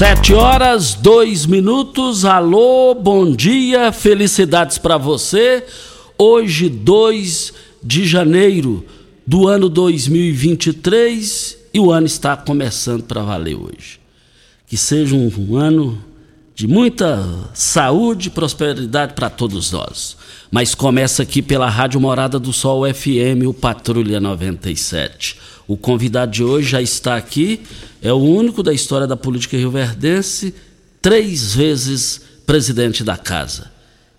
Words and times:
Sete 0.00 0.32
horas, 0.32 0.94
dois 0.94 1.44
minutos. 1.44 2.24
Alô, 2.24 2.94
bom 2.94 3.30
dia, 3.30 3.92
felicidades 3.92 4.78
para 4.78 4.96
você. 4.96 5.62
Hoje, 6.16 6.70
2 6.70 7.52
de 7.82 8.06
janeiro 8.06 8.82
do 9.26 9.46
ano 9.46 9.68
2023 9.68 11.58
e 11.74 11.78
o 11.78 11.92
ano 11.92 12.06
está 12.06 12.34
começando 12.34 13.02
para 13.02 13.20
valer 13.20 13.56
hoje. 13.56 14.00
Que 14.66 14.74
seja 14.74 15.14
um, 15.14 15.30
um 15.36 15.56
ano 15.56 16.02
de 16.54 16.66
muita 16.66 17.22
saúde 17.52 18.28
e 18.28 18.30
prosperidade 18.30 19.12
para 19.12 19.28
todos 19.28 19.70
nós. 19.70 20.16
Mas 20.50 20.74
começa 20.74 21.24
aqui 21.24 21.42
pela 21.42 21.68
Rádio 21.68 22.00
Morada 22.00 22.38
do 22.38 22.54
Sol 22.54 22.84
FM, 22.90 23.46
o 23.46 23.52
Patrulha 23.52 24.18
97. 24.18 25.36
O 25.70 25.76
convidado 25.76 26.32
de 26.32 26.42
hoje 26.42 26.68
já 26.68 26.82
está 26.82 27.14
aqui, 27.14 27.60
é 28.02 28.12
o 28.12 28.16
único 28.16 28.60
da 28.60 28.72
história 28.72 29.06
da 29.06 29.16
política 29.16 29.56
rioverdense, 29.56 30.52
três 31.00 31.54
vezes 31.54 32.22
presidente 32.44 33.04
da 33.04 33.16
casa. 33.16 33.70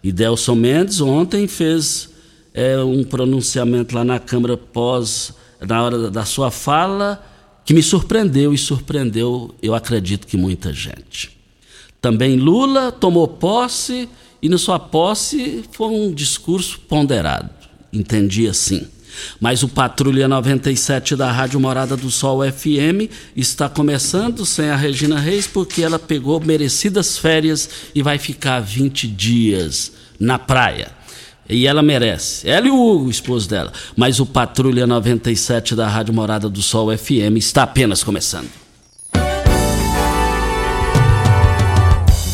E 0.01 0.13
Delson 0.13 0.55
Mendes 0.55 1.01
ontem 1.01 1.49
fez 1.49 2.09
é, 2.53 2.79
um 2.79 3.03
pronunciamento 3.03 3.93
lá 3.93 4.05
na 4.05 4.17
Câmara 4.17 4.55
pós, 4.55 5.33
na 5.59 5.83
hora 5.83 6.09
da 6.09 6.23
sua 6.23 6.51
fala, 6.51 7.21
que 7.65 7.73
me 7.73 7.83
surpreendeu 7.83 8.53
e 8.53 8.57
surpreendeu, 8.57 9.53
eu 9.61 9.75
acredito 9.75 10.27
que 10.27 10.37
muita 10.37 10.71
gente. 10.71 11.37
Também 11.99 12.37
Lula 12.37 12.93
tomou 12.93 13.27
posse 13.27 14.07
e 14.41 14.47
na 14.47 14.57
sua 14.57 14.79
posse 14.79 15.65
foi 15.73 15.89
um 15.89 16.13
discurso 16.13 16.79
ponderado, 16.79 17.49
entendi 17.91 18.47
assim. 18.47 18.87
Mas 19.39 19.63
o 19.63 19.67
Patrulha 19.67 20.27
97 20.27 21.15
da 21.15 21.31
Rádio 21.31 21.59
Morada 21.59 21.97
do 21.97 22.11
Sol 22.11 22.41
FM 22.43 23.09
está 23.35 23.67
começando 23.67 24.45
sem 24.45 24.69
a 24.69 24.75
Regina 24.75 25.19
Reis 25.19 25.47
porque 25.47 25.81
ela 25.81 25.99
pegou 25.99 26.39
merecidas 26.39 27.17
férias 27.17 27.69
e 27.93 28.01
vai 28.01 28.17
ficar 28.17 28.59
20 28.59 29.07
dias 29.07 29.91
na 30.19 30.37
praia. 30.37 31.01
E 31.49 31.67
ela 31.67 31.81
merece. 31.81 32.49
Ela 32.49 32.67
e 32.67 32.71
o 32.71 32.75
Hugo, 32.75 33.07
o 33.07 33.11
esposo 33.11 33.49
dela. 33.49 33.73
Mas 33.95 34.21
o 34.21 34.25
Patrulha 34.25 34.87
97 34.87 35.75
da 35.75 35.87
Rádio 35.87 36.13
Morada 36.13 36.47
do 36.47 36.61
Sol 36.61 36.95
FM 36.97 37.35
está 37.35 37.63
apenas 37.63 38.03
começando. 38.03 38.47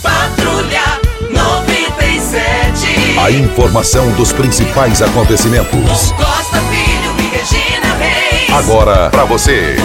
Patrulha 0.03 1.01
97. 1.31 3.19
A 3.19 3.31
informação 3.31 4.15
dos 4.15 4.31
principais 4.31 5.01
acontecimentos. 5.01 6.11
Agora 8.53 9.09
para 9.09 9.25
você. 9.25 9.75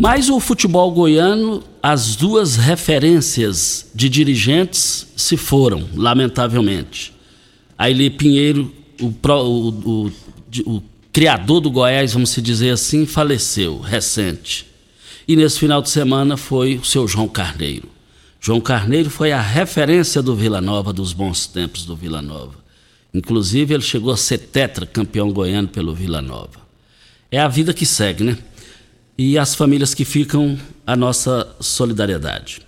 Mas 0.00 0.28
o 0.28 0.38
futebol 0.38 0.90
goiano, 0.92 1.62
as 1.82 2.14
duas 2.14 2.56
referências 2.56 3.90
de 3.94 4.08
dirigentes 4.08 5.08
se 5.16 5.36
foram, 5.36 5.88
lamentavelmente. 5.94 7.12
Aile 7.76 8.08
Pinheiro, 8.10 8.72
o, 9.00 9.06
o- 9.06 9.68
o- 10.06 10.12
o 10.76 10.82
criador 11.12 11.60
do 11.60 11.70
Goiás, 11.70 12.12
vamos 12.12 12.30
se 12.30 12.40
dizer 12.40 12.70
assim, 12.70 13.06
faleceu, 13.06 13.80
recente. 13.80 14.66
E 15.26 15.34
nesse 15.34 15.58
final 15.58 15.82
de 15.82 15.90
semana 15.90 16.36
foi 16.36 16.76
o 16.76 16.84
seu 16.84 17.06
João 17.08 17.28
Carneiro. 17.28 17.88
João 18.40 18.60
Carneiro 18.60 19.10
foi 19.10 19.32
a 19.32 19.40
referência 19.40 20.22
do 20.22 20.34
Vila 20.34 20.60
Nova, 20.60 20.92
dos 20.92 21.12
bons 21.12 21.46
tempos 21.48 21.84
do 21.84 21.96
Vila 21.96 22.22
Nova. 22.22 22.54
Inclusive, 23.12 23.74
ele 23.74 23.82
chegou 23.82 24.12
a 24.12 24.16
ser 24.16 24.38
tetra 24.38 24.86
campeão 24.86 25.32
goiano 25.32 25.68
pelo 25.68 25.94
Vila 25.94 26.20
Nova. 26.20 26.68
É 27.30 27.38
a 27.38 27.48
vida 27.48 27.74
que 27.74 27.86
segue, 27.86 28.24
né? 28.24 28.38
e 29.18 29.36
as 29.36 29.56
famílias 29.56 29.92
que 29.94 30.04
ficam 30.04 30.56
a 30.86 30.94
nossa 30.94 31.48
solidariedade. 31.58 32.60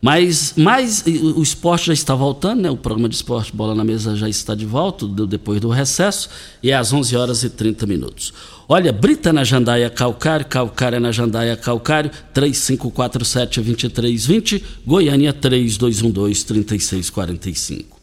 Mas, 0.00 0.54
mas 0.58 1.04
o 1.06 1.42
esporte 1.42 1.86
já 1.86 1.94
está 1.94 2.14
voltando, 2.14 2.60
né? 2.60 2.70
o 2.70 2.76
programa 2.76 3.08
de 3.08 3.14
esporte 3.14 3.56
Bola 3.56 3.74
na 3.74 3.82
Mesa 3.82 4.14
já 4.14 4.28
está 4.28 4.54
de 4.54 4.66
volta 4.66 5.06
depois 5.26 5.58
do 5.58 5.70
recesso 5.70 6.28
e 6.62 6.70
é 6.70 6.76
às 6.76 6.92
11 6.92 7.16
horas 7.16 7.42
e 7.42 7.48
30 7.48 7.86
minutos. 7.86 8.34
Olha, 8.68 8.92
Brita 8.92 9.32
na 9.32 9.42
Jandaia 9.42 9.88
Calcário, 9.88 10.44
Calcária 10.44 11.00
na 11.00 11.10
Jandaia 11.10 11.56
Calcário, 11.56 12.10
3547-2320, 12.34 14.62
Goiânia 14.84 15.32
3212-3645. 15.32 17.95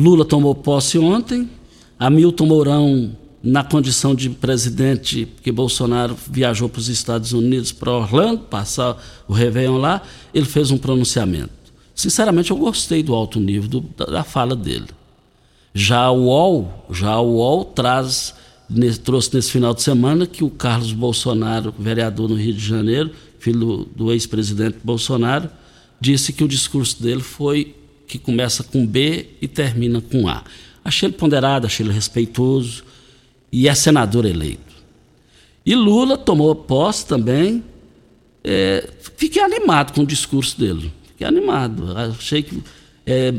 Lula 0.00 0.24
tomou 0.24 0.54
posse 0.54 0.98
ontem, 0.98 1.48
Hamilton 1.98 2.46
Mourão, 2.46 3.16
na 3.42 3.62
condição 3.64 4.14
de 4.14 4.28
presidente, 4.30 5.26
porque 5.26 5.50
Bolsonaro 5.52 6.16
viajou 6.30 6.68
para 6.68 6.78
os 6.80 6.88
Estados 6.88 7.32
Unidos, 7.32 7.72
para 7.72 7.90
Orlando, 7.92 8.38
passar 8.40 8.96
o 9.28 9.32
Réveillon 9.32 9.78
lá, 9.78 10.02
ele 10.32 10.44
fez 10.46 10.70
um 10.70 10.78
pronunciamento. 10.78 11.50
Sinceramente, 11.94 12.50
eu 12.50 12.56
gostei 12.56 13.02
do 13.02 13.14
alto 13.14 13.38
nível 13.40 13.68
do- 13.68 13.80
da, 13.96 14.04
da 14.06 14.24
fala 14.24 14.54
dele. 14.56 14.86
Já 15.74 16.10
o 16.10 16.24
UOL, 16.24 16.86
já 16.90 17.18
o 17.18 17.34
UOL 17.36 17.64
traz, 17.66 18.34
ne- 18.68 18.94
trouxe 18.96 19.34
nesse 19.34 19.50
final 19.52 19.74
de 19.74 19.82
semana 19.82 20.26
que 20.26 20.42
o 20.44 20.50
Carlos 20.50 20.92
Bolsonaro, 20.92 21.74
vereador 21.78 22.28
no 22.28 22.36
Rio 22.36 22.54
de 22.54 22.64
Janeiro, 22.66 23.10
filho 23.38 23.58
do, 23.58 23.84
do 23.96 24.12
ex-presidente 24.12 24.78
Bolsonaro, 24.82 25.48
disse 26.00 26.32
que 26.32 26.42
o 26.44 26.48
discurso 26.48 27.02
dele 27.02 27.20
foi 27.22 27.74
que 28.10 28.18
começa 28.18 28.64
com 28.64 28.84
B 28.84 29.26
e 29.40 29.46
termina 29.46 30.00
com 30.00 30.28
A. 30.28 30.42
Achei 30.84 31.08
ele 31.08 31.16
ponderado, 31.16 31.66
achei 31.66 31.86
ele 31.86 31.92
respeitoso 31.92 32.82
e 33.52 33.68
é 33.68 33.74
senador 33.74 34.24
eleito. 34.24 34.74
E 35.64 35.76
Lula 35.76 36.18
tomou 36.18 36.52
posse 36.54 37.06
também. 37.06 37.62
É, 38.42 38.88
fiquei 39.16 39.40
animado 39.40 39.92
com 39.92 40.02
o 40.02 40.06
discurso 40.06 40.58
dele. 40.58 40.92
Fiquei 41.06 41.26
animado. 41.26 41.96
Achei 41.96 42.42
que, 42.42 42.60
é, 43.06 43.32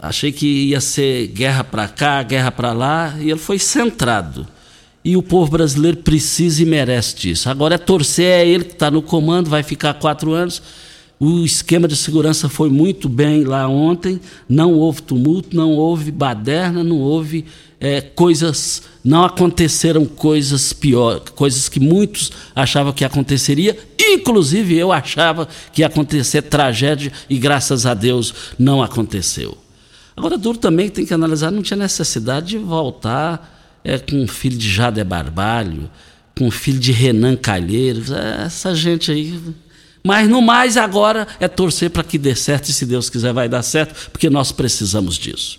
achei 0.00 0.32
que 0.32 0.70
ia 0.70 0.80
ser 0.80 1.28
guerra 1.28 1.62
para 1.62 1.86
cá, 1.86 2.22
guerra 2.24 2.50
para 2.50 2.72
lá, 2.72 3.16
e 3.20 3.30
ele 3.30 3.38
foi 3.38 3.60
centrado. 3.60 4.46
E 5.04 5.16
o 5.16 5.22
povo 5.22 5.52
brasileiro 5.52 5.98
precisa 5.98 6.62
e 6.62 6.66
merece 6.66 7.14
disso. 7.14 7.48
Agora 7.48 7.76
é 7.76 7.78
torcer, 7.78 8.40
é 8.40 8.48
ele 8.48 8.64
que 8.64 8.72
está 8.72 8.90
no 8.90 9.02
comando, 9.02 9.48
vai 9.48 9.62
ficar 9.62 9.94
quatro 9.94 10.32
anos. 10.32 10.60
O 11.18 11.44
esquema 11.44 11.88
de 11.88 11.96
segurança 11.96 12.46
foi 12.46 12.68
muito 12.68 13.08
bem 13.08 13.42
lá 13.42 13.66
ontem, 13.66 14.20
não 14.46 14.74
houve 14.74 15.00
tumulto, 15.00 15.56
não 15.56 15.72
houve 15.72 16.10
baderna, 16.10 16.84
não 16.84 16.98
houve 16.98 17.46
é, 17.80 18.02
coisas, 18.02 18.82
não 19.02 19.24
aconteceram 19.24 20.04
coisas 20.04 20.74
piores, 20.74 21.30
coisas 21.30 21.70
que 21.70 21.80
muitos 21.80 22.30
achavam 22.54 22.92
que 22.92 23.02
aconteceria, 23.02 23.78
inclusive 23.98 24.76
eu 24.76 24.92
achava 24.92 25.48
que 25.72 25.80
ia 25.80 25.86
acontecer 25.86 26.42
tragédia 26.42 27.10
e 27.30 27.38
graças 27.38 27.86
a 27.86 27.94
Deus 27.94 28.34
não 28.58 28.82
aconteceu. 28.82 29.56
Agora, 30.14 30.36
duro 30.36 30.58
também 30.58 30.90
tem 30.90 31.06
que 31.06 31.14
analisar, 31.14 31.50
não 31.50 31.62
tinha 31.62 31.78
necessidade 31.78 32.48
de 32.48 32.58
voltar 32.58 33.80
é, 33.82 33.98
com 33.98 34.22
o 34.22 34.28
filho 34.28 34.56
de 34.58 34.68
Jade 34.68 35.02
Barbalho, 35.02 35.90
com 36.36 36.48
o 36.48 36.50
filho 36.50 36.78
de 36.78 36.92
Renan 36.92 37.36
Calheiros, 37.36 38.10
é, 38.10 38.44
essa 38.44 38.74
gente 38.74 39.10
aí 39.10 39.38
mas 40.06 40.28
no 40.28 40.40
mais 40.40 40.76
agora 40.76 41.26
é 41.40 41.48
torcer 41.48 41.90
para 41.90 42.04
que 42.04 42.16
dê 42.16 42.32
certo 42.36 42.68
e 42.68 42.72
se 42.72 42.86
Deus 42.86 43.10
quiser 43.10 43.32
vai 43.32 43.48
dar 43.48 43.64
certo, 43.64 44.08
porque 44.12 44.30
nós 44.30 44.52
precisamos 44.52 45.16
disso. 45.16 45.58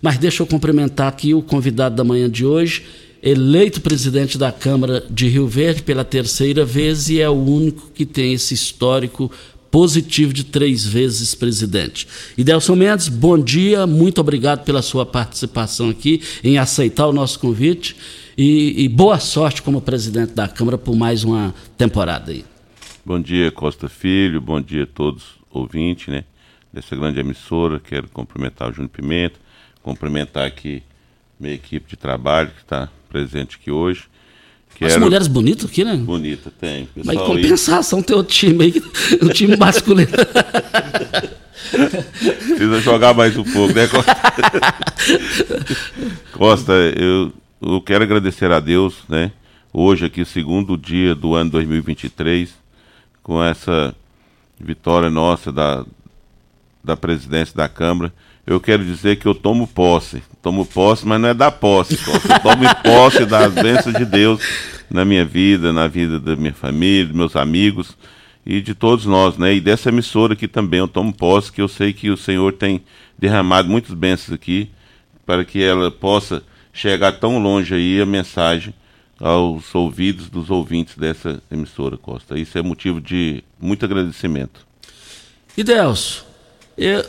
Mas 0.00 0.16
deixa 0.16 0.42
eu 0.42 0.46
cumprimentar 0.46 1.08
aqui 1.08 1.34
o 1.34 1.42
convidado 1.42 1.94
da 1.94 2.02
manhã 2.02 2.30
de 2.30 2.46
hoje, 2.46 2.86
eleito 3.22 3.82
presidente 3.82 4.38
da 4.38 4.50
Câmara 4.50 5.04
de 5.10 5.28
Rio 5.28 5.46
Verde 5.46 5.82
pela 5.82 6.06
terceira 6.06 6.64
vez 6.64 7.10
e 7.10 7.20
é 7.20 7.28
o 7.28 7.34
único 7.34 7.90
que 7.94 8.06
tem 8.06 8.32
esse 8.32 8.54
histórico 8.54 9.30
positivo 9.70 10.32
de 10.32 10.44
três 10.44 10.86
vezes 10.86 11.34
presidente. 11.34 12.08
Idelson 12.38 12.76
Mendes, 12.76 13.08
bom 13.08 13.38
dia, 13.38 13.86
muito 13.86 14.22
obrigado 14.22 14.64
pela 14.64 14.80
sua 14.80 15.04
participação 15.04 15.90
aqui, 15.90 16.22
em 16.42 16.56
aceitar 16.56 17.06
o 17.08 17.12
nosso 17.12 17.38
convite 17.38 17.94
e, 18.38 18.84
e 18.84 18.88
boa 18.88 19.18
sorte 19.18 19.60
como 19.60 19.82
presidente 19.82 20.32
da 20.32 20.48
Câmara 20.48 20.78
por 20.78 20.96
mais 20.96 21.24
uma 21.24 21.54
temporada 21.76 22.32
aí. 22.32 22.51
Bom 23.04 23.20
dia, 23.20 23.50
Costa 23.50 23.88
Filho, 23.88 24.40
bom 24.40 24.60
dia 24.60 24.84
a 24.84 24.86
todos 24.86 25.24
ouvintes, 25.50 26.06
né, 26.06 26.22
dessa 26.72 26.94
grande 26.94 27.18
emissora. 27.18 27.80
Quero 27.80 28.06
cumprimentar 28.08 28.70
o 28.70 28.72
Júnior 28.72 28.90
Pimenta, 28.90 29.40
cumprimentar 29.82 30.46
aqui 30.46 30.84
minha 31.38 31.52
equipe 31.52 31.90
de 31.90 31.96
trabalho 31.96 32.50
que 32.50 32.60
está 32.60 32.88
presente 33.08 33.58
aqui 33.60 33.72
hoje. 33.72 34.04
Quero... 34.76 34.92
As 34.92 35.00
mulheres 35.00 35.26
bonitas 35.26 35.68
aqui, 35.68 35.82
né? 35.82 35.96
Bonita, 35.96 36.48
tem. 36.60 36.86
Pessoal 36.86 37.16
Mas 37.16 37.16
em 37.16 37.26
compensação 37.26 37.98
aí... 37.98 38.04
tem 38.04 38.16
outro 38.16 38.32
time 38.32 38.64
aí, 38.66 38.82
o 39.20 39.28
time 39.30 39.56
masculino. 39.56 40.12
Precisa 42.48 42.80
jogar 42.80 43.14
mais 43.14 43.36
um 43.36 43.42
pouco, 43.42 43.74
né, 43.74 43.88
Costa? 43.88 44.16
Costa, 46.30 46.72
eu, 46.72 47.32
eu 47.60 47.80
quero 47.80 48.04
agradecer 48.04 48.52
a 48.52 48.60
Deus, 48.60 48.94
né? 49.08 49.32
Hoje 49.72 50.06
aqui, 50.06 50.24
segundo 50.24 50.76
dia 50.76 51.16
do 51.16 51.34
ano 51.34 51.50
2023, 51.50 52.61
com 53.22 53.42
essa 53.42 53.94
vitória 54.58 55.10
nossa 55.10 55.52
da, 55.52 55.84
da 56.82 56.96
presidência 56.96 57.54
da 57.54 57.68
Câmara, 57.68 58.12
eu 58.46 58.60
quero 58.60 58.84
dizer 58.84 59.16
que 59.16 59.26
eu 59.26 59.34
tomo 59.34 59.66
posse. 59.66 60.22
Tomo 60.42 60.66
posse, 60.66 61.06
mas 61.06 61.20
não 61.20 61.28
é 61.28 61.34
da 61.34 61.50
posse. 61.50 61.94
Eu 61.94 62.40
tomo 62.40 62.64
posse 62.82 63.24
das 63.24 63.52
bênçãos 63.52 63.94
de 63.94 64.04
Deus 64.04 64.42
na 64.90 65.04
minha 65.04 65.24
vida, 65.24 65.72
na 65.72 65.86
vida 65.86 66.18
da 66.18 66.34
minha 66.34 66.52
família, 66.52 67.06
dos 67.06 67.16
meus 67.16 67.36
amigos 67.36 67.96
e 68.44 68.60
de 68.60 68.74
todos 68.74 69.06
nós, 69.06 69.38
né? 69.38 69.54
E 69.54 69.60
dessa 69.60 69.88
emissora 69.88 70.32
aqui 70.32 70.48
também 70.48 70.80
eu 70.80 70.88
tomo 70.88 71.12
posse, 71.12 71.52
que 71.52 71.62
eu 71.62 71.68
sei 71.68 71.92
que 71.92 72.10
o 72.10 72.16
Senhor 72.16 72.52
tem 72.52 72.82
derramado 73.16 73.68
muitas 73.68 73.94
bênçãos 73.94 74.34
aqui 74.34 74.68
para 75.24 75.44
que 75.44 75.62
ela 75.62 75.90
possa 75.90 76.42
chegar 76.72 77.12
tão 77.12 77.38
longe 77.38 77.74
aí 77.74 78.00
a 78.00 78.06
mensagem 78.06 78.74
aos 79.22 79.72
ouvidos 79.72 80.28
dos 80.28 80.50
ouvintes 80.50 80.96
dessa 80.96 81.40
emissora, 81.48 81.96
Costa. 81.96 82.36
Isso 82.36 82.58
é 82.58 82.62
motivo 82.62 83.00
de 83.00 83.44
muito 83.60 83.84
agradecimento. 83.84 84.66
E 85.56 85.62
Delcio, 85.62 86.24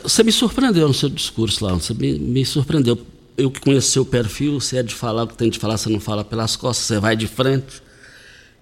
você 0.00 0.22
me 0.22 0.30
surpreendeu 0.30 0.86
no 0.86 0.94
seu 0.94 1.08
discurso 1.08 1.64
lá, 1.64 1.72
você 1.72 1.92
me, 1.92 2.16
me 2.16 2.46
surpreendeu. 2.46 3.04
Eu 3.36 3.50
que 3.50 3.58
conheço 3.58 3.90
seu 3.90 4.06
perfil, 4.06 4.60
você 4.60 4.78
é 4.78 4.82
de 4.84 4.94
falar 4.94 5.24
o 5.24 5.26
que 5.26 5.36
tem 5.36 5.50
de 5.50 5.58
falar, 5.58 5.76
você 5.76 5.90
não 5.90 5.98
fala 5.98 6.24
pelas 6.24 6.54
costas, 6.54 6.86
você 6.86 7.00
vai 7.00 7.16
de 7.16 7.26
frente. 7.26 7.82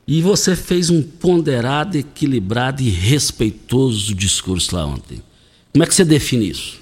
E 0.08 0.22
você 0.22 0.56
fez 0.56 0.88
um 0.88 1.02
ponderado, 1.02 1.98
equilibrado 1.98 2.80
e 2.82 2.88
respeitoso 2.88 4.14
discurso 4.14 4.74
lá 4.74 4.86
ontem. 4.86 5.22
Como 5.72 5.84
é 5.84 5.86
que 5.86 5.94
você 5.94 6.06
define 6.06 6.48
isso? 6.48 6.80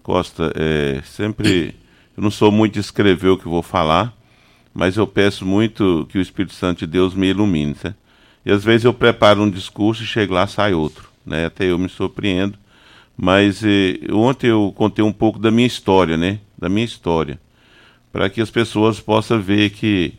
Costa, 0.00 0.52
é, 0.54 1.02
sempre. 1.04 1.74
Eu 2.16 2.22
não 2.22 2.30
sou 2.30 2.52
muito 2.52 2.74
de 2.74 2.80
escrever 2.80 3.30
o 3.30 3.36
que 3.36 3.48
vou 3.48 3.62
falar, 3.62 4.15
mas 4.76 4.98
eu 4.98 5.06
peço 5.06 5.46
muito 5.46 6.06
que 6.10 6.18
o 6.18 6.20
Espírito 6.20 6.52
Santo 6.52 6.80
de 6.80 6.86
Deus 6.86 7.14
me 7.14 7.28
ilumine. 7.28 7.74
Certo? 7.74 7.96
E 8.44 8.52
às 8.52 8.62
vezes 8.62 8.84
eu 8.84 8.92
preparo 8.92 9.42
um 9.42 9.48
discurso 9.48 10.02
e 10.02 10.06
chego 10.06 10.34
lá 10.34 10.46
sai 10.46 10.74
outro. 10.74 11.08
Né? 11.24 11.46
Até 11.46 11.64
eu 11.64 11.78
me 11.78 11.88
surpreendo. 11.88 12.58
Mas 13.16 13.64
eh, 13.64 13.98
ontem 14.12 14.48
eu 14.48 14.70
contei 14.76 15.02
um 15.02 15.14
pouco 15.14 15.38
da 15.38 15.50
minha 15.50 15.66
história, 15.66 16.18
né? 16.18 16.40
Da 16.58 16.68
minha 16.68 16.84
história. 16.84 17.40
Para 18.12 18.28
que 18.28 18.38
as 18.38 18.50
pessoas 18.50 19.00
possam 19.00 19.40
ver 19.40 19.70
que 19.70 20.12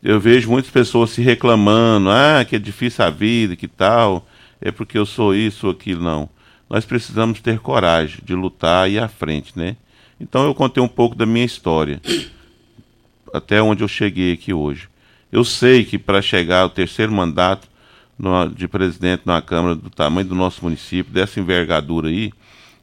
eu 0.00 0.20
vejo 0.20 0.48
muitas 0.48 0.70
pessoas 0.70 1.10
se 1.10 1.20
reclamando, 1.20 2.08
ah, 2.08 2.44
que 2.44 2.54
é 2.54 2.60
difícil 2.60 3.04
a 3.04 3.10
vida, 3.10 3.56
que 3.56 3.66
tal, 3.66 4.28
é 4.60 4.70
porque 4.70 4.96
eu 4.96 5.04
sou 5.04 5.34
isso 5.34 5.66
ou 5.66 5.72
aquilo, 5.72 6.04
não. 6.04 6.28
Nós 6.70 6.84
precisamos 6.84 7.40
ter 7.40 7.58
coragem 7.58 8.20
de 8.24 8.34
lutar 8.36 8.88
e 8.88 8.94
ir 8.94 8.98
à 9.00 9.08
frente, 9.08 9.52
né? 9.56 9.76
Então 10.20 10.44
eu 10.44 10.54
contei 10.54 10.80
um 10.80 10.88
pouco 10.88 11.16
da 11.16 11.26
minha 11.26 11.44
história 11.44 12.00
até 13.32 13.62
onde 13.62 13.82
eu 13.82 13.88
cheguei 13.88 14.32
aqui 14.32 14.52
hoje. 14.52 14.88
Eu 15.30 15.44
sei 15.44 15.84
que 15.84 15.98
para 15.98 16.20
chegar 16.20 16.60
ao 16.60 16.70
terceiro 16.70 17.12
mandato 17.12 17.66
no, 18.18 18.48
de 18.48 18.68
presidente 18.68 19.22
na 19.24 19.40
Câmara 19.40 19.74
do 19.74 19.88
tamanho 19.88 20.28
do 20.28 20.34
nosso 20.34 20.62
município, 20.62 21.12
dessa 21.12 21.40
envergadura 21.40 22.08
aí, 22.08 22.32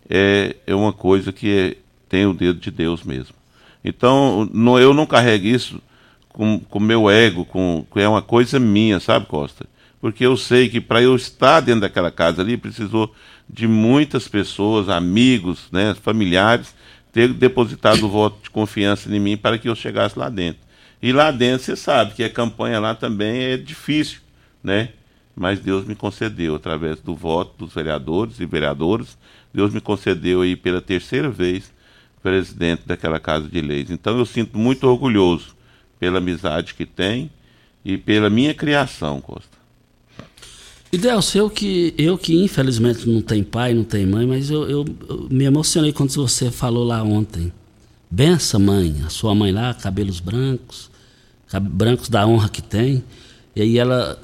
é, 0.10 0.56
é 0.66 0.74
uma 0.74 0.92
coisa 0.92 1.32
que 1.32 1.52
é, 1.52 1.78
tem 2.08 2.26
o 2.26 2.34
dedo 2.34 2.60
de 2.60 2.72
Deus 2.72 3.04
mesmo. 3.04 3.36
Então, 3.84 4.50
no, 4.52 4.80
eu 4.80 4.94
não 4.94 5.06
carrego 5.06 5.46
isso 5.46 5.82
com 6.30 6.62
o 6.72 6.80
meu 6.80 7.10
ego, 7.10 7.46
com, 7.46 7.86
com, 7.90 8.00
é 8.00 8.08
uma 8.08 8.22
coisa 8.22 8.60
minha, 8.60 9.00
sabe, 9.00 9.26
Costa? 9.26 9.66
Porque 10.00 10.26
eu 10.26 10.38
sei 10.38 10.70
que 10.70 10.80
para 10.80 11.02
eu 11.02 11.16
estar 11.16 11.60
dentro 11.60 11.82
daquela 11.82 12.10
casa 12.10 12.42
ali, 12.42 12.56
precisou 12.56 13.14
de 13.50 13.68
muitas 13.68 14.28
pessoas, 14.28 14.88
amigos, 14.88 15.68
né, 15.72 15.94
familiares, 16.02 16.74
ter 17.20 17.34
depositado 17.34 18.06
o 18.06 18.10
voto 18.10 18.44
de 18.44 18.50
confiança 18.50 19.14
em 19.14 19.20
mim 19.20 19.36
para 19.36 19.58
que 19.58 19.68
eu 19.68 19.76
chegasse 19.76 20.18
lá 20.18 20.30
dentro. 20.30 20.62
E 21.02 21.12
lá 21.12 21.32
dentro 21.32 21.66
você 21.66 21.76
sabe 21.76 22.14
que 22.14 22.24
a 22.24 22.30
campanha 22.30 22.80
lá 22.80 22.96
também 22.96 23.44
é 23.44 23.58
difícil, 23.58 24.22
né? 24.64 24.94
Mas 25.36 25.60
Deus 25.60 25.84
me 25.84 25.96
concedeu, 25.96 26.56
através 26.56 27.02
do 27.02 27.14
voto 27.14 27.66
dos 27.66 27.74
vereadores 27.74 28.40
e 28.40 28.46
vereadoras, 28.46 29.18
Deus 29.54 29.74
me 29.74 29.82
concedeu 29.82 30.44
aí 30.44 30.56
pela 30.56 30.80
terceira 30.80 31.30
vez 31.30 31.74
presidente 32.24 32.84
daquela 32.86 33.20
Casa 33.20 33.50
de 33.50 33.60
Leis. 33.60 33.92
Então 33.92 34.18
eu 34.18 34.26
sinto 34.26 34.58
muito 34.58 34.88
orgulhoso 34.88 35.58
pela 36.00 36.20
amizade 36.20 36.74
que 36.74 36.86
tem 36.86 37.30
e 37.84 37.98
pela 37.98 38.30
minha 38.30 38.54
criação, 38.54 39.20
Costa. 39.20 39.59
Idelso, 40.92 41.38
eu 41.38 41.50
que, 41.50 41.94
eu 41.98 42.18
que 42.18 42.44
infelizmente 42.44 43.08
não 43.08 43.22
tenho 43.22 43.46
pai, 43.46 43.74
não 43.74 43.84
tenho 43.84 44.10
mãe, 44.10 44.26
mas 44.26 44.50
eu, 44.50 44.68
eu, 44.68 44.86
eu 45.08 45.28
me 45.30 45.46
emocionei 45.46 45.94
quando 45.94 46.12
você 46.12 46.50
falou 46.50 46.84
lá 46.84 47.04
ontem. 47.04 47.54
Bença, 48.10 48.58
mãe, 48.58 48.96
a 49.06 49.10
sua 49.10 49.36
mãe 49.36 49.52
lá, 49.52 49.72
cabelos 49.74 50.20
brancos, 50.20 50.90
brancos 51.62 52.10
da 52.10 52.26
honra 52.26 52.50
que 52.50 52.62
tem. 52.62 53.04
E 53.56 53.62
aí 53.62 53.78
ela, 53.78 54.20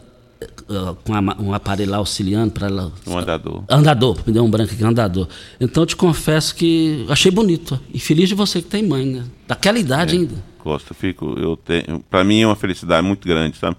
uh, 0.67 0.95
com 1.03 1.13
um 1.43 1.53
aparelho 1.53 1.91
lá 1.91 1.97
auxiliando 1.97 2.51
para 2.51 2.65
ela. 2.65 2.91
Um 3.05 3.19
andador. 3.19 3.63
Andador, 3.69 4.17
me 4.25 4.33
deu 4.33 4.43
um 4.43 4.49
branco 4.49 4.73
aqui, 4.73 4.83
andador. 4.83 5.27
Então 5.59 5.83
eu 5.83 5.87
te 5.87 5.95
confesso 5.95 6.55
que 6.55 7.05
achei 7.09 7.29
bonito. 7.29 7.79
E 7.93 7.99
feliz 7.99 8.27
de 8.27 8.33
você 8.33 8.59
que 8.59 8.67
tem 8.67 8.81
mãe, 8.81 9.05
né? 9.05 9.25
Daquela 9.47 9.77
idade 9.77 10.15
é, 10.15 10.19
ainda. 10.19 10.35
Costa, 10.59 10.95
fico, 10.95 11.37
eu 11.37 11.55
tenho. 11.55 12.03
Para 12.09 12.23
mim 12.23 12.41
é 12.41 12.47
uma 12.47 12.55
felicidade 12.55 13.05
muito 13.05 13.27
grande, 13.27 13.55
sabe? 13.57 13.77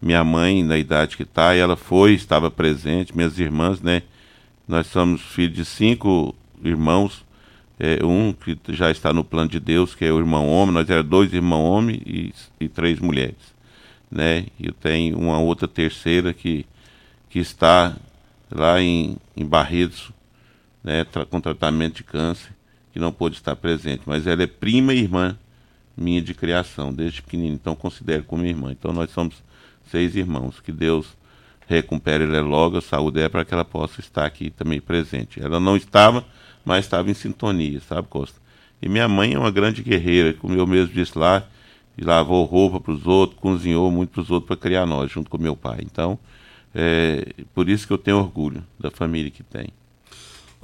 Minha 0.00 0.22
mãe, 0.22 0.62
na 0.62 0.76
idade 0.76 1.16
que 1.16 1.22
está, 1.22 1.54
ela 1.54 1.76
foi, 1.76 2.14
estava 2.14 2.50
presente, 2.50 3.16
minhas 3.16 3.38
irmãs, 3.38 3.80
né? 3.80 4.02
Nós 4.68 4.86
somos 4.88 5.22
filhos 5.22 5.56
de 5.56 5.64
cinco 5.64 6.34
irmãos, 6.62 7.24
é, 7.78 8.04
um 8.04 8.32
que 8.32 8.58
já 8.70 8.90
está 8.90 9.12
no 9.12 9.24
plano 9.24 9.50
de 9.50 9.60
Deus, 9.60 9.94
que 9.94 10.04
é 10.04 10.12
o 10.12 10.18
irmão 10.18 10.48
homem, 10.48 10.74
nós 10.74 10.88
éramos 10.88 11.10
dois 11.10 11.32
irmãos 11.32 11.64
homens 11.64 12.00
e, 12.06 12.32
e 12.60 12.68
três 12.68 12.98
mulheres, 12.98 13.54
né? 14.10 14.46
E 14.58 14.70
tenho 14.72 15.18
uma 15.18 15.38
outra 15.38 15.68
terceira 15.68 16.32
que, 16.32 16.66
que 17.28 17.38
está 17.38 17.96
lá 18.50 18.80
em, 18.80 19.16
em 19.36 19.44
Barretos, 19.44 20.10
né, 20.82 21.04
com 21.30 21.40
tratamento 21.40 21.96
de 21.96 22.04
câncer, 22.04 22.54
que 22.92 22.98
não 22.98 23.12
pôde 23.12 23.36
estar 23.36 23.56
presente, 23.56 24.02
mas 24.06 24.26
ela 24.26 24.42
é 24.42 24.46
prima 24.46 24.94
e 24.94 25.00
irmã 25.00 25.36
minha 25.96 26.20
de 26.20 26.34
criação, 26.34 26.92
desde 26.92 27.22
pequenino, 27.22 27.54
então 27.54 27.74
considero 27.74 28.22
como 28.24 28.44
irmã. 28.44 28.70
Então 28.70 28.92
nós 28.92 29.10
somos 29.10 29.42
seis 29.90 30.16
irmãos. 30.16 30.60
Que 30.60 30.72
Deus 30.72 31.16
recupere 31.68 32.24
ela 32.24 32.40
logo, 32.40 32.78
a 32.78 32.80
saúde 32.80 33.20
é 33.20 33.28
para 33.28 33.44
que 33.44 33.52
ela 33.54 33.64
possa 33.64 34.00
estar 34.00 34.24
aqui 34.24 34.50
também 34.50 34.80
presente. 34.80 35.42
Ela 35.42 35.58
não 35.58 35.76
estava, 35.76 36.24
mas 36.64 36.84
estava 36.84 37.10
em 37.10 37.14
sintonia, 37.14 37.80
sabe, 37.80 38.08
Costa? 38.08 38.40
E 38.80 38.88
minha 38.88 39.08
mãe 39.08 39.34
é 39.34 39.38
uma 39.38 39.50
grande 39.50 39.82
guerreira, 39.82 40.32
como 40.34 40.54
eu 40.54 40.66
mesmo 40.66 40.94
disse 40.94 41.18
lá, 41.18 41.44
e 41.96 42.04
lavou 42.04 42.44
roupa 42.44 42.78
para 42.80 42.92
os 42.92 43.06
outros, 43.06 43.40
cozinhou 43.40 43.90
muito 43.90 44.10
para 44.10 44.22
os 44.22 44.30
outros 44.30 44.48
para 44.48 44.56
criar 44.56 44.86
nós, 44.86 45.10
junto 45.10 45.30
com 45.30 45.38
meu 45.38 45.56
pai. 45.56 45.80
Então, 45.82 46.18
É, 46.78 47.24
por 47.54 47.70
isso 47.70 47.86
que 47.86 47.92
eu 47.94 47.96
tenho 47.96 48.18
orgulho 48.18 48.62
da 48.78 48.90
família 48.90 49.30
que 49.30 49.42
tem. 49.42 49.68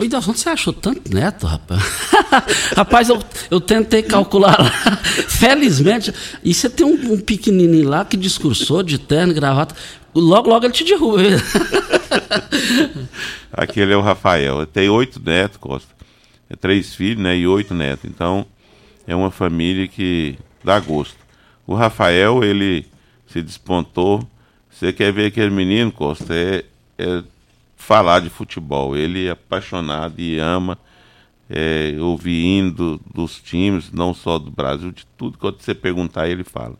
Oi, 0.02 0.08
Deus, 0.08 0.26
onde 0.26 0.40
você 0.40 0.48
achou 0.48 0.72
tanto 0.72 1.14
neto, 1.14 1.46
rapaz? 1.46 1.80
rapaz, 2.76 3.08
eu, 3.08 3.22
eu 3.48 3.60
tentei 3.60 4.02
calcular 4.02 4.60
lá. 4.60 4.96
Felizmente. 5.30 6.12
E 6.42 6.52
você 6.52 6.68
tem 6.68 6.84
um, 6.84 7.12
um 7.12 7.20
pequenininho 7.20 7.88
lá 7.88 8.04
que 8.04 8.16
discursou 8.16 8.82
de 8.82 8.98
terno, 8.98 9.32
gravata. 9.32 9.76
Logo, 10.12 10.50
logo 10.50 10.66
ele 10.66 10.72
te 10.72 10.82
derruba. 10.82 11.22
Aquele 13.52 13.92
é 13.92 13.96
o 13.96 14.00
Rafael. 14.00 14.66
Tem 14.66 14.88
oito 14.88 15.22
netos, 15.24 15.58
Costa. 15.58 15.94
É 16.50 16.56
três 16.56 16.96
filhos, 16.96 17.22
né? 17.22 17.36
E 17.36 17.46
oito 17.46 17.72
netos. 17.72 18.10
Então, 18.10 18.44
é 19.06 19.14
uma 19.14 19.30
família 19.30 19.86
que 19.86 20.36
dá 20.64 20.80
gosto. 20.80 21.14
O 21.64 21.76
Rafael, 21.76 22.42
ele 22.42 22.86
se 23.28 23.40
despontou. 23.40 24.28
Você 24.68 24.92
quer 24.92 25.12
ver 25.12 25.26
aquele 25.26 25.50
menino, 25.50 25.92
Costa? 25.92 26.34
É, 26.34 26.64
é 26.98 27.22
falar 27.82 28.20
de 28.20 28.30
futebol. 28.30 28.96
Ele 28.96 29.26
é 29.26 29.30
apaixonado 29.30 30.20
e 30.20 30.38
ama 30.38 30.78
é, 31.50 31.94
ouvir 32.00 32.44
hino 32.44 33.00
dos 33.12 33.40
times, 33.40 33.90
não 33.92 34.14
só 34.14 34.38
do 34.38 34.50
Brasil, 34.50 34.92
de 34.92 35.04
tudo 35.18 35.36
que 35.36 35.64
você 35.64 35.74
perguntar 35.74 36.28
ele 36.28 36.44
fala. 36.44 36.78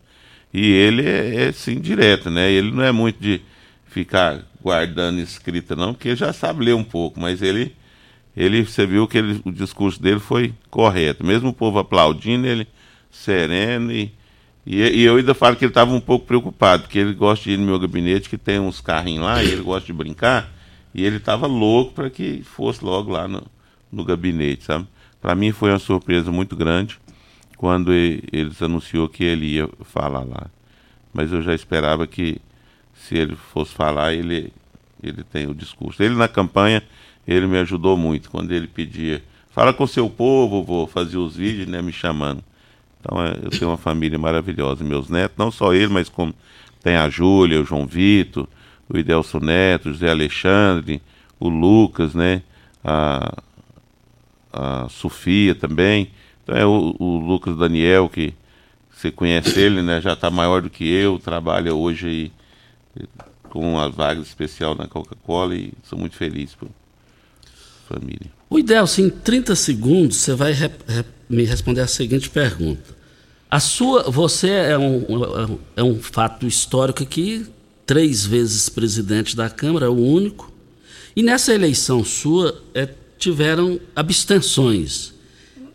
E 0.52 0.64
ele 0.70 1.06
é, 1.06 1.44
é 1.44 1.48
assim 1.48 1.80
direto, 1.80 2.30
né? 2.30 2.50
Ele 2.50 2.70
não 2.70 2.82
é 2.82 2.92
muito 2.92 3.20
de 3.20 3.40
ficar 3.86 4.42
guardando 4.62 5.20
escrita 5.20 5.74
não, 5.76 5.92
porque 5.92 6.08
ele 6.08 6.16
já 6.16 6.32
sabe 6.32 6.64
ler 6.64 6.74
um 6.74 6.84
pouco, 6.84 7.20
mas 7.20 7.42
ele 7.42 7.74
ele 8.34 8.64
você 8.64 8.86
viu 8.86 9.06
que 9.06 9.18
ele, 9.18 9.42
o 9.44 9.52
discurso 9.52 10.00
dele 10.00 10.20
foi 10.20 10.54
correto, 10.70 11.24
mesmo 11.24 11.50
o 11.50 11.52
povo 11.52 11.78
aplaudindo 11.78 12.46
ele 12.46 12.66
sereno 13.10 13.92
e 13.92 14.10
e, 14.64 14.80
e 14.80 15.02
eu 15.02 15.16
ainda 15.16 15.34
falo 15.34 15.56
que 15.56 15.64
ele 15.64 15.70
estava 15.70 15.92
um 15.92 16.00
pouco 16.00 16.24
preocupado, 16.24 16.84
porque 16.84 16.98
ele 16.98 17.14
gosta 17.14 17.44
de 17.44 17.52
ir 17.52 17.56
no 17.58 17.66
meu 17.66 17.78
gabinete, 17.80 18.28
que 18.28 18.38
tem 18.38 18.60
uns 18.60 18.80
carrinhos 18.80 19.24
lá, 19.24 19.42
e 19.42 19.50
ele 19.50 19.62
gosta 19.62 19.86
de 19.86 19.92
brincar. 19.92 20.48
E 20.94 21.04
ele 21.04 21.16
estava 21.16 21.46
louco 21.46 21.92
para 21.92 22.10
que 22.10 22.42
fosse 22.42 22.84
logo 22.84 23.10
lá 23.10 23.26
no, 23.26 23.42
no 23.90 24.04
gabinete, 24.04 24.64
sabe? 24.64 24.86
Para 25.20 25.34
mim 25.34 25.52
foi 25.52 25.70
uma 25.70 25.78
surpresa 25.78 26.30
muito 26.30 26.56
grande 26.56 26.98
quando 27.56 27.92
ele, 27.92 28.24
eles 28.32 28.60
anunciou 28.60 29.08
que 29.08 29.24
ele 29.24 29.46
ia 29.46 29.68
falar 29.82 30.24
lá. 30.24 30.46
Mas 31.12 31.32
eu 31.32 31.42
já 31.42 31.54
esperava 31.54 32.06
que 32.06 32.40
se 32.94 33.16
ele 33.16 33.36
fosse 33.36 33.72
falar, 33.72 34.12
ele 34.12 34.52
ele 35.02 35.24
tem 35.24 35.48
o 35.48 35.54
discurso. 35.54 36.02
Ele 36.02 36.14
na 36.14 36.28
campanha, 36.28 36.82
ele 37.26 37.46
me 37.46 37.58
ajudou 37.58 37.96
muito 37.96 38.30
quando 38.30 38.52
ele 38.52 38.68
pedia, 38.68 39.22
fala 39.50 39.72
com 39.72 39.84
o 39.84 39.88
seu 39.88 40.08
povo, 40.08 40.62
vou 40.62 40.86
fazer 40.86 41.16
os 41.18 41.36
vídeos, 41.36 41.66
né, 41.66 41.82
me 41.82 41.92
chamando. 41.92 42.42
Então 43.00 43.20
é, 43.20 43.36
eu 43.42 43.50
tenho 43.50 43.70
uma 43.70 43.76
família 43.76 44.18
maravilhosa, 44.18 44.84
meus 44.84 45.08
netos, 45.08 45.36
não 45.36 45.50
só 45.50 45.74
ele, 45.74 45.92
mas 45.92 46.08
como 46.08 46.32
tem 46.82 46.96
a 46.96 47.10
Júlia, 47.10 47.60
o 47.60 47.64
João 47.64 47.84
Vitor, 47.84 48.46
o 48.92 48.98
Idelso 48.98 49.40
Neto, 49.40 49.88
o 49.88 49.92
José 49.92 50.10
Alexandre, 50.10 51.00
o 51.40 51.48
Lucas, 51.48 52.14
né? 52.14 52.42
A, 52.84 53.42
a 54.52 54.88
Sofia 54.90 55.54
também. 55.54 56.10
Então 56.42 56.54
é 56.54 56.66
o, 56.66 56.94
o 56.98 57.16
Lucas 57.18 57.56
Daniel, 57.56 58.08
que 58.10 58.34
você 58.94 59.10
conhece 59.10 59.58
ele, 59.58 59.80
né? 59.80 59.98
Já 60.00 60.12
está 60.12 60.30
maior 60.30 60.60
do 60.60 60.68
que 60.68 60.86
eu, 60.86 61.18
trabalha 61.18 61.74
hoje 61.74 62.06
aí 62.06 62.32
com 63.48 63.78
a 63.78 63.88
vaga 63.88 64.20
especial 64.20 64.74
na 64.74 64.86
Coca-Cola 64.86 65.54
e 65.54 65.72
sou 65.84 65.98
muito 65.98 66.16
feliz 66.16 66.54
por 66.54 66.68
família. 67.88 68.30
O 68.50 68.58
Idelso, 68.58 69.00
em 69.00 69.08
30 69.08 69.56
segundos, 69.56 70.18
você 70.18 70.34
vai 70.34 70.52
me 71.30 71.44
responder 71.44 71.80
a 71.80 71.86
seguinte 71.86 72.28
pergunta. 72.28 72.94
A 73.50 73.58
sua, 73.58 74.10
você 74.10 74.50
é 74.50 74.78
um, 74.78 75.58
é 75.76 75.82
um 75.82 75.98
fato 76.00 76.46
histórico 76.46 77.04
que 77.06 77.46
três 77.86 78.24
vezes 78.24 78.68
presidente 78.68 79.36
da 79.36 79.50
Câmara, 79.50 79.90
o 79.90 80.04
único. 80.04 80.52
E 81.14 81.22
nessa 81.22 81.54
eleição 81.54 82.04
sua 82.04 82.62
é, 82.74 82.88
tiveram 83.18 83.78
abstenções. 83.94 85.11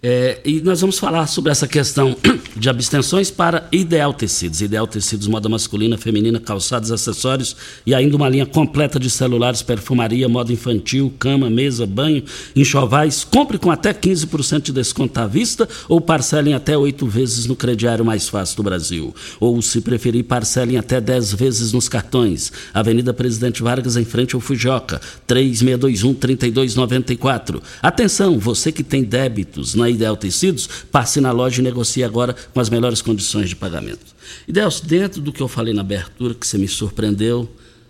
É, 0.02 0.40
e 0.46 0.62
nós 0.62 0.80
vamos 0.82 0.98
falar 1.00 1.26
sobre 1.26 1.52
essa 1.52 1.68
questão 1.68 2.16
de 2.56 2.70
abstenções 2.70 3.32
para 3.32 3.68
Ideal 3.72 4.14
Tecidos. 4.14 4.62
Ideal 4.62 4.86
Tecidos, 4.86 5.26
moda 5.28 5.50
masculina, 5.50 5.98
feminina, 5.98 6.40
calçados, 6.40 6.92
acessórios 6.92 7.56
e 7.86 7.96
ainda 7.96 8.16
uma 8.16 8.30
linha 8.30 8.46
completa 8.46 9.00
de 9.00 9.10
celulares, 9.10 9.64
perfumaria, 9.64 10.30
moda 10.30 10.54
infantil, 10.54 11.12
cama, 11.18 11.50
mesa, 11.50 11.88
banho, 11.88 12.24
enxovais. 12.56 13.24
Compre 13.24 13.58
com 13.58 13.72
até 13.72 13.92
15% 13.92 14.62
de 14.64 14.72
desconto 14.72 15.20
à 15.20 15.26
vista 15.26 15.68
ou 15.90 16.00
parcelem 16.00 16.54
até 16.54 16.78
oito 16.78 17.08
vezes 17.08 17.48
no 17.48 17.56
crediário 17.56 18.06
mais 18.06 18.30
fácil 18.30 18.58
do 18.58 18.64
Brasil. 18.64 19.16
Ou, 19.40 19.60
se 19.64 19.82
preferir, 19.82 20.26
parcelem 20.26 20.78
até 20.78 21.02
10 21.02 21.34
vezes 21.34 21.74
nos 21.74 21.90
cartões. 21.90 22.52
Avenida 22.72 23.16
Presidente 23.16 23.64
Vargas, 23.64 23.98
em 23.98 24.06
frente 24.06 24.36
ao 24.36 24.42
Fujoca, 24.42 25.02
3621-3294. 25.28 27.64
Atenção, 27.82 28.38
você 28.38 28.72
que 28.72 28.84
tem 28.84 29.04
débitos 29.04 29.74
na 29.74 29.88
Ideal 29.98 30.16
Tecidos, 30.16 30.68
passe 30.92 31.20
na 31.20 31.32
loja 31.32 31.60
e 31.60 31.64
negocie 31.64 32.04
agora 32.04 32.36
com 32.54 32.60
as 32.60 32.70
melhores 32.70 33.02
condições 33.02 33.50
de 33.50 33.56
pagamento. 33.56 34.16
Ideal, 34.48 34.70
dentro 34.84 35.22
do 35.22 35.34
que 35.34 35.42
eu 35.42 35.48
falei 35.48 35.74
na 35.74 35.82
abertura, 35.82 36.34
que 36.34 36.48
você 36.48 36.58
me 36.58 36.68
surpreendeu, 36.68 37.50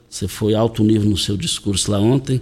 você 0.10 0.28
foi 0.28 0.56
alto 0.56 0.84
nível 0.84 1.10
no 1.10 1.18
seu 1.18 1.38
discurso 1.38 1.92
lá 1.92 2.00
ontem, 2.00 2.42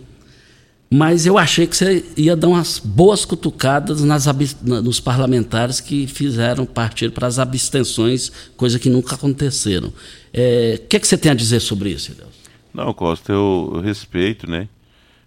mas 0.89 1.25
eu 1.25 1.37
achei 1.37 1.65
que 1.65 1.75
você 1.75 2.05
ia 2.15 2.35
dar 2.35 2.47
umas 2.47 2.79
boas 2.79 3.25
cutucadas 3.25 4.01
nas, 4.03 4.25
nos 4.61 4.99
parlamentares 4.99 5.79
que 5.81 6.05
fizeram 6.07 6.65
partir 6.65 7.11
para 7.11 7.27
as 7.27 7.39
abstenções, 7.39 8.31
coisa 8.55 8.79
que 8.79 8.89
nunca 8.89 9.15
aconteceram. 9.15 9.89
O 9.89 9.93
é, 10.31 10.79
que, 10.87 10.95
é 10.95 10.99
que 10.99 11.07
você 11.07 11.17
tem 11.17 11.31
a 11.31 11.35
dizer 11.35 11.59
sobre 11.59 11.89
isso, 11.89 12.13
Deus? 12.13 12.29
Não, 12.73 12.93
Costa, 12.93 13.33
eu, 13.33 13.71
eu 13.75 13.81
respeito, 13.81 14.49
né? 14.49 14.69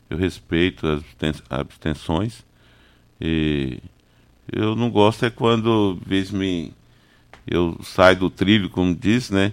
Eu 0.08 0.16
respeito 0.16 0.86
as 0.86 1.02
abstenções 1.50 2.44
e 3.20 3.78
eu 4.52 4.74
não 4.74 4.90
gosto 4.90 5.24
é 5.24 5.30
quando, 5.30 5.98
vez 6.06 6.30
me 6.30 6.72
eu 7.46 7.78
saio 7.82 8.16
do 8.16 8.30
trilho, 8.30 8.68
como 8.68 8.94
diz, 8.94 9.30
né? 9.30 9.52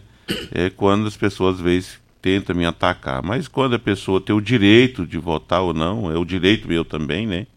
É 0.51 0.69
quando 0.69 1.07
as 1.07 1.15
pessoas 1.15 1.59
vezes 1.59 1.99
tentam 2.21 2.55
me 2.55 2.65
atacar. 2.65 3.23
Mas 3.23 3.47
quando 3.47 3.75
a 3.75 3.79
pessoa 3.79 4.19
tem 4.19 4.35
o 4.35 4.41
direito 4.41 5.05
de 5.05 5.17
votar 5.17 5.61
ou 5.61 5.73
não, 5.73 6.11
é 6.11 6.17
o 6.17 6.25
direito 6.25 6.67
meu 6.67 6.83
também, 6.83 7.25
né? 7.25 7.47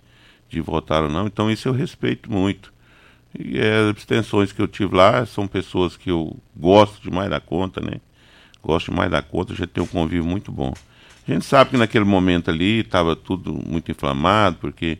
De 0.49 0.61
votar 0.61 1.03
ou 1.03 1.09
não. 1.09 1.27
Então 1.27 1.51
isso 1.51 1.69
eu 1.69 1.73
respeito 1.73 2.31
muito. 2.31 2.73
E 3.39 3.59
as 3.59 3.91
abstenções 3.91 4.53
que 4.53 4.63
eu 4.63 4.69
tive 4.69 4.95
lá 4.95 5.27
são 5.27 5.47
pessoas 5.47 5.97
que 5.97 6.11
eu 6.11 6.37
gosto 6.57 7.03
demais 7.03 7.29
da 7.29 7.41
conta, 7.41 7.81
né? 7.81 8.01
Gosto 8.63 8.91
demais 8.91 9.11
da 9.11 9.23
conta, 9.23 9.55
já 9.55 9.67
tenho 9.67 9.85
um 9.85 9.89
convívio 9.89 10.25
muito 10.25 10.53
bom. 10.53 10.73
A 11.27 11.33
gente 11.33 11.45
sabe 11.45 11.71
que 11.71 11.77
naquele 11.77 12.05
momento 12.05 12.51
ali 12.51 12.81
estava 12.81 13.15
tudo 13.15 13.53
muito 13.53 13.91
inflamado, 13.91 14.57
porque 14.61 14.99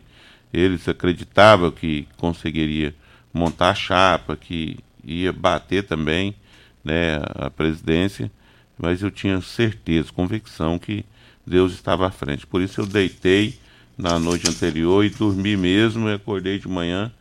eles 0.53 0.87
acreditavam 0.87 1.71
que 1.71 2.07
conseguiria 2.17 2.95
montar 3.33 3.69
a 3.69 3.75
chapa, 3.75 4.35
que 4.35 4.79
ia 5.03 5.31
bater 5.31 5.83
também 5.83 6.35
né, 6.83 7.21
a 7.35 7.49
presidência, 7.49 8.31
mas 8.77 9.01
eu 9.01 9.11
tinha 9.11 9.39
certeza, 9.41 10.11
convicção 10.11 10.79
que 10.79 11.05
Deus 11.45 11.73
estava 11.73 12.07
à 12.07 12.11
frente. 12.11 12.47
Por 12.47 12.61
isso 12.61 12.81
eu 12.81 12.85
deitei 12.85 13.59
na 13.97 14.17
noite 14.17 14.49
anterior 14.49 15.03
e 15.03 15.09
dormi 15.09 15.57
mesmo 15.57 16.07
e 16.07 16.13
acordei 16.13 16.57
de 16.57 16.67
manhã 16.67 17.11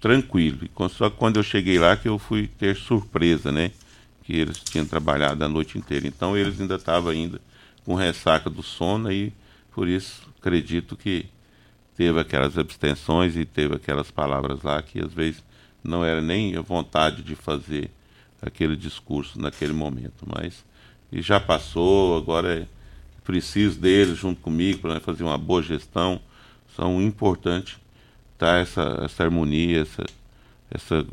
tranquilo. 0.00 0.58
Só 0.90 1.10
que 1.10 1.16
quando 1.16 1.36
eu 1.36 1.42
cheguei 1.42 1.78
lá 1.78 1.96
que 1.96 2.08
eu 2.08 2.18
fui 2.18 2.46
ter 2.46 2.76
surpresa, 2.76 3.52
né? 3.52 3.70
Que 4.24 4.34
eles 4.36 4.58
tinham 4.58 4.86
trabalhado 4.86 5.44
a 5.44 5.48
noite 5.48 5.76
inteira. 5.76 6.06
Então 6.06 6.36
eles 6.36 6.60
ainda 6.60 6.76
estavam 6.76 7.10
ainda 7.10 7.40
com 7.84 7.94
ressaca 7.94 8.48
do 8.48 8.62
sono 8.62 9.12
e 9.12 9.32
por 9.74 9.88
isso 9.88 10.22
acredito 10.38 10.96
que 10.96 11.26
teve 11.96 12.20
aquelas 12.20 12.58
abstenções 12.58 13.36
e 13.36 13.44
teve 13.44 13.74
aquelas 13.74 14.10
palavras 14.10 14.62
lá 14.62 14.80
que 14.82 15.00
às 15.00 15.12
vezes 15.12 15.42
não 15.82 16.04
era 16.04 16.20
nem 16.20 16.56
a 16.56 16.60
vontade 16.60 17.22
de 17.22 17.34
fazer 17.34 17.90
aquele 18.40 18.76
discurso 18.76 19.40
naquele 19.40 19.72
momento, 19.72 20.26
mas 20.26 20.64
e 21.12 21.22
já 21.22 21.38
passou, 21.38 22.16
agora 22.16 22.60
é 22.60 22.66
preciso 23.22 23.78
deles 23.78 24.18
junto 24.18 24.40
comigo 24.40 24.80
para 24.80 25.00
fazer 25.00 25.22
uma 25.22 25.38
boa 25.38 25.62
gestão, 25.62 26.20
são 26.74 27.00
importantes 27.00 27.78
tá 28.36 28.58
essa 28.58 29.00
essa 29.04 29.22
harmonia, 29.22 29.82
essa 29.82 30.04
essa 30.70 31.06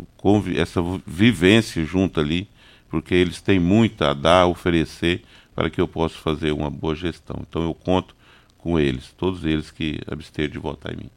essa 0.58 0.82
vivência 1.06 1.86
junto 1.86 2.20
ali, 2.20 2.50
porque 2.90 3.14
eles 3.14 3.42
têm 3.42 3.60
muito 3.60 4.04
a 4.04 4.14
dar, 4.14 4.42
a 4.42 4.48
oferecer 4.48 5.24
para 5.56 5.70
que 5.70 5.80
eu 5.80 5.88
possa 5.88 6.16
fazer 6.16 6.52
uma 6.52 6.70
boa 6.70 6.96
gestão. 6.96 7.38
Então 7.48 7.64
eu 7.64 7.74
conto 7.74 8.16
com 8.62 8.80
eles, 8.80 9.06
todos 9.18 9.44
eles 9.44 9.72
que 9.72 10.00
absteram 10.08 10.52
de 10.52 10.60
votar 10.60 10.94
em 10.94 10.98
mim. 10.98 11.10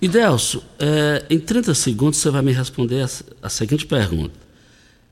E 0.00 0.06
Delso, 0.06 0.62
é, 0.78 1.26
em 1.28 1.40
30 1.40 1.74
segundos 1.74 2.18
você 2.18 2.30
vai 2.30 2.40
me 2.40 2.52
responder 2.52 3.02
a, 3.02 3.08
a 3.46 3.48
seguinte 3.48 3.84
pergunta. 3.84 4.34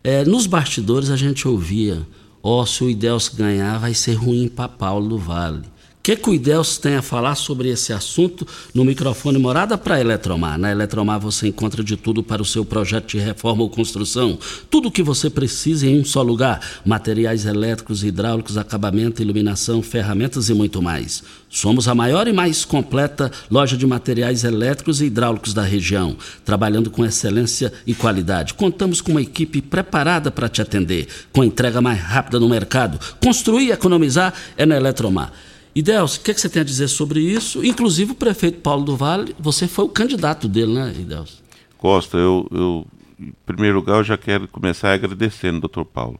É, 0.02 0.24
nos 0.24 0.46
bastidores 0.46 1.10
a 1.10 1.16
gente 1.16 1.48
ouvia, 1.48 2.06
ó, 2.40 2.62
oh, 2.62 2.66
se 2.66 2.84
o 2.84 2.88
Idelso 2.88 3.36
ganhar 3.36 3.78
vai 3.78 3.92
ser 3.92 4.14
ruim 4.14 4.48
para 4.48 4.68
Paulo 4.68 5.08
do 5.08 5.18
Vale. 5.18 5.64
Que, 6.06 6.14
que 6.14 6.30
o 6.30 6.64
tem 6.80 6.94
a 6.94 7.02
falar 7.02 7.34
sobre 7.34 7.68
esse 7.68 7.92
assunto 7.92 8.46
no 8.72 8.84
microfone 8.84 9.38
Morada 9.38 9.76
para 9.76 9.96
a 9.96 10.00
Eletromar. 10.00 10.56
Na 10.56 10.70
Eletromar 10.70 11.18
você 11.18 11.48
encontra 11.48 11.82
de 11.82 11.96
tudo 11.96 12.22
para 12.22 12.40
o 12.40 12.44
seu 12.44 12.64
projeto 12.64 13.08
de 13.08 13.18
reforma 13.18 13.64
ou 13.64 13.68
construção. 13.68 14.38
Tudo 14.70 14.86
o 14.86 14.90
que 14.92 15.02
você 15.02 15.28
precisa 15.28 15.84
em 15.84 15.98
um 15.98 16.04
só 16.04 16.22
lugar: 16.22 16.60
materiais 16.84 17.44
elétricos, 17.44 18.04
hidráulicos, 18.04 18.56
acabamento, 18.56 19.20
iluminação, 19.20 19.82
ferramentas 19.82 20.48
e 20.48 20.54
muito 20.54 20.80
mais. 20.80 21.24
Somos 21.50 21.88
a 21.88 21.94
maior 21.94 22.28
e 22.28 22.32
mais 22.32 22.64
completa 22.64 23.28
loja 23.50 23.76
de 23.76 23.84
materiais 23.84 24.44
elétricos 24.44 25.00
e 25.00 25.06
hidráulicos 25.06 25.52
da 25.52 25.62
região, 25.62 26.16
trabalhando 26.44 26.88
com 26.88 27.04
excelência 27.04 27.72
e 27.84 27.94
qualidade. 27.94 28.54
Contamos 28.54 29.00
com 29.00 29.10
uma 29.10 29.22
equipe 29.22 29.60
preparada 29.60 30.30
para 30.30 30.48
te 30.48 30.62
atender, 30.62 31.08
com 31.32 31.42
entrega 31.42 31.80
mais 31.80 31.98
rápida 31.98 32.38
no 32.38 32.48
mercado. 32.48 32.96
Construir 33.20 33.66
e 33.66 33.72
economizar 33.72 34.32
é 34.56 34.64
na 34.64 34.76
Eletromar. 34.76 35.32
E 35.76 35.82
Delcio, 35.82 36.22
o 36.22 36.24
que, 36.24 36.30
é 36.30 36.34
que, 36.34 36.40
você 36.40 36.48
tem 36.48 36.62
a 36.62 36.64
dizer 36.64 36.88
sobre 36.88 37.20
isso? 37.20 37.62
Inclusive 37.62 38.12
o 38.12 38.14
prefeito 38.14 38.62
Paulo 38.62 38.82
do 38.82 38.96
Vale, 38.96 39.36
você 39.38 39.68
foi 39.68 39.84
o 39.84 39.90
candidato 39.90 40.48
dele, 40.48 40.72
né, 40.72 40.90
Delcio? 40.90 41.44
Costa, 41.76 42.16
eu, 42.16 42.48
eu, 42.50 42.86
em 43.20 43.34
primeiro 43.44 43.76
lugar, 43.76 43.98
eu 43.98 44.04
já 44.04 44.16
quero 44.16 44.48
começar 44.48 44.94
agradecendo, 44.94 45.60
doutor 45.60 45.84
Paulo. 45.84 46.18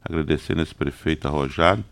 Agradecendo 0.00 0.62
esse 0.62 0.72
prefeito 0.72 1.26
arrojado, 1.26 1.84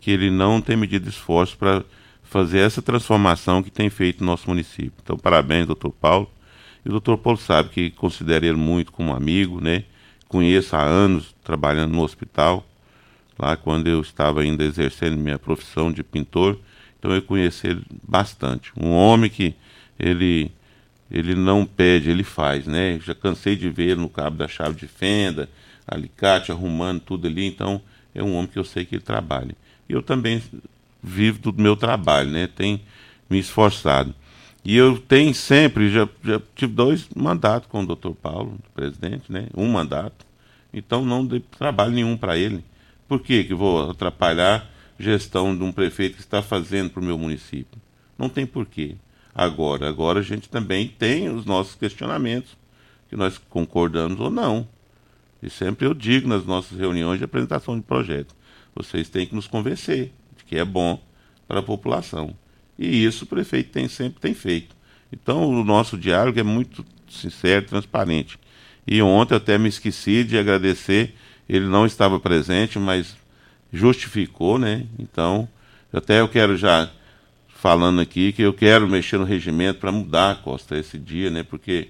que 0.00 0.10
ele 0.10 0.32
não 0.32 0.60
tem 0.60 0.76
medido 0.76 1.08
esforço 1.08 1.56
para 1.56 1.84
fazer 2.24 2.58
essa 2.58 2.82
transformação 2.82 3.62
que 3.62 3.70
tem 3.70 3.88
feito 3.88 4.24
no 4.24 4.26
nosso 4.26 4.48
município. 4.48 4.94
Então, 5.00 5.16
parabéns, 5.16 5.64
doutor 5.64 5.92
Paulo. 5.92 6.28
E 6.84 6.88
o 6.88 6.90
doutor 6.90 7.18
Paulo 7.18 7.38
sabe 7.38 7.68
que 7.68 7.90
considero 7.92 8.44
ele 8.44 8.58
muito 8.58 8.90
como 8.90 9.14
amigo, 9.14 9.60
né? 9.60 9.84
Conheço 10.26 10.74
há 10.74 10.82
anos 10.82 11.36
trabalhando 11.44 11.92
no 11.92 12.02
hospital 12.02 12.66
lá 13.38 13.56
quando 13.56 13.86
eu 13.86 14.00
estava 14.00 14.40
ainda 14.40 14.64
exercendo 14.64 15.16
minha 15.16 15.38
profissão 15.38 15.92
de 15.92 16.02
pintor. 16.02 16.58
Então 16.98 17.12
eu 17.12 17.22
conheci 17.22 17.68
ele 17.68 17.82
bastante. 18.06 18.72
Um 18.76 18.90
homem 18.90 19.30
que 19.30 19.54
ele 19.98 20.50
ele 21.10 21.34
não 21.34 21.64
pede, 21.64 22.10
ele 22.10 22.22
faz, 22.22 22.66
né? 22.66 23.00
Já 23.02 23.14
cansei 23.14 23.56
de 23.56 23.70
ver 23.70 23.92
ele 23.92 24.00
no 24.00 24.10
cabo 24.10 24.36
da 24.36 24.46
chave 24.46 24.76
de 24.76 24.86
fenda, 24.86 25.48
alicate, 25.86 26.52
arrumando 26.52 27.00
tudo 27.00 27.26
ali. 27.26 27.46
Então 27.46 27.80
é 28.14 28.22
um 28.22 28.34
homem 28.34 28.48
que 28.48 28.58
eu 28.58 28.64
sei 28.64 28.84
que 28.84 28.96
ele 28.96 29.02
trabalha. 29.02 29.54
E 29.88 29.92
eu 29.92 30.02
também 30.02 30.42
vivo 31.02 31.38
do 31.38 31.62
meu 31.62 31.76
trabalho, 31.76 32.30
né? 32.30 32.46
Tenho 32.46 32.80
me 33.30 33.38
esforçado. 33.38 34.14
E 34.64 34.76
eu 34.76 34.98
tenho 34.98 35.34
sempre, 35.34 35.88
já, 35.88 36.06
já 36.22 36.42
tive 36.54 36.74
dois 36.74 37.08
mandatos 37.16 37.70
com 37.70 37.82
o 37.82 37.86
doutor 37.86 38.14
Paulo, 38.14 38.58
presidente, 38.74 39.32
né? 39.32 39.46
Um 39.56 39.70
mandato. 39.70 40.26
Então 40.74 41.04
não 41.04 41.24
dei 41.24 41.40
trabalho 41.58 41.92
nenhum 41.92 42.16
para 42.16 42.36
ele. 42.36 42.62
Por 43.08 43.20
que, 43.20 43.42
que 43.42 43.54
vou 43.54 43.90
atrapalhar 43.90 44.70
gestão 44.98 45.56
de 45.56 45.64
um 45.64 45.72
prefeito 45.72 46.16
que 46.16 46.20
está 46.20 46.42
fazendo 46.42 46.90
para 46.90 47.00
o 47.00 47.04
meu 47.04 47.16
município? 47.16 47.80
Não 48.18 48.28
tem 48.28 48.46
porquê. 48.46 48.96
Agora, 49.34 49.88
agora 49.88 50.20
a 50.20 50.22
gente 50.22 50.48
também 50.48 50.88
tem 50.88 51.30
os 51.30 51.46
nossos 51.46 51.74
questionamentos, 51.74 52.56
que 53.08 53.16
nós 53.16 53.38
concordamos 53.38 54.20
ou 54.20 54.30
não. 54.30 54.68
E 55.42 55.48
sempre 55.48 55.86
eu 55.86 55.94
digo 55.94 56.28
nas 56.28 56.44
nossas 56.44 56.78
reuniões 56.78 57.18
de 57.18 57.24
apresentação 57.24 57.76
de 57.76 57.82
projetos, 57.82 58.34
vocês 58.74 59.08
têm 59.08 59.26
que 59.26 59.34
nos 59.34 59.46
convencer 59.46 60.12
de 60.36 60.44
que 60.44 60.58
é 60.58 60.64
bom 60.64 61.00
para 61.46 61.60
a 61.60 61.62
população. 61.62 62.36
E 62.78 63.04
isso 63.04 63.24
o 63.24 63.28
prefeito 63.28 63.70
tem, 63.70 63.88
sempre 63.88 64.20
tem 64.20 64.34
feito. 64.34 64.76
Então 65.10 65.48
o 65.48 65.64
nosso 65.64 65.96
diálogo 65.96 66.38
é 66.38 66.42
muito 66.42 66.84
sincero, 67.08 67.64
transparente. 67.64 68.38
E 68.86 69.00
ontem 69.00 69.34
até 69.34 69.56
me 69.56 69.68
esqueci 69.68 70.24
de 70.24 70.36
agradecer 70.38 71.14
ele 71.48 71.66
não 71.66 71.86
estava 71.86 72.20
presente, 72.20 72.78
mas 72.78 73.16
justificou, 73.72 74.58
né? 74.58 74.84
Então, 74.98 75.48
até 75.92 76.20
eu 76.20 76.28
quero 76.28 76.56
já 76.56 76.90
falando 77.48 78.00
aqui 78.00 78.32
que 78.32 78.42
eu 78.42 78.52
quero 78.52 78.86
mexer 78.86 79.18
no 79.18 79.24
regimento 79.24 79.80
para 79.80 79.90
mudar, 79.90 80.42
Costa, 80.42 80.76
esse 80.76 80.98
dia, 80.98 81.30
né? 81.30 81.42
Porque 81.42 81.88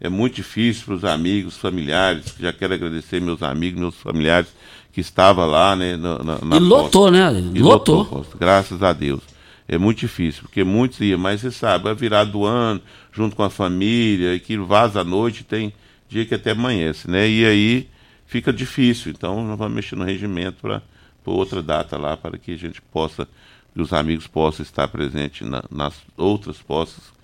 é 0.00 0.08
muito 0.08 0.36
difícil 0.36 0.84
para 0.84 0.94
os 0.94 1.04
amigos, 1.04 1.56
familiares. 1.56 2.34
Já 2.38 2.52
quero 2.52 2.74
agradecer 2.74 3.20
meus 3.20 3.42
amigos, 3.42 3.80
meus 3.80 3.96
familiares 3.96 4.48
que 4.92 5.00
estavam 5.00 5.46
lá, 5.46 5.74
né? 5.74 5.96
Na, 5.96 6.18
na 6.44 6.56
e 6.56 6.60
lotou, 6.60 7.10
né? 7.10 7.32
E 7.54 7.58
lotou, 7.58 7.98
lotou 7.98 8.04
Costa, 8.04 8.36
graças 8.38 8.82
a 8.82 8.92
Deus. 8.92 9.22
É 9.66 9.78
muito 9.78 10.00
difícil, 10.00 10.42
porque 10.42 10.62
muitos 10.62 11.00
iam, 11.00 11.18
mas 11.18 11.40
você 11.40 11.50
sabe, 11.50 11.88
é 11.88 11.94
virado 11.94 12.32
do 12.32 12.44
ano, 12.44 12.82
junto 13.10 13.34
com 13.34 13.42
a 13.42 13.48
família, 13.48 14.34
e 14.34 14.40
que 14.40 14.58
vaza 14.58 15.00
à 15.00 15.04
noite, 15.04 15.42
tem 15.42 15.72
dia 16.06 16.26
que 16.26 16.34
até 16.34 16.50
amanhece, 16.50 17.10
né? 17.10 17.26
E 17.26 17.46
aí 17.46 17.88
fica 18.26 18.52
difícil. 18.52 19.12
Então, 19.12 19.46
nós 19.46 19.58
vamos 19.58 19.74
mexer 19.74 19.96
no 19.96 20.04
regimento 20.04 20.58
para 20.60 20.82
outra 21.24 21.62
data 21.62 21.96
lá, 21.96 22.16
para 22.16 22.38
que 22.38 22.52
a 22.52 22.56
gente 22.56 22.80
possa, 22.80 23.28
que 23.72 23.80
os 23.80 23.92
amigos 23.92 24.26
possam 24.26 24.62
estar 24.62 24.88
presentes 24.88 25.48
na, 25.48 25.62
nas 25.70 25.94
outras 26.16 26.58
posses 26.58 27.14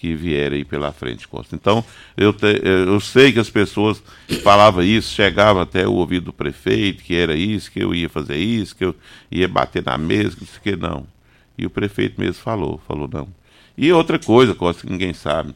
que 0.00 0.14
vierem 0.14 0.64
pela 0.64 0.92
frente, 0.92 1.28
Costa. 1.28 1.54
Então, 1.54 1.84
eu, 2.16 2.32
te, 2.32 2.46
eu 2.64 2.98
sei 3.00 3.32
que 3.32 3.38
as 3.38 3.50
pessoas 3.50 4.02
falavam 4.42 4.82
isso, 4.82 5.14
chegava 5.14 5.62
até 5.62 5.86
o 5.86 5.92
ouvido 5.92 6.26
do 6.26 6.32
prefeito, 6.32 7.04
que 7.04 7.14
era 7.14 7.36
isso, 7.36 7.70
que 7.70 7.80
eu 7.80 7.94
ia 7.94 8.08
fazer 8.08 8.38
isso, 8.38 8.74
que 8.74 8.84
eu 8.86 8.96
ia 9.30 9.46
bater 9.46 9.84
na 9.84 9.98
mesa, 9.98 10.36
que 10.36 10.44
isso 10.44 10.58
que 10.62 10.74
não. 10.74 11.06
E 11.58 11.66
o 11.66 11.70
prefeito 11.70 12.18
mesmo 12.18 12.42
falou, 12.42 12.80
falou 12.88 13.06
não. 13.12 13.28
E 13.76 13.92
outra 13.92 14.18
coisa, 14.18 14.54
Costa, 14.54 14.86
que 14.86 14.90
ninguém 14.90 15.12
sabe, 15.12 15.54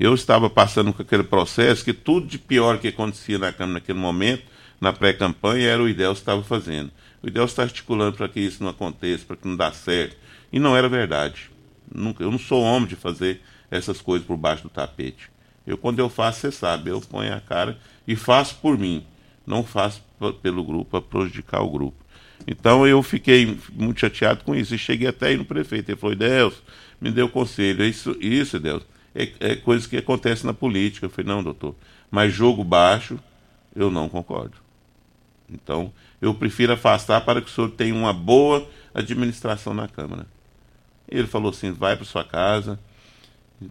eu 0.00 0.14
estava 0.14 0.48
passando 0.48 0.94
com 0.94 1.02
aquele 1.02 1.22
processo 1.22 1.84
que 1.84 1.92
tudo 1.92 2.26
de 2.26 2.38
pior 2.38 2.78
que 2.78 2.88
acontecia 2.88 3.38
na 3.38 3.52
Câmara 3.52 3.74
naquele 3.74 3.98
momento, 3.98 4.44
na 4.80 4.94
pré-campanha, 4.94 5.68
era 5.68 5.82
o 5.82 5.86
Idel 5.86 6.12
estava 6.12 6.42
fazendo. 6.42 6.90
O 7.22 7.28
Idel 7.28 7.44
está 7.44 7.64
articulando 7.64 8.16
para 8.16 8.26
que 8.26 8.40
isso 8.40 8.62
não 8.62 8.70
aconteça, 8.70 9.26
para 9.26 9.36
que 9.36 9.46
não 9.46 9.54
dê 9.54 9.70
certo. 9.72 10.16
E 10.50 10.58
não 10.58 10.74
era 10.74 10.88
verdade. 10.88 11.50
Nunca, 11.94 12.24
eu 12.24 12.30
não 12.30 12.38
sou 12.38 12.62
homem 12.62 12.88
de 12.88 12.96
fazer 12.96 13.42
essas 13.70 14.00
coisas 14.00 14.26
por 14.26 14.38
baixo 14.38 14.62
do 14.62 14.70
tapete. 14.70 15.30
Eu, 15.66 15.76
quando 15.76 15.98
eu 15.98 16.08
faço, 16.08 16.40
você 16.40 16.50
sabe, 16.50 16.88
eu 16.88 16.98
ponho 17.02 17.34
a 17.34 17.40
cara 17.40 17.76
e 18.08 18.16
faço 18.16 18.54
por 18.56 18.78
mim. 18.78 19.04
Não 19.46 19.62
faço 19.62 20.02
pelo 20.40 20.64
grupo, 20.64 20.86
para 20.86 21.02
prejudicar 21.02 21.60
o 21.60 21.68
grupo. 21.68 22.02
Então 22.46 22.86
eu 22.86 23.02
fiquei 23.02 23.58
muito 23.74 24.00
chateado 24.00 24.44
com 24.44 24.54
isso. 24.54 24.74
E 24.74 24.78
cheguei 24.78 25.08
até 25.08 25.26
aí 25.26 25.36
no 25.36 25.44
prefeito. 25.44 25.90
Ele 25.90 26.00
falou, 26.00 26.16
Deus, 26.16 26.54
me 26.98 27.10
deu 27.10 27.28
conselho. 27.28 27.84
Isso, 27.84 28.16
isso, 28.18 28.58
Deus 28.58 28.82
é, 29.14 29.32
é 29.40 29.56
coisa 29.56 29.88
que 29.88 29.96
acontece 29.96 30.46
na 30.46 30.54
política. 30.54 31.06
Eu 31.06 31.10
falei, 31.10 31.28
não, 31.30 31.42
doutor, 31.42 31.74
mas 32.10 32.32
jogo 32.32 32.64
baixo, 32.64 33.18
eu 33.74 33.90
não 33.90 34.08
concordo. 34.08 34.56
Então, 35.48 35.92
eu 36.20 36.34
prefiro 36.34 36.72
afastar 36.72 37.20
para 37.22 37.40
que 37.40 37.48
o 37.48 37.50
senhor 37.50 37.70
tenha 37.70 37.94
uma 37.94 38.12
boa 38.12 38.68
administração 38.94 39.74
na 39.74 39.88
Câmara. 39.88 40.26
Ele 41.08 41.26
falou 41.26 41.50
assim: 41.50 41.72
vai 41.72 41.96
para 41.96 42.04
sua 42.04 42.24
casa, 42.24 42.78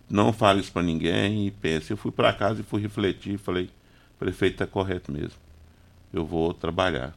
não 0.10 0.34
fale 0.34 0.60
isso 0.60 0.72
para 0.72 0.84
ninguém 0.84 1.48
e 1.48 1.52
pense. 1.52 1.92
Eu 1.92 1.98
fui 1.98 2.12
para 2.12 2.34
casa 2.34 2.62
e 2.62 2.64
fui 2.64 2.82
refletir 2.82 3.38
falei: 3.38 3.70
prefeito 4.20 4.54
está 4.54 4.68
correto 4.68 5.12
mesmo. 5.12 5.40
Eu 6.14 6.26
vou 6.26 6.54
trabalhar. 6.54 7.16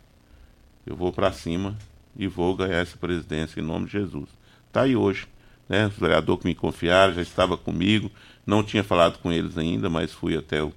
Eu 0.86 0.96
vou 0.96 1.12
para 1.12 1.32
cima 1.32 1.76
e 2.16 2.26
vou 2.26 2.54
ganhar 2.54 2.78
essa 2.78 2.96
presidência 2.96 3.60
em 3.60 3.64
nome 3.64 3.86
de 3.86 3.92
Jesus. 3.92 4.28
Está 4.68 4.82
aí 4.82 4.94
hoje 4.94 5.26
né? 5.72 5.86
Os 5.86 5.96
vereadores 5.96 6.42
que 6.42 6.48
me 6.48 6.54
confiaram, 6.54 7.14
já 7.14 7.22
estava 7.22 7.56
comigo, 7.56 8.10
não 8.46 8.62
tinha 8.62 8.84
falado 8.84 9.18
com 9.18 9.32
eles 9.32 9.56
ainda, 9.56 9.88
mas 9.88 10.12
fui 10.12 10.36
até 10.36 10.62
o, 10.62 10.70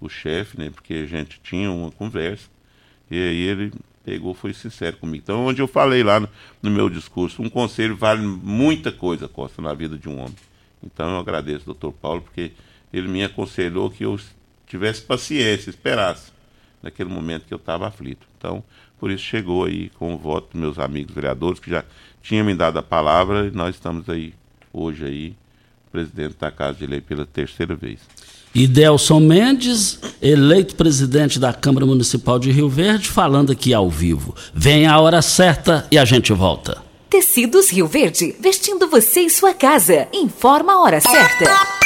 o 0.00 0.08
chefe, 0.08 0.56
né? 0.56 0.70
Porque 0.70 0.94
a 0.94 1.06
gente 1.06 1.40
tinha 1.42 1.68
uma 1.68 1.90
conversa. 1.90 2.48
E 3.10 3.16
aí 3.16 3.40
ele 3.40 3.72
pegou, 4.04 4.34
foi 4.34 4.54
sincero 4.54 4.98
comigo. 4.98 5.24
Então, 5.24 5.46
onde 5.46 5.60
eu 5.60 5.66
falei 5.66 6.04
lá 6.04 6.20
no, 6.20 6.28
no 6.62 6.70
meu 6.70 6.88
discurso, 6.88 7.42
um 7.42 7.50
conselho 7.50 7.96
vale 7.96 8.24
muita 8.24 8.92
coisa, 8.92 9.26
Costa, 9.26 9.60
na 9.60 9.74
vida 9.74 9.98
de 9.98 10.08
um 10.08 10.16
homem. 10.20 10.36
Então 10.80 11.10
eu 11.10 11.18
agradeço 11.18 11.62
ao 11.68 11.74
doutor 11.74 11.92
Paulo, 11.92 12.22
porque 12.22 12.52
ele 12.92 13.08
me 13.08 13.24
aconselhou 13.24 13.90
que 13.90 14.04
eu 14.04 14.16
tivesse 14.64 15.02
paciência, 15.02 15.70
esperasse 15.70 16.30
naquele 16.80 17.10
momento 17.10 17.46
que 17.46 17.54
eu 17.54 17.58
estava 17.58 17.88
aflito. 17.88 18.28
Então, 18.38 18.62
por 18.98 19.10
isso 19.10 19.24
chegou 19.24 19.64
aí 19.64 19.90
com 19.98 20.14
o 20.14 20.18
voto 20.18 20.48
dos 20.52 20.60
meus 20.60 20.78
amigos 20.78 21.14
vereadores, 21.14 21.60
que 21.60 21.70
já 21.70 21.84
tinham 22.22 22.44
me 22.44 22.54
dado 22.54 22.78
a 22.78 22.82
palavra, 22.82 23.46
e 23.46 23.50
nós 23.50 23.74
estamos 23.74 24.08
aí, 24.08 24.34
hoje 24.72 25.04
aí, 25.04 25.34
presidente 25.92 26.36
da 26.38 26.50
Casa 26.50 26.78
de 26.78 26.86
Lei 26.86 27.00
pela 27.00 27.24
terceira 27.24 27.74
vez. 27.74 28.00
E 28.54 28.66
Delson 28.66 29.20
Mendes, 29.20 30.00
eleito 30.20 30.76
presidente 30.76 31.38
da 31.38 31.52
Câmara 31.52 31.84
Municipal 31.84 32.38
de 32.38 32.50
Rio 32.50 32.68
Verde, 32.68 33.08
falando 33.08 33.52
aqui 33.52 33.74
ao 33.74 33.90
vivo. 33.90 34.34
Vem 34.54 34.86
a 34.86 34.98
hora 34.98 35.20
certa 35.20 35.86
e 35.90 35.98
a 35.98 36.04
gente 36.04 36.32
volta. 36.32 36.82
Tecidos 37.10 37.70
Rio 37.70 37.86
Verde, 37.86 38.34
vestindo 38.40 38.88
você 38.88 39.20
e 39.20 39.30
sua 39.30 39.54
casa. 39.54 40.08
Informa 40.12 40.72
a 40.72 40.80
hora 40.80 41.00
certa. 41.00 41.85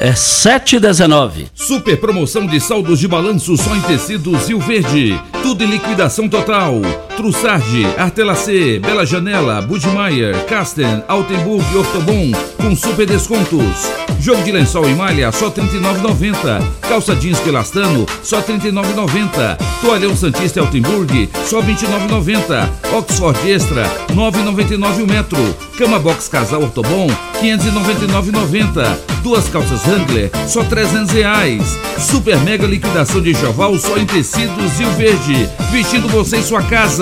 É 0.00 0.12
7,19. 0.12 1.46
Super 1.54 1.98
promoção 1.98 2.46
de 2.46 2.60
saldos 2.60 2.98
de 2.98 3.06
balanço 3.06 3.56
só 3.56 3.74
em 3.74 3.80
tecidos 3.82 4.48
Rio 4.48 4.58
Verde. 4.58 5.20
Tudo 5.42 5.62
em 5.62 5.68
liquidação 5.68 6.28
total. 6.28 6.80
Trussardi, 7.16 7.86
Artelacê, 7.98 8.78
Bela 8.78 9.04
Janela, 9.04 9.60
Budmeier, 9.62 10.44
Casten, 10.46 11.02
Altenburg 11.08 11.64
e 11.72 11.76
Ortobon 11.76 12.32
com 12.62 12.76
super 12.76 13.06
descontos. 13.06 13.90
Jogo 14.20 14.40
de 14.44 14.52
lençol 14.52 14.88
e 14.88 14.94
malha 14.94 15.32
só 15.32 15.48
R$ 15.48 15.62
39,90. 15.62 16.62
Calça 16.88 17.16
jeans 17.16 17.40
pelastano 17.40 18.06
só 18.22 18.38
R$ 18.38 18.44
39,90. 18.54 19.58
Toalhão 19.80 20.14
Santista 20.14 20.60
Altenburg 20.60 21.28
só 21.44 21.60
R$ 21.60 21.74
29,90. 21.74 22.68
Oxford 22.96 23.50
Extra 23.50 23.82
R$ 23.82 24.14
9,99 24.14 25.02
o 25.02 25.06
metro. 25.06 25.56
Cama 25.76 25.98
Box 25.98 26.28
Casal 26.28 26.62
Ortobon 26.62 27.08
R$ 27.08 27.56
599,90. 27.58 28.96
Duas 29.24 29.48
calças 29.48 29.84
Wrangler 29.86 30.30
só 30.46 30.62
300 30.62 31.10
reais. 31.12 31.78
Super 31.98 32.38
mega 32.40 32.66
liquidação 32.66 33.20
de 33.20 33.30
enxoval 33.30 33.76
só 33.76 33.96
em 33.96 34.06
tecidos 34.06 34.80
e 34.80 34.84
o 34.84 34.90
verde. 34.92 35.48
Vestindo 35.72 36.08
você 36.08 36.36
em 36.36 36.42
sua 36.42 36.62
casa. 36.62 37.01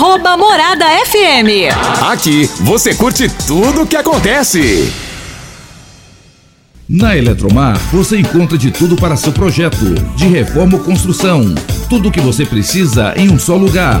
Arroba 0.00 0.34
Morada 0.34 0.86
FM. 1.04 1.68
Aqui 2.10 2.48
você 2.60 2.94
curte 2.94 3.28
tudo 3.46 3.82
o 3.82 3.86
que 3.86 3.94
acontece. 3.94 4.90
Na 6.88 7.14
Eletromar, 7.14 7.78
você 7.92 8.18
encontra 8.18 8.56
de 8.56 8.70
tudo 8.70 8.96
para 8.96 9.14
seu 9.14 9.30
projeto, 9.30 9.94
de 10.16 10.26
reforma 10.26 10.78
ou 10.78 10.82
construção. 10.82 11.54
Tudo 11.90 12.08
o 12.08 12.10
que 12.10 12.18
você 12.18 12.46
precisa 12.46 13.12
em 13.14 13.28
um 13.28 13.38
só 13.38 13.56
lugar. 13.56 14.00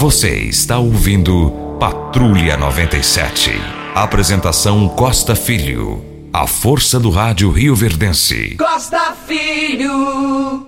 Você 0.00 0.34
está 0.44 0.78
ouvindo 0.78 1.50
Patrulha 1.78 2.56
97. 2.56 3.50
Apresentação 3.94 4.88
Costa 4.88 5.36
Filho. 5.36 6.02
A 6.32 6.46
força 6.46 6.98
do 6.98 7.10
rádio 7.10 7.50
Rio 7.50 7.76
Verdense. 7.76 8.56
Costa 8.56 9.14
Filho. 9.28 10.66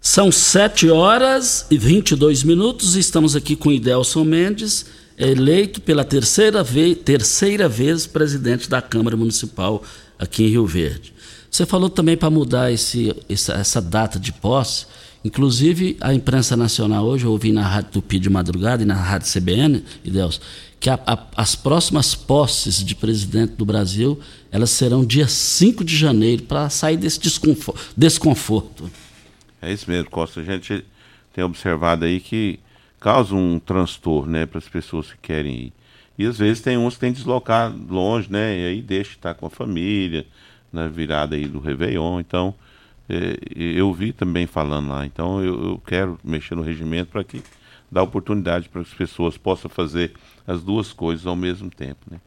São 0.00 0.32
7 0.32 0.88
horas 0.88 1.66
e 1.70 1.76
22 1.76 2.42
minutos. 2.42 2.96
Estamos 2.96 3.36
aqui 3.36 3.54
com 3.54 3.70
Idelson 3.70 4.24
Mendes, 4.24 4.86
eleito 5.18 5.82
pela 5.82 6.02
terceira 6.02 6.62
vez, 6.62 6.96
terceira 7.04 7.68
vez 7.68 8.06
presidente 8.06 8.70
da 8.70 8.80
Câmara 8.80 9.18
Municipal 9.18 9.82
aqui 10.18 10.44
em 10.44 10.48
Rio 10.48 10.64
Verde. 10.64 11.12
Você 11.50 11.66
falou 11.66 11.90
também 11.90 12.16
para 12.16 12.30
mudar 12.30 12.72
esse, 12.72 13.14
essa, 13.28 13.52
essa 13.52 13.82
data 13.82 14.18
de 14.18 14.32
posse. 14.32 14.86
Inclusive, 15.24 15.96
a 16.00 16.14
imprensa 16.14 16.56
nacional 16.56 17.04
hoje, 17.04 17.26
eu 17.26 17.30
ouvi 17.30 17.52
na 17.52 17.66
Rádio 17.66 17.92
Tupi 17.92 18.18
de 18.18 18.30
madrugada 18.30 18.82
e 18.82 18.86
na 18.86 18.94
Rádio 18.94 19.30
CBN, 19.30 19.84
e 20.02 20.10
Deus, 20.10 20.40
que 20.78 20.88
a, 20.88 20.98
a, 21.06 21.26
as 21.36 21.54
próximas 21.54 22.14
posses 22.14 22.82
de 22.82 22.94
presidente 22.94 23.52
do 23.52 23.66
Brasil, 23.66 24.18
elas 24.50 24.70
serão 24.70 25.04
dia 25.04 25.28
5 25.28 25.84
de 25.84 25.94
janeiro, 25.94 26.44
para 26.44 26.70
sair 26.70 26.96
desse 26.96 27.20
desconforto. 27.94 28.90
É 29.60 29.70
isso 29.70 29.90
mesmo, 29.90 30.08
Costa. 30.08 30.40
A 30.40 30.44
gente 30.44 30.82
tem 31.34 31.44
observado 31.44 32.06
aí 32.06 32.18
que 32.18 32.58
causa 32.98 33.34
um 33.34 33.58
transtorno 33.58 34.32
né, 34.32 34.46
para 34.46 34.58
as 34.58 34.68
pessoas 34.68 35.12
que 35.12 35.18
querem 35.20 35.54
ir. 35.54 35.72
E 36.18 36.26
às 36.26 36.38
vezes 36.38 36.62
tem 36.62 36.78
uns 36.78 36.94
que 36.94 37.00
tem 37.00 37.12
que 37.12 37.18
deslocar 37.18 37.74
longe, 37.88 38.30
né? 38.30 38.58
E 38.58 38.66
aí 38.66 38.82
deixa 38.82 39.10
de 39.10 39.16
estar 39.16 39.34
com 39.34 39.46
a 39.46 39.50
família, 39.50 40.26
na 40.70 40.86
virada 40.86 41.34
aí 41.34 41.46
do 41.46 41.58
Réveillon. 41.58 42.20
Então, 42.20 42.54
eu 43.54 43.92
vi 43.92 44.12
também 44.12 44.46
falando 44.46 44.88
lá. 44.88 45.06
Então 45.06 45.42
eu, 45.42 45.80
quero 45.86 46.18
mexer 46.22 46.54
no 46.54 46.62
regimento 46.62 47.10
para 47.10 47.24
que 47.24 47.42
dá 47.90 48.02
oportunidade 48.02 48.68
para 48.68 48.82
que 48.82 48.90
as 48.90 48.96
pessoas 48.96 49.36
possam 49.36 49.70
fazer 49.70 50.12
as 50.46 50.62
duas 50.62 50.92
coisas 50.92 51.26
ao 51.26 51.36
mesmo 51.36 51.70
tempo. 51.70 52.00
Né? 52.10 52.20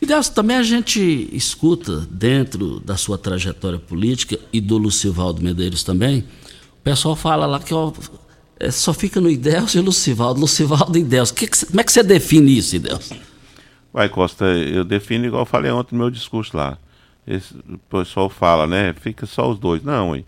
E 0.00 0.06
Deus, 0.06 0.28
também 0.28 0.56
a 0.56 0.62
gente 0.62 1.28
escuta 1.32 2.06
dentro 2.10 2.78
da 2.80 2.96
sua 2.96 3.18
trajetória 3.18 3.78
política 3.78 4.38
e 4.52 4.60
do 4.60 4.78
Lucivaldo 4.78 5.42
Medeiros 5.42 5.82
também, 5.82 6.20
o 6.20 6.82
pessoal 6.84 7.16
fala 7.16 7.46
lá 7.46 7.58
que 7.58 7.74
ó, 7.74 7.92
é, 8.60 8.70
só 8.70 8.94
fica 8.94 9.20
no 9.20 9.28
Ideus 9.28 9.74
e 9.74 9.80
Lucivaldo, 9.80 10.40
Lucivaldo 10.40 10.96
e 10.96 11.00
Ideus. 11.00 11.30
Que 11.32 11.48
que, 11.48 11.66
como 11.66 11.80
é 11.80 11.84
que 11.84 11.92
você 11.92 12.02
define 12.02 12.56
isso, 12.56 12.76
Ideus? 12.76 13.10
Vai, 13.92 14.08
Costa, 14.08 14.44
eu 14.44 14.84
defino 14.84 15.26
igual 15.26 15.42
eu 15.42 15.46
falei 15.46 15.70
ontem 15.70 15.96
no 15.96 16.02
meu 16.02 16.10
discurso 16.10 16.56
lá. 16.56 16.78
Esse, 17.28 17.54
o 17.68 17.76
pessoal 17.90 18.30
fala, 18.30 18.66
né? 18.66 18.94
Fica 18.94 19.26
só 19.26 19.50
os 19.50 19.58
dois. 19.58 19.82
Não, 19.82 20.16
hein? 20.16 20.24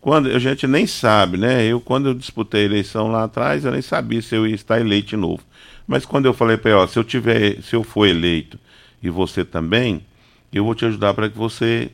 Quando 0.00 0.30
a 0.30 0.38
gente 0.38 0.64
nem 0.66 0.86
sabe, 0.86 1.36
né? 1.36 1.64
Eu 1.64 1.80
quando 1.80 2.08
eu 2.08 2.14
disputei 2.14 2.62
a 2.62 2.66
eleição 2.66 3.08
lá 3.08 3.24
atrás, 3.24 3.64
eu 3.64 3.72
nem 3.72 3.82
sabia 3.82 4.22
se 4.22 4.36
eu 4.36 4.46
ia 4.46 4.54
estar 4.54 4.80
eleito 4.80 5.08
de 5.08 5.16
novo. 5.16 5.42
Mas 5.86 6.06
quando 6.06 6.26
eu 6.26 6.32
falei 6.32 6.56
para 6.56 6.70
ele, 6.70 6.80
ó, 6.80 6.86
se 6.86 6.96
eu 6.98 7.02
tiver, 7.02 7.60
se 7.62 7.74
eu 7.74 7.82
for 7.82 8.06
eleito 8.06 8.58
e 9.02 9.10
você 9.10 9.44
também, 9.44 10.06
eu 10.52 10.64
vou 10.64 10.74
te 10.74 10.84
ajudar 10.84 11.14
para 11.14 11.28
que 11.28 11.36
você 11.36 11.90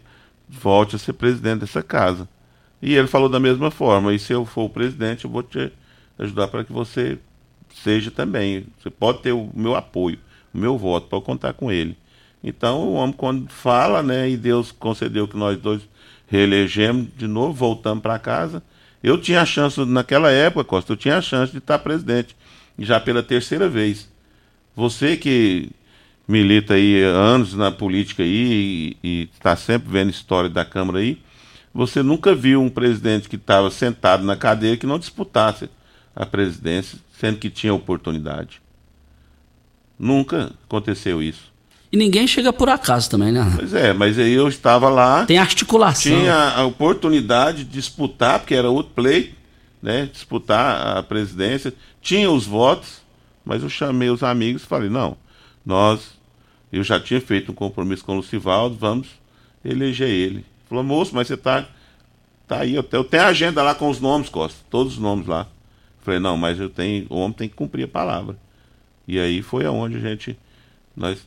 volte 0.46 0.96
a 0.96 0.98
ser 0.98 1.14
presidente 1.14 1.60
dessa 1.60 1.82
casa. 1.82 2.28
E 2.80 2.94
ele 2.94 3.08
falou 3.08 3.28
da 3.28 3.40
mesma 3.40 3.70
forma, 3.70 4.12
e 4.12 4.18
se 4.18 4.34
eu 4.34 4.44
for 4.44 4.64
o 4.64 4.68
presidente, 4.68 5.24
eu 5.24 5.30
vou 5.30 5.42
te 5.42 5.72
ajudar 6.18 6.48
para 6.48 6.62
que 6.62 6.72
você 6.72 7.18
seja 7.82 8.10
também. 8.10 8.66
Você 8.78 8.90
pode 8.90 9.22
ter 9.22 9.32
o 9.32 9.50
meu 9.54 9.74
apoio, 9.74 10.18
o 10.52 10.58
meu 10.58 10.76
voto, 10.76 11.08
pode 11.08 11.24
contar 11.24 11.54
com 11.54 11.72
ele. 11.72 11.96
Então 12.46 12.78
o 12.78 12.92
homem 12.92 13.12
quando 13.12 13.50
fala, 13.50 14.04
né, 14.04 14.30
e 14.30 14.36
Deus 14.36 14.70
concedeu 14.70 15.26
que 15.26 15.36
nós 15.36 15.58
dois 15.58 15.82
reelegemos 16.28 17.08
de 17.16 17.26
novo, 17.26 17.52
voltamos 17.52 18.00
para 18.00 18.20
casa. 18.20 18.62
Eu 19.02 19.20
tinha 19.20 19.42
a 19.42 19.44
chance, 19.44 19.84
naquela 19.84 20.30
época, 20.30 20.64
Costa, 20.64 20.92
eu 20.92 20.96
tinha 20.96 21.18
a 21.18 21.20
chance 21.20 21.50
de 21.50 21.58
estar 21.58 21.80
presidente, 21.80 22.36
já 22.78 23.00
pela 23.00 23.20
terceira 23.20 23.68
vez. 23.68 24.08
Você 24.76 25.16
que 25.16 25.70
milita 26.26 26.74
aí 26.74 27.02
anos 27.02 27.52
na 27.54 27.72
política 27.72 28.22
aí 28.22 28.96
e 29.02 29.28
está 29.34 29.56
sempre 29.56 29.90
vendo 29.90 30.10
história 30.10 30.48
da 30.48 30.64
Câmara 30.64 31.00
aí, 31.00 31.20
você 31.74 32.00
nunca 32.00 32.32
viu 32.32 32.62
um 32.62 32.70
presidente 32.70 33.28
que 33.28 33.36
estava 33.36 33.70
sentado 33.72 34.24
na 34.24 34.36
cadeira 34.36 34.76
que 34.76 34.86
não 34.86 35.00
disputasse 35.00 35.68
a 36.14 36.24
presidência, 36.24 36.98
sendo 37.18 37.38
que 37.38 37.50
tinha 37.50 37.74
oportunidade. 37.74 38.62
Nunca 39.98 40.52
aconteceu 40.64 41.20
isso. 41.20 41.55
E 41.90 41.96
ninguém 41.96 42.26
chega 42.26 42.52
por 42.52 42.68
acaso 42.68 43.08
também, 43.08 43.32
né? 43.32 43.52
Pois 43.54 43.72
é, 43.72 43.92
mas 43.92 44.18
aí 44.18 44.32
eu 44.32 44.48
estava 44.48 44.88
lá. 44.88 45.24
Tem 45.24 45.38
articulação. 45.38 46.12
Tinha 46.12 46.50
a 46.50 46.64
oportunidade 46.64 47.64
de 47.64 47.70
disputar, 47.70 48.40
porque 48.40 48.54
era 48.54 48.68
outro 48.68 48.92
play, 48.94 49.34
né? 49.80 50.08
Disputar 50.12 50.96
a 50.96 51.02
presidência. 51.02 51.72
Tinha 52.02 52.30
os 52.30 52.44
votos, 52.44 53.00
mas 53.44 53.62
eu 53.62 53.68
chamei 53.68 54.10
os 54.10 54.22
amigos 54.22 54.62
e 54.62 54.66
falei, 54.66 54.90
não, 54.90 55.16
nós. 55.64 56.16
Eu 56.72 56.82
já 56.82 56.98
tinha 56.98 57.20
feito 57.20 57.52
um 57.52 57.54
compromisso 57.54 58.04
com 58.04 58.12
o 58.12 58.16
Lucivaldo, 58.16 58.76
vamos 58.76 59.08
eleger 59.64 60.08
ele. 60.08 60.44
Falou, 60.68 60.82
moço, 60.82 61.14
mas 61.14 61.28
você 61.28 61.36
tá. 61.36 61.66
Tá 62.48 62.60
aí, 62.60 62.74
eu 62.74 62.82
tenho, 62.82 63.00
eu 63.00 63.04
tenho 63.04 63.22
a 63.22 63.26
agenda 63.26 63.62
lá 63.62 63.74
com 63.74 63.88
os 63.88 64.00
nomes, 64.00 64.28
Costa, 64.28 64.58
todos 64.70 64.94
os 64.94 64.98
nomes 64.98 65.26
lá. 65.26 65.46
Falei, 66.02 66.20
não, 66.20 66.36
mas 66.36 66.60
eu 66.60 66.68
tenho. 66.68 67.06
O 67.08 67.16
homem 67.16 67.32
tem 67.32 67.48
que 67.48 67.54
cumprir 67.54 67.84
a 67.84 67.88
palavra. 67.88 68.36
E 69.06 69.18
aí 69.18 69.42
foi 69.42 69.64
aonde 69.64 69.96
a 69.96 70.00
gente. 70.00 70.36
Nós 70.96 71.26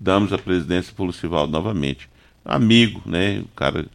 damos 0.00 0.32
a 0.32 0.38
presidência 0.38 0.94
para 0.94 1.02
o 1.02 1.06
Lucivaldo 1.06 1.52
novamente. 1.52 2.08
Amigo, 2.42 3.02
né? 3.04 3.40
O 3.40 3.48
cara 3.54 3.86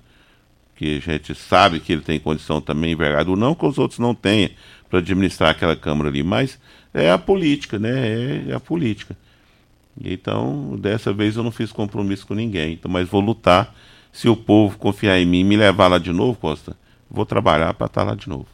que 0.76 0.98
a 0.98 1.00
gente 1.00 1.34
sabe 1.34 1.80
que 1.80 1.94
ele 1.94 2.02
tem 2.02 2.20
condição 2.20 2.62
também, 2.62 2.92
envergadura, 2.92 3.40
não 3.40 3.56
que 3.56 3.66
os 3.66 3.78
outros 3.78 4.00
não 4.00 4.14
tenham 4.14 4.52
para 4.90 5.00
administrar 5.00 5.50
aquela 5.50 5.76
Câmara 5.76 6.10
ali, 6.10 6.22
mas 6.22 6.60
é 6.94 7.12
a 7.12 7.18
política, 7.18 7.80
né? 7.80 8.08
É, 8.08 8.52
é 8.52 8.54
a 8.54 8.60
política. 8.60 9.18
Então, 10.00 10.78
dessa 10.78 11.14
vez 11.14 11.38
eu 11.38 11.44
não 11.44 11.52
fiz 11.52 11.72
compromisso 11.72 12.28
com 12.28 12.34
ninguém, 12.34 12.74
então, 12.74 12.92
mas 12.92 13.08
vou 13.08 13.22
lutar. 13.22 13.74
Se 14.12 14.30
o 14.30 14.36
povo 14.36 14.78
confiar 14.78 15.20
em 15.20 15.26
mim 15.26 15.40
e 15.40 15.44
me 15.44 15.58
levar 15.58 15.88
lá 15.88 15.98
de 15.98 16.12
novo, 16.12 16.38
Costa, 16.40 16.78
vou 17.10 17.26
trabalhar 17.26 17.74
para 17.74 17.88
estar 17.88 18.04
lá 18.04 18.16
de 18.16 18.30
novo. 18.30 18.48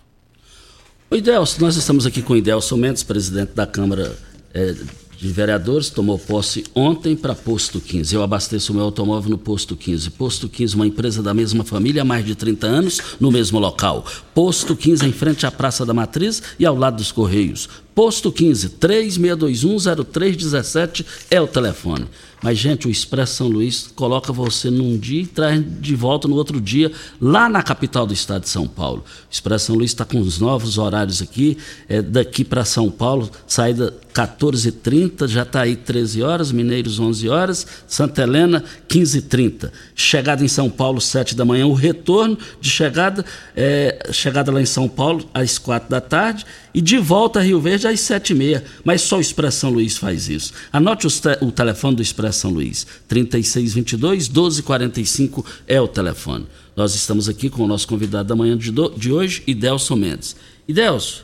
O 1.10 1.16
Idelson, 1.16 1.62
nós 1.62 1.76
estamos 1.76 2.06
aqui 2.06 2.22
com 2.22 2.34
o 2.34 2.38
Idelson 2.38 2.78
Mendes, 2.78 3.04
presidente 3.04 3.54
da 3.54 3.68
Câmara 3.68 4.18
é, 4.54 4.74
de 5.22 5.28
Vereadores, 5.28 5.92
tomou 5.92 6.18
posse 6.18 6.64
ontem 6.74 7.16
para 7.16 7.36
Posto 7.36 7.80
15. 7.80 8.16
Eu 8.16 8.24
abasteço 8.24 8.74
meu 8.74 8.86
automóvel 8.86 9.30
no 9.30 9.38
Posto 9.38 9.76
15. 9.76 10.10
Posto 10.10 10.50
15, 10.50 10.76
uma 10.76 10.88
empresa 10.88 11.22
da 11.22 11.32
mesma 11.32 11.64
família 11.64 12.02
há 12.02 12.06
mais 12.06 12.26
de 12.26 12.34
30 12.34 12.66
anos, 12.66 13.00
no 13.20 13.32
mesmo 13.32 13.60
local. 13.60 14.04
Posto 14.34 14.76
15 14.76 15.06
em 15.06 15.12
frente 15.12 15.46
à 15.46 15.52
Praça 15.52 15.86
da 15.86 15.94
Matriz 15.94 16.42
e 16.58 16.66
ao 16.66 16.76
lado 16.76 16.98
dos 16.98 17.12
Correios. 17.12 17.70
Posto 17.94 18.32
15, 18.32 18.70
36210317 18.80 21.06
é 21.30 21.40
o 21.40 21.48
telefone. 21.48 22.08
Mas, 22.41 22.58
gente, 22.58 22.88
o 22.88 22.91
Expresso 22.91 23.36
São 23.36 23.47
Luís 23.47 23.88
coloca 23.95 24.34
você 24.34 24.71
num 24.71 24.97
dia 24.97 25.21
e 25.21 25.27
traz 25.27 25.63
de 25.80 25.95
volta 25.95 26.27
no 26.27 26.36
outro 26.36 26.60
dia, 26.60 26.91
lá 27.21 27.47
na 27.47 27.62
capital 27.62 28.06
do 28.06 28.13
estado 28.13 28.43
de 28.43 28.49
São 28.49 28.67
Paulo. 28.67 29.04
O 29.30 29.32
Expresso 29.32 29.67
São 29.67 29.75
Luís 29.75 29.91
está 29.91 30.04
com 30.06 30.19
os 30.19 30.39
novos 30.39 30.80
horários 30.80 31.21
aqui, 31.21 31.58
é, 31.88 32.01
daqui 32.01 32.43
para 32.43 32.65
São 32.65 32.89
Paulo, 32.89 33.30
saída 33.45 33.93
14h30, 34.12 35.27
já 35.27 35.43
está 35.43 35.62
aí 35.62 35.75
13 35.75 36.23
horas, 36.23 36.51
Mineiros 36.51 36.99
11 36.99 37.30
horas, 37.30 37.67
Santa 37.88 38.23
Helena 38.23 38.63
15h30. 38.89 39.71
Chegada 39.95 40.43
em 40.43 40.47
São 40.47 40.69
Paulo 40.69 40.99
7 40.99 41.36
da 41.36 41.45
manhã, 41.45 41.67
o 41.67 41.73
retorno 41.73 42.38
de 42.60 42.69
chegada, 42.69 43.23
é, 43.56 44.10
chegada 44.12 44.51
lá 44.51 44.62
em 44.62 44.65
São 44.65 44.89
Paulo 44.89 45.30
às 45.34 45.58
4 45.60 45.89
da 45.89 46.01
tarde 46.01 46.45
e 46.74 46.82
de 46.82 46.98
volta 46.98 47.40
a 47.40 47.44
Rio 47.44 47.60
Verde 47.60 47.88
às 47.88 48.00
7h30. 48.00 48.64
Mas 48.84 49.02
só 49.02 49.18
o 49.18 49.22
Expresso 49.22 49.60
São 49.60 49.70
Luís 49.70 49.98
faz 49.98 50.30
isso. 50.30 50.54
Anote 50.72 51.08
te 51.08 51.28
o 51.42 51.52
telefone 51.52 51.96
do 51.96 52.02
Expresso 52.02 52.40
São 52.40 52.52
Luís, 52.52 52.86
3622 53.08 54.28
1245 54.30 55.46
é 55.68 55.80
o 55.80 55.88
telefone. 55.88 56.48
Nós 56.76 56.96
estamos 56.96 57.28
aqui 57.28 57.50
com 57.50 57.64
o 57.64 57.68
nosso 57.68 57.88
convidado 57.88 58.30
da 58.30 58.36
manhã 58.36 58.58
de, 58.58 58.72
de 58.72 59.12
hoje, 59.12 59.44
Idelson 59.46 59.96
Mendes. 59.96 60.36
Idelson, 60.68 61.24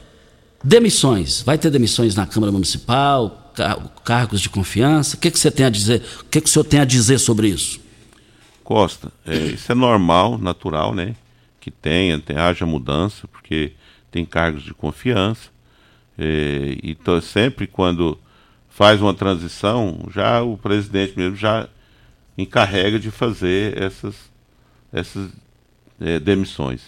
demissões. 0.64 1.42
Vai 1.42 1.58
ter 1.58 1.70
demissões 1.70 2.16
na 2.16 2.26
Câmara 2.26 2.52
Municipal, 2.52 3.52
car 3.56 3.78
cargos 4.04 4.42
de 4.42 4.50
confiança. 4.50 5.16
O 5.16 5.20
que, 5.20 5.32
que 5.32 5.40
você 5.40 5.50
tem 5.50 5.66
a 5.66 5.70
dizer? 5.70 6.04
O 6.22 6.26
que, 6.26 6.42
que 6.42 6.50
o 6.50 6.52
senhor 6.52 6.66
tem 6.66 6.80
a 6.80 6.86
dizer 6.86 7.20
sobre 7.20 7.48
isso? 7.48 7.80
Costa, 8.64 9.12
é, 9.26 9.38
isso 9.38 9.72
é 9.72 9.76
normal, 9.76 10.38
natural, 10.38 10.94
né? 10.94 11.16
Que 11.62 11.72
tenha, 11.72 12.20
tenha, 12.20 12.48
haja 12.48 12.66
mudança, 12.66 13.28
porque 13.30 13.72
tem 14.12 14.26
cargos 14.26 14.64
de 14.64 14.74
confiança. 14.74 15.50
É, 16.18 16.78
e 16.82 16.96
tô, 16.96 17.22
sempre 17.22 17.68
quando 17.68 18.18
faz 18.70 19.02
uma 19.02 19.14
transição, 19.14 20.08
já 20.14 20.42
o 20.42 20.58
presidente 20.58 21.14
mesmo 21.18 21.36
já 21.36 21.68
encarrega 22.38 23.00
de 23.00 23.10
fazer 23.10 23.82
essas, 23.82 24.16
essas 24.92 25.32
é, 26.00 26.20
demissões. 26.20 26.82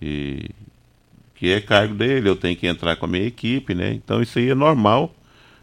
E 0.00 0.50
que 1.34 1.50
é 1.50 1.60
cargo 1.60 1.94
dele, 1.94 2.28
eu 2.28 2.36
tenho 2.36 2.56
que 2.56 2.66
entrar 2.66 2.96
com 2.96 3.04
a 3.04 3.08
minha 3.08 3.26
equipe, 3.26 3.74
né? 3.74 3.92
Então 3.92 4.22
isso 4.22 4.38
aí 4.38 4.50
é 4.50 4.54
normal, 4.54 5.14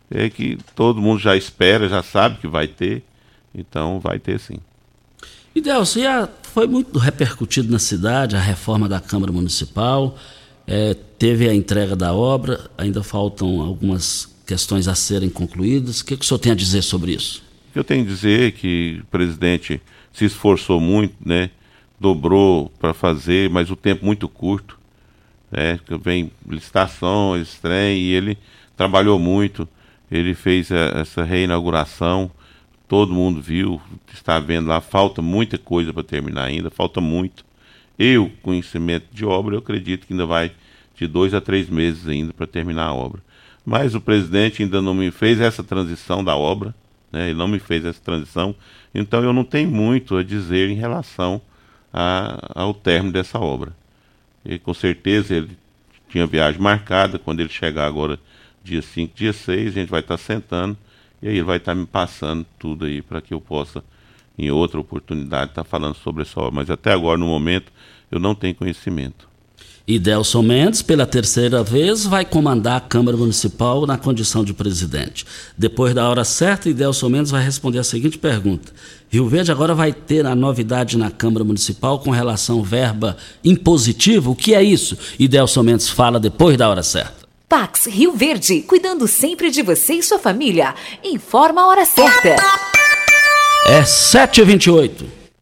é 0.10 0.30
que 0.30 0.58
todo 0.76 1.02
mundo 1.02 1.20
já 1.20 1.36
espera, 1.36 1.90
já 1.90 2.04
sabe 2.04 2.38
que 2.38 2.48
vai 2.48 2.68
ter, 2.68 3.04
então 3.54 4.00
vai 4.00 4.20
ter 4.20 4.40
sim. 4.40 4.58
E 5.56 5.62
Delcio, 5.62 6.30
foi 6.42 6.68
muito 6.68 6.98
repercutido 6.98 7.72
na 7.72 7.80
cidade 7.80 8.36
a 8.36 8.40
reforma 8.40 8.88
da 8.88 9.00
Câmara 9.00 9.32
Municipal, 9.32 10.18
é, 10.68 10.96
teve 11.18 11.48
a 11.48 11.54
entrega 11.54 11.96
da 11.96 12.14
obra, 12.14 12.70
ainda 12.78 13.04
faltam 13.04 13.62
algumas 13.62 14.34
questões 14.46 14.88
a 14.88 14.96
serem 14.96 15.30
concluídas. 15.30 16.02
O 16.02 16.06
que, 16.06 16.18
que 16.18 16.24
o 16.24 16.28
senhor 16.28 16.40
tem 16.40 16.52
a 16.52 16.56
dizer 16.56 16.82
sobre 16.82 17.14
isso? 17.14 17.44
Eu 17.74 17.84
tenho 17.84 18.04
a 18.04 18.08
dizer 18.08 18.52
que 18.54 19.00
o 19.02 19.06
presidente 19.08 19.82
se 20.12 20.26
esforçou 20.26 20.80
muito, 20.80 21.16
né? 21.26 21.50
Dobrou 22.00 22.72
para 22.80 22.94
fazer, 22.94 23.50
mas 23.50 23.72
o 23.72 23.76
tempo 23.76 24.06
muito 24.06 24.28
curto. 24.28 24.78
Né? 25.52 25.80
Vem 26.04 26.32
licitações, 26.48 27.56
trem, 27.60 28.00
e 28.00 28.14
ele 28.14 28.38
trabalhou 28.76 29.18
muito. 29.18 29.68
Ele 30.12 30.36
fez 30.36 30.72
a, 30.72 31.00
essa 31.00 31.24
reinauguração. 31.24 32.30
Todo 32.88 33.14
mundo 33.14 33.42
viu, 33.42 33.82
está 34.14 34.40
vendo 34.40 34.68
lá, 34.68 34.82
falta 34.82 35.22
muita 35.22 35.58
coisa 35.58 35.94
para 35.94 36.04
terminar 36.04 36.44
ainda, 36.44 36.70
falta 36.70 37.02
muito. 37.02 37.44
Eu, 37.98 38.32
conhecimento 38.42 39.06
de 39.12 39.26
obra, 39.26 39.56
eu 39.56 39.60
acredito 39.60 40.08
que 40.08 40.14
ainda 40.14 40.26
vai 40.26 40.52
de 40.96 41.08
dois 41.08 41.34
a 41.34 41.42
três 41.42 41.70
meses 41.70 42.08
ainda 42.08 42.34
para 42.34 42.48
terminar 42.48 42.88
a 42.88 42.94
obra. 42.94 43.22
Mas 43.66 43.96
o 43.96 44.02
presidente 44.02 44.62
ainda 44.62 44.82
não 44.82 44.94
me 44.94 45.12
fez 45.12 45.40
essa 45.40 45.64
transição 45.64 46.24
da 46.24 46.36
obra, 46.36 46.76
né? 47.12 47.30
ele 47.30 47.38
não 47.38 47.48
me 47.48 47.60
fez 47.60 47.86
essa 47.86 48.02
transição, 48.02 48.56
então 48.94 49.24
eu 49.24 49.32
não 49.32 49.44
tenho 49.44 49.70
muito 49.70 50.18
a 50.18 50.24
dizer 50.24 50.70
em 50.70 50.76
relação 50.76 51.42
a, 51.94 52.62
ao 52.62 52.74
término 52.74 53.14
dessa 53.14 53.40
obra. 53.40 53.74
E 54.44 54.60
com 54.60 54.74
certeza 54.74 55.36
ele 55.36 55.58
tinha 56.10 56.28
viagem 56.28 56.62
marcada, 56.62 57.18
quando 57.18 57.40
ele 57.40 57.50
chegar 57.50 57.86
agora 57.86 58.20
dia 58.64 58.82
5, 58.82 59.16
dia 59.16 59.34
6, 59.34 59.68
a 59.68 59.80
gente 59.80 59.90
vai 59.90 60.02
estar 60.02 60.18
tá 60.18 60.24
sentando 60.24 60.78
e 61.22 61.28
aí 61.28 61.36
ele 61.36 61.44
vai 61.44 61.58
estar 61.58 61.74
tá 61.74 61.80
me 61.80 61.86
passando 61.86 62.46
tudo 62.60 62.86
aí 62.86 63.02
para 63.02 63.22
que 63.22 63.34
eu 63.34 63.40
possa, 63.40 63.84
em 64.38 64.52
outra 64.52 64.80
oportunidade, 64.80 65.52
estar 65.52 65.64
tá 65.64 65.70
falando 65.70 65.96
sobre 65.96 66.24
essa 66.24 66.40
obra. 66.40 66.52
Mas 66.52 66.70
até 66.70 66.92
agora, 66.92 67.18
no 67.18 67.28
momento, 67.28 67.72
eu 68.12 68.20
não 68.20 68.34
tenho 68.34 68.56
conhecimento. 68.56 69.34
E 69.86 70.00
Delson 70.00 70.42
Mendes, 70.42 70.82
pela 70.82 71.06
terceira 71.06 71.62
vez, 71.62 72.06
vai 72.06 72.24
comandar 72.24 72.78
a 72.78 72.80
Câmara 72.80 73.18
Municipal 73.18 73.86
na 73.86 73.98
condição 73.98 74.42
de 74.42 74.54
presidente. 74.54 75.26
Depois 75.58 75.94
da 75.94 76.08
hora 76.10 76.24
certa, 76.24 76.70
Idelson 76.70 77.10
Mendes 77.10 77.32
vai 77.32 77.44
responder 77.44 77.80
a 77.80 77.84
seguinte 77.84 78.18
pergunta: 78.18 78.72
Rio 79.10 79.28
Verde 79.28 79.52
agora 79.52 79.76
vai 79.76 79.92
ter 79.92 80.26
a 80.26 80.34
novidade 80.34 80.98
na 80.98 81.12
Câmara 81.12 81.44
Municipal 81.44 82.00
com 82.00 82.12
relação 82.12 82.64
verba 82.64 83.18
impositiva? 83.44 84.30
O 84.30 84.36
que 84.36 84.56
é 84.56 84.64
isso? 84.64 84.98
Idelson 85.20 85.64
Mendes 85.64 85.90
fala 85.90 86.18
depois 86.18 86.56
da 86.56 86.70
hora 86.70 86.82
certa. 86.82 87.24
Pax 87.50 87.88
Rio 87.88 88.14
Verde, 88.14 88.62
cuidando 88.62 89.06
sempre 89.06 89.52
de 89.52 89.62
você 89.62 89.96
e 89.96 90.04
sua 90.04 90.18
família. 90.18 90.74
Informa 91.04 91.62
a 91.62 91.68
hora 91.68 91.86
certa. 91.86 92.38
É 93.66 93.82
7h28. 93.82 95.23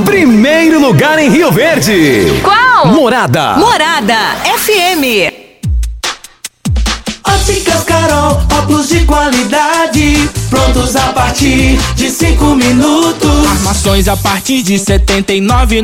Primeiro 0.00 0.80
lugar 0.80 1.18
em 1.18 1.28
Rio 1.28 1.52
Verde. 1.52 2.40
Qual? 2.42 2.86
Morada. 2.86 3.56
Morada 3.58 4.16
FM. 4.58 5.30
Óticas 7.24 7.84
Carol, 7.84 8.40
óculos 8.58 8.88
de 8.88 9.04
qualidade, 9.04 10.30
prontos 10.48 10.96
a 10.96 11.12
partir 11.12 11.78
de 11.94 12.10
cinco 12.10 12.54
minutos. 12.54 13.46
Armações 13.46 14.08
a 14.08 14.16
partir 14.16 14.62
de 14.62 14.78
setenta 14.78 15.32
e 15.32 15.40
nove 15.40 15.82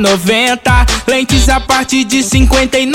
lentes 1.06 1.48
a 1.48 1.60
partir 1.60 2.04
de 2.04 2.22
cinquenta 2.22 2.78
e 2.78 2.86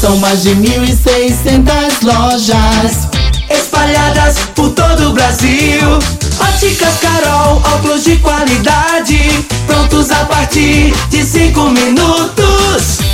São 0.00 0.16
mais 0.18 0.42
de 0.42 0.54
mil 0.54 0.84
e 0.84 0.94
seiscentas 0.94 2.00
lojas 2.02 3.23
espalhadas 3.54 4.36
por 4.54 4.70
todo 4.70 5.10
o 5.10 5.12
Brasil. 5.12 5.98
Óticas 6.38 6.98
Carol, 7.00 7.62
óculos 7.76 8.04
de 8.04 8.16
qualidade, 8.18 9.46
prontos 9.66 10.10
a 10.10 10.24
partir 10.26 10.94
de 11.10 11.24
cinco 11.24 11.70
minutos. 11.70 13.13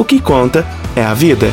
O 0.00 0.04
que 0.04 0.18
conta 0.18 0.66
é 0.96 1.02
a 1.02 1.12
vida. 1.12 1.52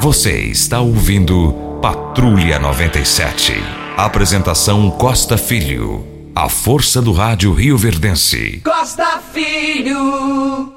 Você 0.00 0.44
está 0.44 0.80
ouvindo 0.80 1.52
Patrulha 1.82 2.58
97. 2.58 3.52
Apresentação 3.98 4.90
Costa 4.92 5.36
Filho. 5.36 6.06
A 6.34 6.48
força 6.48 7.02
do 7.02 7.12
rádio 7.12 7.52
Rio 7.52 7.76
Verdense. 7.76 8.62
Costa 8.64 9.20
Filho. 9.30 10.72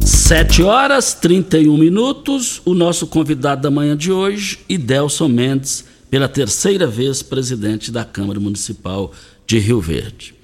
7 0.00 0.64
horas 0.64 1.14
31 1.14 1.78
minutos. 1.78 2.60
O 2.64 2.74
nosso 2.74 3.06
convidado 3.06 3.62
da 3.62 3.70
manhã 3.70 3.96
de 3.96 4.10
hoje, 4.10 4.58
Idelson 4.68 5.28
Mendes, 5.28 5.84
pela 6.10 6.28
terceira 6.28 6.88
vez 6.88 7.22
presidente 7.22 7.92
da 7.92 8.04
Câmara 8.04 8.40
Municipal 8.40 9.12
de 9.46 9.56
Rio 9.60 9.80
Verde. 9.80 10.34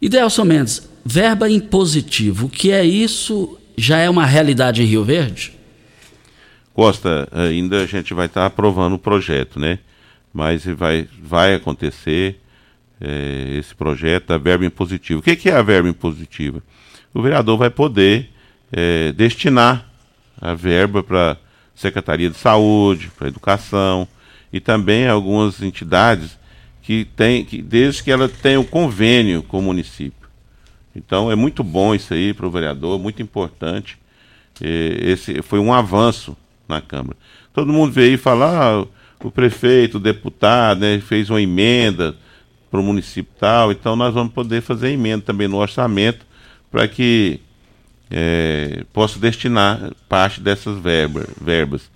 Idelson 0.00 0.44
Mendes, 0.44 0.88
verba 1.04 1.50
impositivo, 1.50 2.46
o 2.46 2.48
que 2.48 2.72
é 2.72 2.82
isso? 2.82 3.58
Já 3.76 3.98
é 3.98 4.08
uma 4.08 4.24
realidade 4.24 4.82
em 4.82 4.86
Rio 4.86 5.04
Verde? 5.04 5.52
Costa, 6.72 7.28
ainda 7.32 7.82
a 7.82 7.86
gente 7.86 8.14
vai 8.14 8.26
estar 8.26 8.42
tá 8.42 8.46
aprovando 8.46 8.94
o 8.94 8.98
projeto, 8.98 9.58
né? 9.58 9.78
Mas 10.32 10.64
vai, 10.64 11.08
vai 11.22 11.54
acontecer 11.54 12.40
é, 13.00 13.56
esse 13.58 13.74
projeto 13.74 14.28
da 14.28 14.38
verba 14.38 14.64
impositiva. 14.64 15.20
O 15.20 15.22
que, 15.22 15.36
que 15.36 15.48
é 15.48 15.54
a 15.54 15.62
verba 15.62 15.88
impositiva? 15.88 16.62
O 17.12 17.22
vereador 17.22 17.56
vai 17.58 17.70
poder 17.70 18.30
é, 18.72 19.12
destinar 19.12 19.90
a 20.40 20.54
verba 20.54 21.02
para 21.02 21.36
Secretaria 21.74 22.30
de 22.30 22.36
Saúde, 22.36 23.10
para 23.16 23.28
Educação 23.28 24.08
e 24.52 24.60
também 24.60 25.06
algumas 25.08 25.62
entidades 25.62 26.38
que 26.82 27.04
têm, 27.16 27.44
que, 27.44 27.60
desde 27.60 28.02
que 28.02 28.10
ela 28.10 28.28
tenha 28.28 28.60
um 28.60 28.64
convênio 28.64 29.42
com 29.42 29.58
o 29.58 29.62
município. 29.62 30.25
Então 30.96 31.30
é 31.30 31.34
muito 31.34 31.62
bom 31.62 31.94
isso 31.94 32.14
aí 32.14 32.32
para 32.32 32.46
o 32.46 32.50
vereador, 32.50 32.98
muito 32.98 33.20
importante. 33.22 33.98
esse 34.60 35.42
foi 35.42 35.58
um 35.58 35.72
avanço 35.72 36.36
na 36.66 36.80
Câmara. 36.80 37.16
Todo 37.52 37.72
mundo 37.72 37.92
veio 37.92 38.14
e 38.14 38.18
fala, 38.18 38.80
ah, 38.80 38.86
o 39.22 39.30
prefeito, 39.30 39.98
o 39.98 40.00
deputado, 40.00 40.80
né, 40.80 40.98
fez 41.00 41.28
uma 41.30 41.40
emenda 41.40 42.16
para 42.70 42.80
o 42.80 42.82
município 42.82 43.32
tal, 43.38 43.70
então 43.70 43.94
nós 43.94 44.12
vamos 44.12 44.32
poder 44.32 44.60
fazer 44.60 44.90
emenda 44.90 45.24
também 45.24 45.48
no 45.48 45.56
orçamento 45.56 46.26
para 46.70 46.88
que 46.88 47.40
é, 48.10 48.84
possa 48.92 49.18
destinar 49.18 49.92
parte 50.08 50.40
dessas 50.40 50.78
verba, 50.78 51.26
verbas. 51.40 51.90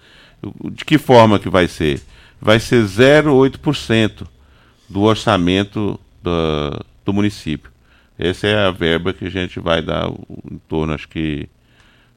De 0.72 0.84
que 0.84 0.98
forma 0.98 1.38
que 1.38 1.48
vai 1.48 1.68
ser? 1.68 2.00
Vai 2.40 2.58
ser 2.58 2.84
0,8% 2.84 4.26
do 4.88 5.02
orçamento 5.02 6.00
do, 6.22 6.84
do 7.04 7.12
município. 7.12 7.69
Essa 8.22 8.48
é 8.48 8.66
a 8.66 8.70
verba 8.70 9.14
que 9.14 9.24
a 9.24 9.30
gente 9.30 9.58
vai 9.58 9.80
dar 9.80 10.10
em 10.50 10.58
torno, 10.68 10.92
acho 10.92 11.08
que, 11.08 11.48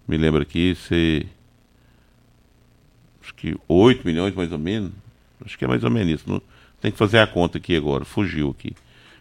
me 0.05 0.17
lembro 0.17 0.41
aqui, 0.41 0.75
se 0.75 1.25
acho 3.21 3.33
que 3.35 3.55
8 3.69 4.05
milhões 4.05 4.35
mais 4.35 4.51
ou 4.51 4.59
menos. 4.59 4.91
Acho 5.45 5.57
que 5.57 5.63
é 5.63 5.67
mais 5.67 5.81
ou 5.81 5.89
menos 5.89 6.19
isso. 6.19 6.41
Tem 6.81 6.91
que 6.91 6.97
fazer 6.97 7.19
a 7.19 7.25
conta 7.25 7.57
aqui 7.57 7.73
agora, 7.77 8.03
fugiu 8.03 8.49
aqui. 8.49 8.75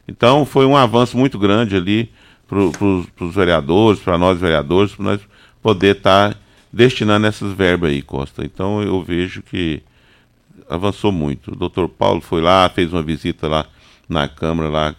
Então 0.08 0.44
foi 0.44 0.66
um 0.66 0.76
avanço 0.76 1.16
muito 1.16 1.38
grande 1.38 1.76
ali 1.76 2.10
para 2.48 2.58
os 2.58 3.34
vereadores, 3.34 4.00
para 4.00 4.18
nós 4.18 4.40
vereadores, 4.40 4.92
para 4.92 5.04
nós 5.04 5.20
poder 5.62 5.98
estar 5.98 6.34
tá 6.34 6.40
destinando 6.72 7.28
essas 7.28 7.52
verbas 7.52 7.92
aí, 7.92 8.02
Costa. 8.02 8.44
Então 8.44 8.82
eu 8.82 9.00
vejo 9.04 9.40
que 9.40 9.84
avançou 10.68 11.12
muito. 11.12 11.52
O 11.52 11.56
doutor 11.56 11.88
Paulo 11.88 12.20
foi 12.20 12.40
lá, 12.40 12.68
fez 12.68 12.92
uma 12.92 13.04
visita 13.04 13.46
lá 13.46 13.66
na 14.08 14.26
Câmara, 14.26 14.68
lá, 14.68 14.96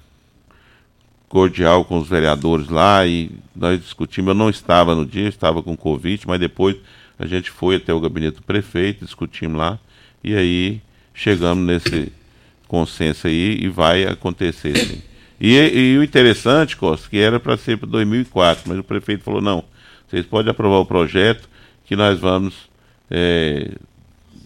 cordial 1.34 1.84
com 1.84 1.98
os 1.98 2.08
vereadores 2.08 2.70
lá, 2.70 3.08
e 3.08 3.32
nós 3.56 3.82
discutimos. 3.82 4.30
Eu 4.30 4.36
não 4.36 4.52
estava 4.52 4.94
no 4.94 5.04
dia, 5.04 5.28
estava 5.28 5.64
com 5.64 5.76
Covid, 5.76 6.28
mas 6.28 6.40
depois 6.40 6.78
a 7.18 7.26
gente 7.26 7.50
foi 7.50 7.78
até 7.78 7.92
o 7.92 8.00
gabinete 8.00 8.36
do 8.36 8.44
prefeito, 8.44 9.04
discutimos 9.04 9.58
lá, 9.58 9.80
e 10.24 10.36
aí 10.36 10.80
chegamos 11.12 11.66
nesse 11.66 12.12
consenso 12.68 13.26
aí 13.26 13.58
e 13.60 13.68
vai 13.68 14.06
acontecer. 14.06 14.78
Sim. 14.78 15.02
E, 15.42 15.56
e, 15.56 15.98
o 15.98 16.04
interessante, 16.04 16.78
Costa, 16.78 17.10
que 17.10 17.18
era 17.18 17.40
para 17.40 17.58
ser 17.58 17.80
para 17.80 17.90
2004, 17.90 18.66
mas 18.68 18.78
o 18.78 18.84
prefeito 18.84 19.24
falou: 19.24 19.42
não, 19.42 19.64
vocês 20.08 20.28
podem 20.28 20.52
aprovar 20.52 20.78
o 20.78 20.86
projeto 20.86 21.50
que 21.84 21.96
nós 21.96 22.20
vamos 22.20 22.70
é, 23.10 23.72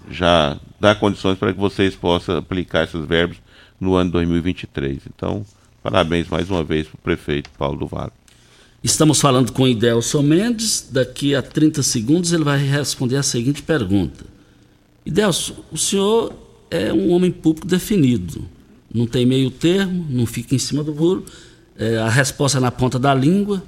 já 0.09 0.57
dar 0.79 0.95
condições 0.95 1.37
para 1.37 1.51
que 1.51 1.59
vocês 1.59 1.97
possam 1.97 2.37
aplicar 2.37 2.85
esses 2.85 3.05
verbos 3.05 3.41
no 3.77 3.93
ano 3.95 4.09
2023. 4.11 5.01
Então, 5.13 5.45
parabéns 5.89 6.27
mais 6.27 6.49
uma 6.49 6.65
vez 6.65 6.85
para 6.85 6.95
o 6.95 7.01
prefeito 7.01 7.49
Paulo 7.57 7.79
do 7.79 7.87
Vale. 7.87 8.11
Estamos 8.83 9.21
falando 9.21 9.53
com 9.53 9.65
Idelson 9.65 10.21
Mendes. 10.21 10.89
Daqui 10.91 11.33
a 11.33 11.41
30 11.41 11.81
segundos 11.81 12.33
ele 12.33 12.43
vai 12.43 12.57
responder 12.57 13.15
a 13.15 13.23
seguinte 13.23 13.63
pergunta: 13.63 14.25
Idelson, 15.05 15.55
o 15.71 15.77
senhor 15.77 16.33
é 16.69 16.91
um 16.91 17.11
homem 17.11 17.31
público 17.31 17.65
definido. 17.65 18.45
Não 18.93 19.07
tem 19.07 19.25
meio 19.25 19.49
termo, 19.49 20.05
não 20.09 20.25
fica 20.25 20.55
em 20.55 20.59
cima 20.59 20.83
do 20.83 20.93
muro. 20.93 21.23
É, 21.77 21.97
a 21.99 22.09
resposta 22.09 22.57
é 22.57 22.61
na 22.61 22.71
ponta 22.71 22.99
da 22.99 23.13
língua. 23.15 23.63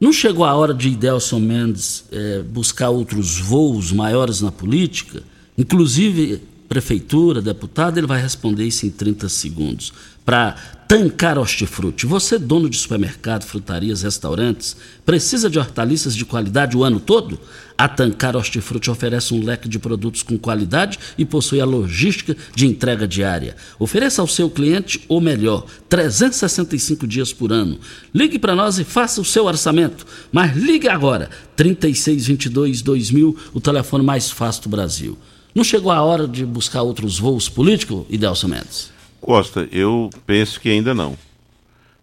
Não 0.00 0.12
chegou 0.12 0.44
a 0.44 0.54
hora 0.54 0.74
de 0.74 0.88
Idelson 0.88 1.38
Mendes 1.38 2.04
é, 2.10 2.42
buscar 2.42 2.90
outros 2.90 3.38
voos 3.38 3.92
maiores 3.92 4.40
na 4.40 4.50
política? 4.50 5.22
Inclusive 5.56 6.42
prefeitura, 6.68 7.42
deputado, 7.42 7.98
ele 7.98 8.06
vai 8.06 8.20
responder 8.20 8.64
isso 8.64 8.86
em 8.86 8.90
30 8.90 9.28
segundos. 9.28 9.92
Para 10.24 10.56
Tancar 10.88 11.38
Hortifruti. 11.38 12.06
Você, 12.06 12.38
dono 12.38 12.68
de 12.68 12.76
supermercado, 12.76 13.44
frutarias, 13.44 14.02
restaurantes, 14.02 14.76
precisa 15.04 15.48
de 15.48 15.58
hortaliças 15.58 16.14
de 16.14 16.24
qualidade 16.24 16.76
o 16.76 16.84
ano 16.84 17.00
todo? 17.00 17.40
A 17.76 17.88
Tancar 17.88 18.36
Hortifruti 18.36 18.90
oferece 18.90 19.34
um 19.34 19.42
leque 19.42 19.68
de 19.68 19.78
produtos 19.78 20.22
com 20.22 20.38
qualidade 20.38 20.98
e 21.18 21.24
possui 21.24 21.60
a 21.60 21.64
logística 21.64 22.36
de 22.54 22.66
entrega 22.66 23.08
diária. 23.08 23.56
Ofereça 23.78 24.22
ao 24.22 24.28
seu 24.28 24.48
cliente 24.48 25.04
o 25.08 25.20
melhor, 25.20 25.66
365 25.88 27.06
dias 27.06 27.32
por 27.32 27.50
ano. 27.50 27.78
Ligue 28.14 28.38
para 28.38 28.54
nós 28.54 28.78
e 28.78 28.84
faça 28.84 29.20
o 29.20 29.24
seu 29.24 29.46
orçamento. 29.46 30.06
Mas 30.30 30.56
ligue 30.56 30.88
agora, 30.88 31.30
3622 31.56 32.82
2000, 32.82 33.36
o 33.52 33.60
telefone 33.60 34.04
mais 34.04 34.30
fácil 34.30 34.64
do 34.64 34.68
Brasil. 34.68 35.18
Não 35.54 35.62
chegou 35.62 35.92
a 35.92 36.02
hora 36.02 36.26
de 36.26 36.44
buscar 36.44 36.82
outros 36.82 37.16
voos 37.16 37.48
políticos, 37.48 38.04
Idelson 38.10 38.48
Mendes? 38.48 38.92
Costa, 39.20 39.68
eu 39.70 40.10
penso 40.26 40.60
que 40.60 40.68
ainda 40.68 40.92
não. 40.92 41.16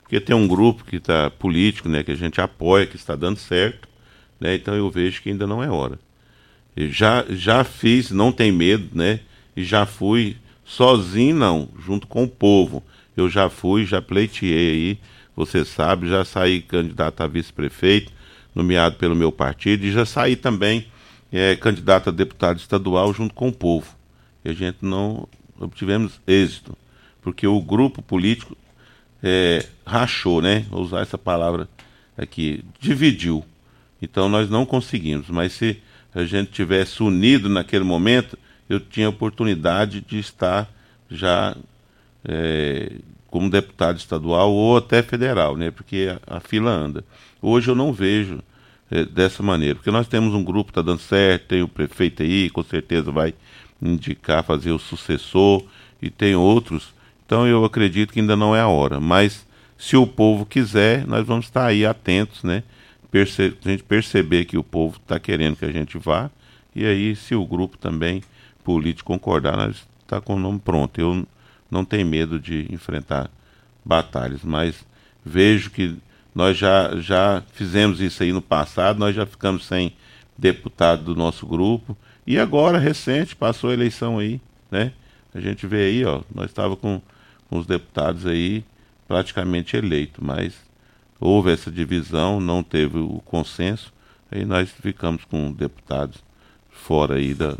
Porque 0.02 0.22
tem 0.22 0.34
um 0.34 0.48
grupo 0.48 0.86
que 0.86 0.96
está 0.96 1.30
político, 1.30 1.90
né, 1.90 2.02
que 2.02 2.12
a 2.12 2.16
gente 2.16 2.40
apoia, 2.40 2.86
que 2.86 2.96
está 2.96 3.14
dando 3.14 3.38
certo, 3.38 3.90
né, 4.40 4.56
então 4.56 4.74
eu 4.74 4.90
vejo 4.90 5.22
que 5.22 5.30
ainda 5.30 5.46
não 5.46 5.62
é 5.62 5.70
hora. 5.70 6.00
Eu 6.78 6.90
já, 6.90 7.26
já 7.30 7.66
fiz, 7.66 8.10
não 8.10 8.32
tem 8.32 8.54
medo, 8.54 8.88
né, 8.94 9.20
e 9.54 9.66
já 9.66 9.86
fui 9.86 10.38
sozinho, 10.64 11.36
não, 11.36 11.68
junto 11.86 12.08
com 12.08 12.24
o 12.24 12.30
povo. 12.30 12.82
Eu 13.18 13.30
já 13.30 13.50
fui, 13.50 13.86
já 13.86 14.02
pleiteei 14.02 14.72
aí, 14.72 14.98
você 15.36 15.66
sabe, 15.66 16.08
já 16.08 16.24
saí 16.24 16.62
candidato 16.62 17.20
a 17.20 17.28
vice-prefeito, 17.28 18.14
nomeado 18.56 18.96
pelo 18.96 19.14
meu 19.14 19.30
partido, 19.30 19.86
e 19.86 19.92
já 19.92 20.06
saí 20.06 20.38
também 20.38 20.86
é, 21.32 21.56
candidato 21.56 22.10
a 22.10 22.12
deputado 22.12 22.60
estadual 22.60 23.14
junto 23.14 23.34
com 23.34 23.48
o 23.48 23.54
povo. 23.54 23.96
E 24.44 24.50
a 24.50 24.54
gente 24.54 24.80
não 24.82 25.28
obtivemos 25.60 26.20
êxito 26.28 26.76
porque 27.22 27.46
o 27.46 27.62
grupo 27.62 28.02
político 28.02 28.58
é, 29.22 29.66
rachou, 29.86 30.42
né? 30.42 30.66
Vou 30.70 30.82
usar 30.82 31.02
essa 31.02 31.18
palavra 31.18 31.70
aqui, 32.18 32.66
dividiu. 32.80 33.46
Então 34.02 34.28
nós 34.28 34.50
não 34.50 34.66
conseguimos, 34.66 35.30
mas 35.30 35.54
se 35.54 35.82
a 36.14 36.24
gente 36.24 36.52
tivesse 36.52 37.04
unido 37.04 37.48
naquele 37.48 37.84
momento, 37.84 38.38
eu 38.68 38.80
tinha 38.80 39.08
oportunidade 39.08 40.02
de 40.02 40.20
estar 40.20 40.68
já 41.10 41.56
é, 42.26 42.94
como 43.28 43.50
deputado 43.50 43.98
estadual 43.98 44.52
ou 44.52 44.78
até 44.78 45.04
federal, 45.04 45.56
né? 45.56 45.70
Porque 45.70 46.10
a, 46.28 46.38
a 46.38 46.40
fila 46.40 46.72
anda. 46.72 47.06
Hoje 47.42 47.70
eu 47.70 47.76
não 47.76 47.94
vejo 47.94 48.40
dessa 49.14 49.42
maneira, 49.42 49.76
porque 49.76 49.92
nós 49.92 50.08
temos 50.08 50.34
um 50.34 50.44
grupo 50.44 50.66
que 50.66 50.72
está 50.72 50.82
dando 50.82 51.00
certo, 51.00 51.48
tem 51.48 51.62
o 51.62 51.68
prefeito 51.68 52.24
aí, 52.24 52.50
com 52.50 52.62
certeza 52.62 53.12
vai 53.12 53.34
indicar, 53.82 54.44
fazer 54.44 54.72
o 54.72 54.80
sucessor, 54.80 55.64
e 56.02 56.10
tem 56.10 56.36
outros. 56.36 56.94
Então 57.26 57.48
eu 57.48 57.64
acredito 57.64 58.12
que 58.12 58.20
ainda 58.20 58.36
não 58.36 58.56
é 58.56 58.60
a 58.60 58.68
hora, 58.68 59.00
mas 59.00 59.48
se 59.78 59.96
o 59.96 60.06
povo 60.06 60.46
quiser, 60.46 61.08
nós 61.08 61.26
vamos 61.26 61.46
estar 61.46 61.66
aí 61.66 61.86
atentos, 61.86 62.44
né? 62.44 62.64
Perce 63.10 63.54
a 63.64 63.70
gente 63.70 63.84
perceber 63.84 64.46
que 64.46 64.58
o 64.58 64.64
povo 64.64 64.98
está 64.98 65.20
querendo 65.20 65.56
que 65.56 65.66
a 65.66 65.72
gente 65.72 65.98
vá, 65.98 66.30
e 66.76 66.86
aí 66.86 67.16
se 67.16 67.34
o 67.34 67.46
grupo 67.46 67.78
também 67.78 68.22
político 68.64 69.12
concordar, 69.12 69.58
nós 69.58 69.88
está 70.02 70.20
com 70.20 70.36
o 70.36 70.40
nome 70.40 70.60
pronto. 70.60 71.00
Eu 71.00 71.26
não 71.70 71.86
tenho 71.86 72.06
medo 72.06 72.40
de 72.40 72.68
enfrentar 72.70 73.30
batalhas, 73.84 74.42
mas 74.44 74.86
vejo 75.26 75.72
que 75.72 75.96
nós 76.34 76.58
já, 76.58 76.96
já 76.98 77.44
fizemos 77.54 78.00
isso 78.00 78.24
aí 78.24 78.32
no 78.32 78.42
passado, 78.42 79.00
nós 79.00 79.16
já 79.16 79.26
ficamos 79.26 79.66
sem 79.66 79.94
deputado 80.38 81.04
do 81.04 81.16
nosso 81.16 81.46
grupo, 81.46 81.96
e 82.26 82.38
agora, 82.38 82.78
recente, 82.78 83.36
passou 83.36 83.70
a 83.70 83.74
eleição 83.74 84.20
aí, 84.20 84.40
né? 84.70 84.94
A 85.34 85.40
gente 85.40 85.66
vê 85.66 85.86
aí, 85.86 86.06
ó, 86.06 86.22
nós 86.34 86.48
estávamos 86.48 86.80
com, 86.80 87.02
com 87.50 87.58
os 87.58 87.66
deputados 87.66 88.26
aí 88.26 88.64
praticamente 89.08 89.76
eleitos, 89.76 90.24
mas 90.24 90.54
houve 91.20 91.52
essa 91.52 91.72
divisão, 91.72 92.40
não 92.40 92.64
teve 92.64 92.98
o 92.98 93.22
consenso, 93.26 93.94
aí 94.32 94.46
nós 94.46 94.70
ficamos 94.72 95.26
com 95.26 95.52
deputados 95.52 96.24
fora 96.70 97.16
aí 97.16 97.34
da, 97.34 97.58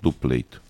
do 0.00 0.12
pleito. 0.12 0.62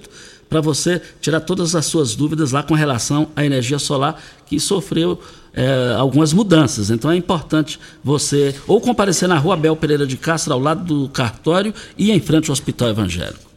para 0.49 0.61
você 0.61 1.03
tirar 1.21 1.41
todas 1.41 1.75
as 1.75 1.87
suas 1.87 2.15
dúvidas 2.15 2.53
lá 2.53 2.63
com 2.63 2.75
relação 2.75 3.29
à 3.37 3.45
energia 3.45 3.79
solar 3.79 4.21
que 4.49 4.59
sofreu 4.59 5.21
é, 5.53 5.95
algumas 5.97 6.33
mudanças. 6.33 6.91
Então 6.91 7.11
é 7.11 7.17
importante 7.17 7.79
você 8.03 8.55
ou 8.67 8.81
comparecer 8.81 9.29
na 9.29 9.39
rua 9.39 9.55
Abel 9.55 9.77
Pereira 9.77 10.07
de 10.07 10.17
Castro, 10.17 10.53
ao 10.53 10.61
lado 10.61 10.85
do 10.85 11.09
cartório 11.09 11.75
e 11.97 12.11
em 12.11 12.21
frente 12.21 12.49
ao 12.49 12.53
Hospital 12.53 12.89
Evangélico. 12.89 13.49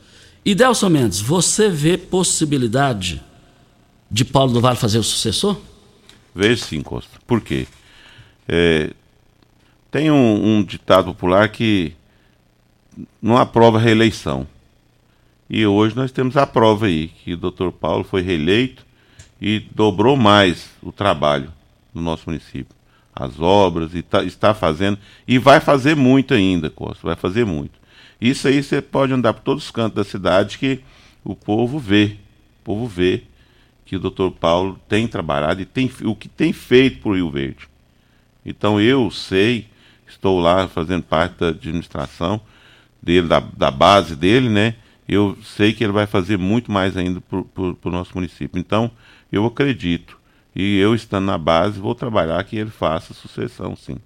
E 0.43 0.55
Delson 0.55 0.89
Mendes, 0.89 1.21
você 1.21 1.69
vê 1.69 1.97
possibilidade 1.97 3.21
de 4.09 4.25
Paulo 4.25 4.51
do 4.51 4.59
Vale 4.59 4.77
fazer 4.77 4.97
o 4.97 5.03
sucessor? 5.03 5.57
Vejo 6.33 6.63
sim, 6.63 6.81
Costa. 6.81 7.19
Por 7.27 7.41
quê? 7.41 7.67
É, 8.47 8.91
tem 9.91 10.09
um, 10.09 10.57
um 10.57 10.63
ditado 10.63 11.05
popular 11.05 11.49
que 11.49 11.93
não 13.21 13.37
aprova 13.37 13.77
reeleição. 13.77 14.47
E 15.49 15.65
hoje 15.65 15.95
nós 15.95 16.11
temos 16.11 16.37
a 16.37 16.47
prova 16.47 16.87
aí, 16.87 17.09
que 17.09 17.33
o 17.33 17.37
doutor 17.37 17.71
Paulo 17.71 18.03
foi 18.03 18.21
reeleito 18.21 18.85
e 19.41 19.59
dobrou 19.73 20.15
mais 20.15 20.69
o 20.83 20.91
trabalho 20.91 21.51
no 21.93 22.01
nosso 22.01 22.23
município. 22.27 22.75
As 23.13 23.39
obras, 23.39 23.95
e 23.95 24.01
tá, 24.01 24.23
está 24.23 24.53
fazendo, 24.53 24.97
e 25.27 25.37
vai 25.37 25.59
fazer 25.59 25.95
muito 25.95 26.33
ainda, 26.33 26.69
Costa, 26.69 27.07
vai 27.07 27.15
fazer 27.15 27.45
muito. 27.45 27.79
Isso 28.21 28.47
aí 28.47 28.61
você 28.61 28.81
pode 28.81 29.11
andar 29.11 29.33
por 29.33 29.41
todos 29.41 29.65
os 29.65 29.71
cantos 29.71 29.95
da 29.95 30.03
cidade 30.03 30.57
que 30.57 30.79
o 31.23 31.35
povo 31.35 31.79
vê, 31.79 32.17
o 32.61 32.63
povo 32.63 32.87
vê 32.87 33.23
que 33.83 33.95
o 33.95 33.99
doutor 33.99 34.31
Paulo 34.31 34.79
tem 34.87 35.07
trabalhado 35.07 35.61
e 35.61 35.65
tem 35.65 35.91
o 36.03 36.15
que 36.15 36.29
tem 36.29 36.53
feito 36.53 37.01
para 37.01 37.09
o 37.09 37.15
Rio 37.15 37.31
Verde. 37.31 37.67
Então 38.45 38.79
eu 38.79 39.09
sei, 39.11 39.67
estou 40.07 40.39
lá 40.39 40.67
fazendo 40.67 41.03
parte 41.03 41.39
da 41.39 41.49
administração 41.49 42.39
dele, 43.01 43.27
da, 43.27 43.39
da 43.39 43.71
base 43.71 44.15
dele, 44.15 44.47
né? 44.47 44.75
Eu 45.07 45.37
sei 45.43 45.73
que 45.73 45.83
ele 45.83 45.91
vai 45.91 46.05
fazer 46.05 46.37
muito 46.37 46.71
mais 46.71 46.95
ainda 46.95 47.19
para 47.19 47.39
o 47.39 47.91
nosso 47.91 48.11
município. 48.15 48.57
Então, 48.57 48.89
eu 49.31 49.45
acredito 49.45 50.19
e 50.55 50.77
eu 50.79 50.93
estando 50.93 51.25
na 51.25 51.37
base 51.37 51.79
vou 51.79 51.95
trabalhar 51.95 52.43
que 52.43 52.57
ele 52.57 52.69
faça 52.69 53.13
sucessão, 53.13 53.75
sim. 53.75 53.97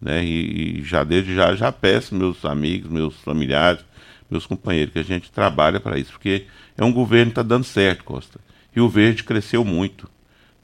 Né? 0.00 0.24
E, 0.24 0.78
e 0.80 0.82
já 0.82 1.04
desde 1.04 1.34
já 1.34 1.54
já 1.54 1.70
peço 1.70 2.14
meus 2.14 2.44
amigos, 2.44 2.90
meus 2.90 3.14
familiares, 3.16 3.84
meus 4.30 4.46
companheiros 4.46 4.92
que 4.92 4.98
a 4.98 5.04
gente 5.04 5.30
trabalha 5.30 5.78
para 5.78 5.98
isso, 5.98 6.12
porque 6.12 6.46
é 6.76 6.84
um 6.84 6.92
governo 6.92 7.26
que 7.26 7.32
está 7.32 7.42
dando 7.42 7.64
certo, 7.64 8.04
Costa. 8.04 8.40
E 8.74 8.80
o 8.80 8.88
Verde 8.88 9.22
cresceu 9.22 9.64
muito, 9.64 10.08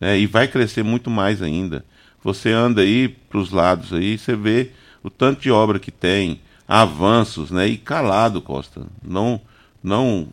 né? 0.00 0.18
E 0.18 0.26
vai 0.26 0.48
crescer 0.48 0.82
muito 0.82 1.08
mais 1.08 1.40
ainda. 1.40 1.84
Você 2.22 2.50
anda 2.50 2.82
aí 2.82 3.08
para 3.08 3.38
os 3.38 3.50
lados 3.50 3.92
aí, 3.92 4.18
você 4.18 4.34
vê 4.34 4.72
o 5.02 5.08
tanto 5.08 5.40
de 5.40 5.50
obra 5.50 5.78
que 5.78 5.90
tem, 5.90 6.40
avanços, 6.66 7.50
né? 7.50 7.66
E 7.68 7.76
calado, 7.76 8.42
Costa. 8.42 8.86
Não, 9.02 9.40
não, 9.82 10.28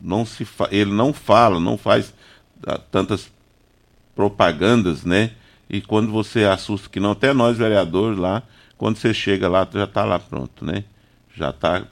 não 0.00 0.24
se 0.24 0.46
ele 0.70 0.92
não 0.92 1.12
fala, 1.12 1.58
não 1.58 1.78
faz 1.78 2.14
tantas 2.90 3.30
propagandas, 4.14 5.04
né? 5.04 5.32
E 5.68 5.80
quando 5.80 6.10
você 6.10 6.44
assusta, 6.44 6.88
que 6.88 7.00
não 7.00 7.12
até 7.12 7.32
nós 7.32 7.56
vereadores 7.56 8.18
lá, 8.18 8.42
quando 8.76 8.96
você 8.96 9.14
chega 9.14 9.48
lá, 9.48 9.66
já 9.72 9.84
está 9.84 10.04
lá 10.04 10.18
pronto, 10.18 10.64
né? 10.64 10.84
Já 11.34 11.50
está 11.50 11.84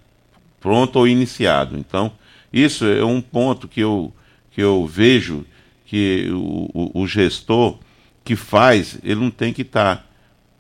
pronto 0.61 0.97
ou 0.97 1.09
iniciado. 1.09 1.79
Então, 1.79 2.13
isso 2.53 2.85
é 2.85 3.05
um 3.05 3.21
ponto 3.21 3.67
que 3.67 3.81
eu, 3.81 4.13
que 4.51 4.61
eu 4.61 4.87
vejo 4.87 5.45
que 5.87 6.29
o, 6.31 6.71
o, 6.75 7.03
o 7.03 7.07
gestor 7.07 7.79
que 8.25 8.37
faz, 8.37 8.99
ele 9.03 9.21
não 9.21 9.31
tem 9.31 9.53
que 9.53 9.63
estar 9.63 9.97
tá 9.97 10.05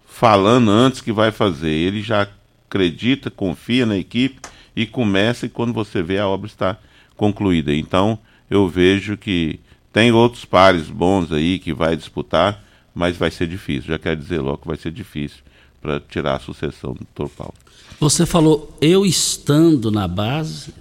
falando 0.07 0.71
antes 0.71 1.01
que 1.01 1.13
vai 1.13 1.31
fazer. 1.31 1.71
Ele 1.71 2.03
já 2.03 2.27
acredita, 2.69 3.31
confia 3.31 3.85
na 3.85 3.97
equipe 3.97 4.41
e 4.75 4.87
começa 4.87 5.47
e 5.47 5.49
quando 5.49 5.73
você 5.73 6.03
vê 6.03 6.19
a 6.19 6.27
obra 6.27 6.47
está 6.47 6.79
concluída. 7.17 7.75
Então, 7.75 8.19
eu 8.49 8.69
vejo 8.69 9.17
que 9.17 9.61
tem 9.93 10.13
outros 10.13 10.45
pares 10.45 10.89
bons 10.89 11.33
aí 11.33 11.59
que 11.59 11.73
vai 11.73 11.97
disputar, 11.97 12.63
mas 12.95 13.17
vai 13.17 13.31
ser 13.31 13.47
difícil. 13.47 13.89
Já 13.89 13.99
quero 13.99 14.17
dizer 14.17 14.41
logo 14.41 14.59
que 14.59 14.69
vai 14.69 14.77
ser 14.77 14.91
difícil 14.91 15.39
para 15.81 16.01
tirar 16.01 16.37
a 16.37 16.41
sucessão 16.41 16.95
do 16.95 17.07
Dr. 17.15 17.31
Paulo. 17.31 17.55
Você 17.99 18.25
falou, 18.25 18.77
eu 18.81 19.05
estando 19.05 19.91
na 19.91 20.07
base, 20.07 20.73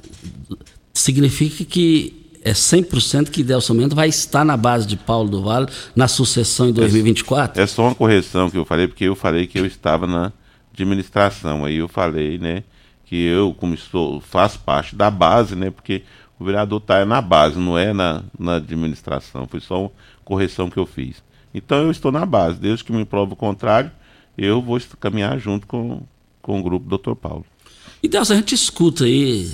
significa 0.94 1.66
que 1.66 2.20
é 2.44 2.54
100% 2.54 3.30
que 3.30 3.44
Delson 3.44 3.74
Mendes 3.74 3.94
vai 3.94 4.08
estar 4.08 4.46
na 4.46 4.56
base 4.56 4.88
de 4.88 4.96
Paulo 4.96 5.30
do 5.30 5.44
Vale 5.44 5.68
na 5.96 6.08
sucessão 6.08 6.70
em 6.70 6.74
2024? 6.74 7.60
É, 7.60 7.64
é 7.64 7.68
só 7.68 7.84
uma 7.84 7.96
correção 7.96 8.50
que 8.50 8.58
eu 8.58 8.66
falei, 8.66 8.88
porque 8.88 9.06
eu 9.06 9.16
falei 9.16 9.46
que 9.48 9.60
eu 9.60 9.66
estava 9.66 10.08
na 10.08 10.32
administração. 10.74 11.66
Aí 11.66 11.78
eu 11.78 11.88
falei, 11.88 12.38
né, 12.38 12.64
que 13.06 13.16
eu, 13.16 13.54
como 13.54 13.74
estou, 13.74 14.22
faço 14.22 14.60
parte 14.60 14.96
da 14.96 15.12
base, 15.12 15.56
né, 15.56 15.70
porque 15.70 16.04
o 16.40 16.46
vereador 16.46 16.80
está 16.80 17.06
na 17.06 17.22
base, 17.22 17.60
não 17.60 17.78
é 17.78 17.92
na, 17.92 18.24
na 18.40 18.56
administração. 18.56 19.46
Foi 19.46 19.60
só 19.60 19.82
uma 19.82 19.92
correção 20.24 20.70
que 20.70 20.78
eu 20.78 20.86
fiz. 20.86 21.22
Então 21.54 21.80
eu 21.80 21.92
estou 21.92 22.12
na 22.12 22.26
base. 22.26 22.60
Desde 22.60 22.84
que 22.84 22.94
me 22.94 23.04
prova 23.04 23.34
o 23.34 23.36
contrário, 23.36 23.92
eu 24.38 24.62
vou 24.62 24.80
caminhar 25.00 25.38
junto 25.38 25.68
com, 25.68 26.02
com 26.42 26.60
o 26.60 26.64
grupo 26.64 26.98
Dr. 26.98 27.14
Paulo. 27.16 27.46
E 28.02 28.08
Deus, 28.08 28.32
a 28.32 28.36
gente 28.36 28.56
escuta 28.56 29.04
aí 29.04 29.52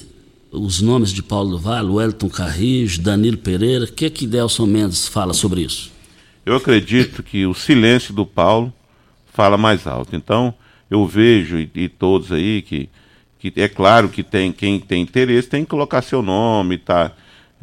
os 0.52 0.80
nomes 0.80 1.12
de 1.12 1.24
Paulo 1.24 1.52
do 1.52 1.60
Vale, 1.60 1.90
Wellington 1.90 2.30
Carrijo, 2.30 3.02
Danilo 3.02 3.38
Pereira. 3.38 3.86
O 3.86 3.92
que 3.92 4.06
é 4.06 4.10
que 4.10 4.28
Delson 4.28 4.68
Mendes 4.68 5.08
fala 5.08 5.34
sobre 5.34 5.62
isso? 5.62 5.92
Eu 6.46 6.56
acredito 6.56 7.24
que 7.24 7.48
o 7.48 7.56
silêncio 7.56 8.14
do 8.14 8.26
Paulo 8.26 8.72
fala 9.34 9.58
mais 9.58 9.88
alto. 9.88 10.16
Então, 10.16 10.54
eu 10.90 11.08
vejo, 11.08 11.58
e, 11.58 11.70
e 11.74 11.90
todos 11.90 12.32
aí, 12.32 12.62
que 12.62 12.88
que 13.52 13.62
é 13.62 13.68
claro 13.68 14.10
que 14.10 14.24
tem 14.24 14.52
quem 14.52 14.80
tem 14.80 15.02
interesse 15.02 15.48
tem 15.48 15.64
que 15.64 15.70
colocar 15.70 16.02
seu 16.02 16.22
nome, 16.22 16.78
tá 16.78 17.12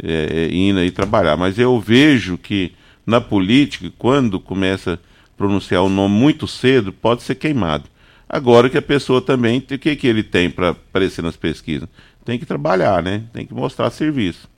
é, 0.03 0.49
indo 0.53 0.79
aí 0.79 0.91
trabalhar. 0.91 1.37
Mas 1.37 1.59
eu 1.59 1.79
vejo 1.81 2.39
que 2.39 2.73
na 3.07 3.21
política, 3.21 3.93
quando 3.99 4.39
começa 4.39 4.95
a 4.95 4.99
pronunciar 5.37 5.83
o 5.83 5.89
nome 5.89 6.15
muito 6.15 6.47
cedo, 6.47 6.93
pode 6.93 7.23
ser 7.23 7.35
queimado. 7.35 7.85
Agora 8.29 8.71
que 8.71 8.79
a 8.79 8.83
pessoa 8.83 9.21
também, 9.21 9.59
o 9.59 9.63
que, 9.63 9.97
que 9.97 10.07
ele 10.07 10.23
tem 10.23 10.49
para 10.49 10.71
aparecer 10.71 11.23
nas 11.23 11.37
pesquisas? 11.37 11.89
Tem 12.25 12.39
que 12.39 12.47
trabalhar, 12.47 13.03
né? 13.03 13.25
Tem 13.33 13.45
que 13.45 13.53
mostrar 13.53 13.91
serviço. 13.91 14.49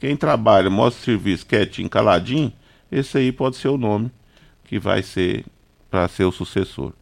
Quem 0.00 0.16
trabalha, 0.16 0.70
mostra 0.70 1.04
serviço 1.04 1.44
quietinho, 1.44 1.90
caladinho, 1.90 2.52
esse 2.90 3.18
aí 3.18 3.32
pode 3.32 3.56
ser 3.56 3.68
o 3.68 3.76
nome 3.76 4.10
que 4.64 4.78
vai 4.78 5.02
ser 5.02 5.44
para 5.90 6.06
ser 6.08 6.24
o 6.24 6.32
sucessor. 6.32 6.92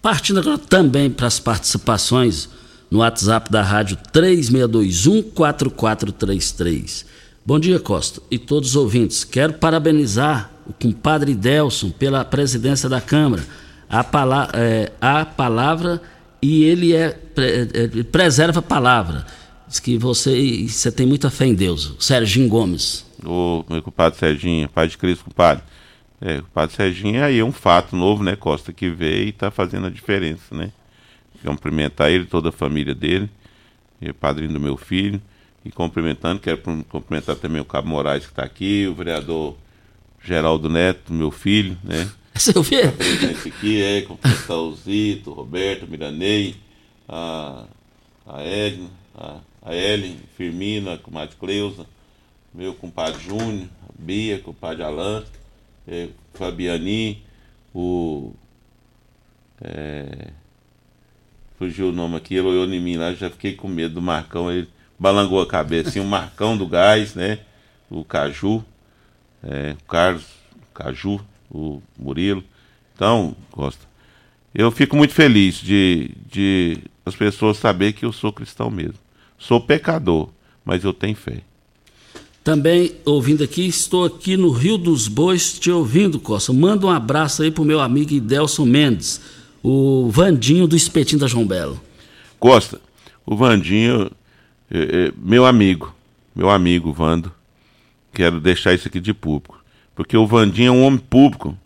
Partindo 0.00 0.40
agora 0.40 0.58
também 0.58 1.10
para 1.10 1.26
as 1.26 1.38
participações 1.38 2.48
no 2.90 2.98
WhatsApp 2.98 3.50
da 3.50 3.62
rádio 3.62 3.96
3621-4433. 4.12 7.06
Bom 7.46 7.58
dia, 7.58 7.78
Costa, 7.78 8.20
e 8.30 8.38
todos 8.38 8.70
os 8.70 8.76
ouvintes. 8.76 9.24
Quero 9.24 9.54
parabenizar 9.54 10.50
o 10.66 10.72
compadre 10.72 11.34
Delson 11.34 11.90
pela 11.90 12.24
presidência 12.24 12.88
da 12.88 13.00
Câmara. 13.00 13.44
A, 13.88 14.04
pala 14.04 14.48
é, 14.54 14.92
a 15.00 15.24
palavra 15.24 16.00
e 16.42 16.64
ele 16.64 16.94
é, 16.94 17.18
é, 17.36 18.02
preserva 18.04 18.60
a 18.60 18.62
palavra. 18.62 19.26
Diz 19.66 19.80
que 19.80 19.96
você, 19.96 20.66
você 20.66 20.90
tem 20.90 21.06
muita 21.06 21.30
fé 21.30 21.46
em 21.46 21.54
Deus. 21.54 21.94
Serginho 21.98 22.48
Gomes. 22.48 23.06
Ô, 23.24 23.64
meu 23.68 23.82
compadre 23.82 24.18
Serginho, 24.18 24.68
pai 24.68 24.88
de 24.88 24.98
Cristo, 24.98 25.24
compadre. 25.24 25.62
É, 26.20 26.38
o 26.38 26.42
compadre 26.42 26.74
Serginho 26.74 27.24
aí 27.24 27.38
é 27.38 27.44
um 27.44 27.52
fato 27.52 27.96
novo, 27.96 28.22
né, 28.22 28.36
Costa, 28.36 28.72
que 28.72 28.90
veio 28.90 29.24
e 29.24 29.28
está 29.30 29.50
fazendo 29.50 29.86
a 29.86 29.90
diferença, 29.90 30.54
né? 30.54 30.70
Cumprimentar 31.44 32.10
ele, 32.10 32.26
toda 32.26 32.50
a 32.50 32.52
família 32.52 32.94
dele, 32.94 33.30
é 34.00 34.12
padrinho 34.12 34.52
do 34.52 34.60
meu 34.60 34.76
filho. 34.76 35.20
E 35.64 35.70
cumprimentando, 35.70 36.40
quero 36.40 36.58
cumprimentar 36.88 37.36
também 37.36 37.60
o 37.60 37.64
Cabo 37.64 37.88
Moraes 37.88 38.24
que 38.24 38.32
está 38.32 38.42
aqui, 38.42 38.86
o 38.86 38.94
vereador 38.94 39.56
Geraldo 40.22 40.70
Neto, 40.70 41.12
meu 41.12 41.30
filho, 41.30 41.76
né? 41.84 42.10
Seu 42.34 42.62
filho? 42.64 42.90
Presente 42.92 43.48
aqui, 43.48 43.82
é, 43.82 44.02
cumprimentar 44.02 44.56
o 44.56 44.74
Zito, 44.74 45.30
o 45.30 45.34
Roberto, 45.34 45.84
o 45.84 45.90
Miranei, 45.90 46.56
a, 47.06 47.66
a 48.26 48.42
Edna, 48.42 48.88
a, 49.14 49.40
a 49.62 49.74
Ellen, 49.74 50.16
Firmina, 50.36 50.94
a 50.94 50.98
comadre 50.98 51.36
Cleusa, 51.36 51.86
meu 52.54 52.74
compadre 52.74 53.22
Júnior, 53.22 53.68
a 53.88 53.92
Bia, 53.98 54.38
compadre 54.38 54.82
Alain, 54.82 55.24
é, 55.86 56.08
Fabiani, 56.34 57.22
o. 57.74 58.32
É, 59.60 60.28
fugiu 61.60 61.90
o 61.90 61.92
nome 61.92 62.16
aqui, 62.16 62.36
ele 62.36 62.46
olhou 62.46 62.64
em 62.64 62.80
mim 62.80 62.96
lá, 62.96 63.12
já 63.12 63.28
fiquei 63.28 63.52
com 63.52 63.68
medo 63.68 63.96
do 63.96 64.00
Marcão, 64.00 64.50
ele 64.50 64.66
balangou 64.98 65.42
a 65.42 65.46
cabeça, 65.46 65.90
assim, 65.90 66.00
o 66.00 66.06
Marcão 66.06 66.56
do 66.56 66.66
Gás, 66.66 67.14
né? 67.14 67.40
O 67.90 68.02
Caju, 68.02 68.64
é, 69.42 69.76
o 69.78 69.84
Carlos, 69.84 70.24
o 70.54 70.74
Caju, 70.74 71.20
o 71.50 71.82
Murilo. 71.98 72.42
Então, 72.94 73.36
Costa, 73.50 73.86
eu 74.54 74.70
fico 74.70 74.96
muito 74.96 75.12
feliz 75.12 75.56
de, 75.56 76.12
de 76.32 76.78
as 77.04 77.14
pessoas 77.14 77.58
saberem 77.58 77.92
que 77.92 78.06
eu 78.06 78.12
sou 78.12 78.32
cristão 78.32 78.70
mesmo. 78.70 78.98
Sou 79.38 79.60
pecador, 79.60 80.30
mas 80.64 80.82
eu 80.82 80.94
tenho 80.94 81.14
fé. 81.14 81.42
Também 82.42 82.94
ouvindo 83.04 83.44
aqui, 83.44 83.66
estou 83.66 84.06
aqui 84.06 84.34
no 84.34 84.50
Rio 84.50 84.78
dos 84.78 85.08
Bois 85.08 85.58
te 85.58 85.70
ouvindo, 85.70 86.18
Costa. 86.18 86.54
Manda 86.54 86.86
um 86.86 86.90
abraço 86.90 87.42
aí 87.42 87.50
pro 87.50 87.66
meu 87.66 87.80
amigo 87.80 88.14
Idelson 88.14 88.64
Mendes, 88.64 89.20
o 89.62 90.08
Vandinho 90.10 90.66
do 90.66 90.76
Espetinho 90.76 91.20
da 91.20 91.26
João 91.26 91.46
Belo. 91.46 91.80
Costa, 92.38 92.80
o 93.26 93.36
Vandinho, 93.36 94.10
é, 94.70 94.78
é, 94.78 95.12
meu 95.16 95.44
amigo, 95.44 95.94
meu 96.34 96.50
amigo 96.50 96.92
Vando, 96.92 97.32
quero 98.12 98.40
deixar 98.40 98.72
isso 98.72 98.88
aqui 98.88 99.00
de 99.00 99.12
público, 99.12 99.62
porque 99.94 100.16
o 100.16 100.26
Vandinho 100.26 100.68
é 100.68 100.72
um 100.72 100.84
homem 100.84 100.98
público, 100.98 101.56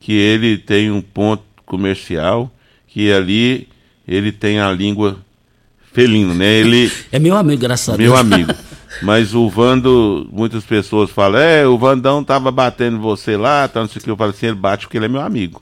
que 0.00 0.12
ele 0.12 0.58
tem 0.58 0.90
um 0.90 1.00
ponto 1.00 1.42
comercial, 1.64 2.50
que 2.86 3.12
ali 3.12 3.68
ele 4.06 4.32
tem 4.32 4.60
a 4.60 4.70
língua 4.70 5.18
felina, 5.92 6.34
né? 6.34 6.46
Ele 6.46 6.92
é 7.10 7.18
meu 7.18 7.36
amigo, 7.36 7.60
graças 7.60 7.88
a 7.88 7.96
Deus. 7.96 8.08
Meu 8.10 8.16
amigo. 8.16 8.52
Mas 9.02 9.34
o 9.34 9.48
Vando, 9.48 10.28
muitas 10.32 10.64
pessoas 10.64 11.10
falam, 11.10 11.38
é, 11.40 11.66
o 11.66 11.76
Vandão 11.76 12.24
tava 12.24 12.50
batendo 12.50 12.98
você 12.98 13.36
lá, 13.36 13.68
tá, 13.68 13.80
não 13.80 13.88
sei 13.88 14.00
o 14.00 14.04
que. 14.04 14.10
Eu 14.10 14.16
falo 14.16 14.30
assim, 14.30 14.46
ele 14.46 14.54
bate 14.54 14.86
porque 14.86 14.96
ele 14.96 15.04
é 15.04 15.08
meu 15.08 15.20
amigo. 15.20 15.60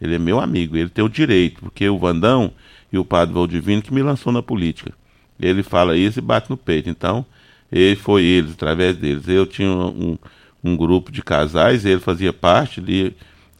Ele 0.00 0.16
é 0.16 0.18
meu 0.18 0.40
amigo, 0.40 0.76
ele 0.76 0.90
tem 0.90 1.04
o 1.04 1.08
direito, 1.08 1.60
porque 1.60 1.88
o 1.88 1.98
Vandão 1.98 2.52
e 2.92 2.98
o 2.98 3.04
Padre 3.04 3.34
Valdivino 3.34 3.82
que 3.82 3.94
me 3.94 4.02
lançou 4.02 4.32
na 4.32 4.42
política. 4.42 4.92
Ele 5.40 5.62
fala 5.62 5.96
isso 5.96 6.18
e 6.18 6.22
bate 6.22 6.50
no 6.50 6.56
peito. 6.56 6.88
Então, 6.88 7.24
ele 7.70 7.96
foi 7.96 8.22
eles, 8.22 8.52
através 8.52 8.96
deles. 8.96 9.26
Eu 9.28 9.46
tinha 9.46 9.68
um, 9.68 10.16
um 10.62 10.76
grupo 10.76 11.10
de 11.10 11.22
casais, 11.22 11.84
ele 11.84 12.00
fazia 12.00 12.32
parte, 12.32 12.82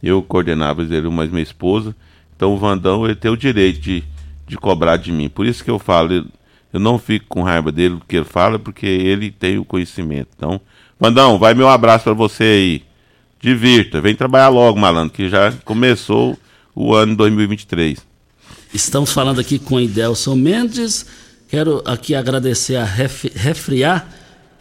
eu 0.01 0.21
coordenava 0.21 0.81
ele, 0.83 1.09
mais 1.09 1.29
minha 1.29 1.43
esposa. 1.43 1.95
Então 2.35 2.53
o 2.53 2.57
Vandão 2.57 3.05
ele 3.05 3.15
tem 3.15 3.31
o 3.31 3.37
direito 3.37 3.79
de, 3.79 4.03
de 4.47 4.57
cobrar 4.57 4.97
de 4.97 5.11
mim. 5.11 5.29
Por 5.29 5.45
isso 5.45 5.63
que 5.63 5.71
eu 5.71 5.79
falo, 5.79 6.25
eu 6.73 6.79
não 6.79 6.97
fico 6.97 7.25
com 7.27 7.43
raiva 7.43 7.71
dele 7.71 7.95
do 7.95 8.05
que 8.05 8.17
ele 8.17 8.25
fala, 8.25 8.59
porque 8.59 8.85
ele 8.85 9.31
tem 9.31 9.57
o 9.57 9.65
conhecimento. 9.65 10.29
Então, 10.35 10.59
Vandão, 10.99 11.37
vai 11.37 11.53
meu 11.53 11.69
abraço 11.69 12.05
para 12.05 12.13
você 12.13 12.43
aí. 12.43 12.83
Divirta, 13.41 14.01
vem 14.01 14.15
trabalhar 14.15 14.49
logo, 14.49 14.79
malandro, 14.79 15.13
que 15.13 15.29
já 15.29 15.51
começou 15.63 16.37
o 16.73 16.93
ano 16.93 17.15
2023. 17.15 17.99
Estamos 18.73 19.11
falando 19.11 19.39
aqui 19.39 19.59
com 19.59 19.79
Idelson 19.79 20.35
Mendes 20.35 21.05
Quero 21.47 21.81
aqui 21.85 22.15
agradecer 22.15 22.75
a 22.75 22.83
Ref, 22.83 23.25
Refriar, 23.35 24.09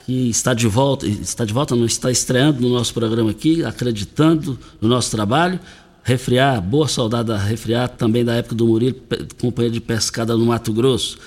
que 0.05 0.29
está 0.29 0.53
de 0.53 0.69
volta, 0.69 1.07
está 1.07 1.45
de 1.45 1.53
volta, 1.53 1.75
não 1.75 1.87
está 1.87 2.11
estreando 2.11 2.61
no 2.61 2.69
nosso 2.69 2.93
programa 2.93 3.31
aqui, 3.31 3.65
acreditando 3.65 4.59
no 4.81 4.89
nosso 4.89 5.11
trabalho. 5.11 5.59
Refriar, 6.03 6.61
boa 6.61 6.87
saudade 6.87 7.29
da 7.29 7.39
Refriar, 7.39 7.89
também 7.89 8.23
da 8.23 8.35
época 8.35 8.55
do 8.55 8.67
Murilo, 8.67 8.97
companheiro 9.41 9.73
de 9.73 9.81
pescada 9.81 10.37
no 10.37 10.45
Mato 10.45 10.73
Grosso. 10.75 11.19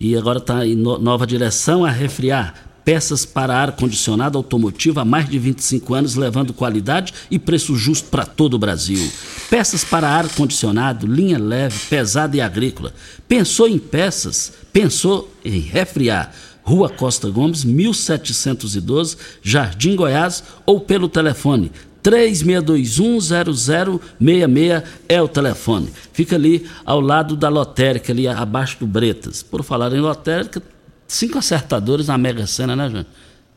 E 0.00 0.16
agora 0.16 0.38
está 0.38 0.66
em 0.66 0.74
no, 0.74 0.98
nova 0.98 1.26
direção 1.26 1.84
a 1.84 1.90
Refriar 1.90 2.73
peças 2.84 3.24
para 3.24 3.56
ar-condicionado 3.56 4.36
automotivo 4.36 5.00
há 5.00 5.04
mais 5.04 5.28
de 5.28 5.38
25 5.38 5.94
anos, 5.94 6.14
levando 6.14 6.52
qualidade 6.52 7.14
e 7.30 7.38
preço 7.38 7.76
justo 7.76 8.08
para 8.08 8.26
todo 8.26 8.54
o 8.54 8.58
Brasil. 8.58 9.10
Peças 9.48 9.84
para 9.84 10.08
ar-condicionado, 10.08 11.06
linha 11.06 11.38
leve, 11.38 11.78
pesada 11.88 12.36
e 12.36 12.40
agrícola. 12.40 12.92
Pensou 13.26 13.68
em 13.68 13.78
peças? 13.78 14.52
Pensou 14.72 15.32
em 15.44 15.60
refriar. 15.60 16.34
Rua 16.62 16.88
Costa 16.88 17.28
Gomes, 17.28 17.62
1712, 17.62 19.18
Jardim 19.42 19.96
Goiás, 19.96 20.42
ou 20.64 20.80
pelo 20.80 21.08
telefone 21.08 21.70
36210066 22.04 24.82
é 25.08 25.22
o 25.22 25.28
telefone. 25.28 25.88
Fica 26.12 26.36
ali 26.36 26.66
ao 26.84 27.00
lado 27.00 27.34
da 27.34 27.48
lotérica, 27.48 28.12
ali 28.12 28.28
abaixo 28.28 28.76
do 28.80 28.86
Bretas. 28.86 29.42
Por 29.42 29.64
falar 29.64 29.94
em 29.94 30.00
lotérica, 30.00 30.62
cinco 31.06 31.38
acertadores 31.38 32.08
na 32.08 32.18
Mega 32.18 32.46
Sena, 32.46 32.74
né, 32.74 32.88
João? 32.90 33.06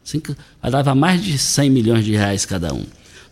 Cinco, 0.04 0.36
dar 0.84 0.96
mais 0.96 1.22
de 1.22 1.38
100 1.38 1.70
milhões 1.70 2.06
de 2.06 2.16
reais 2.16 2.46
cada 2.46 2.74
um. 2.74 2.86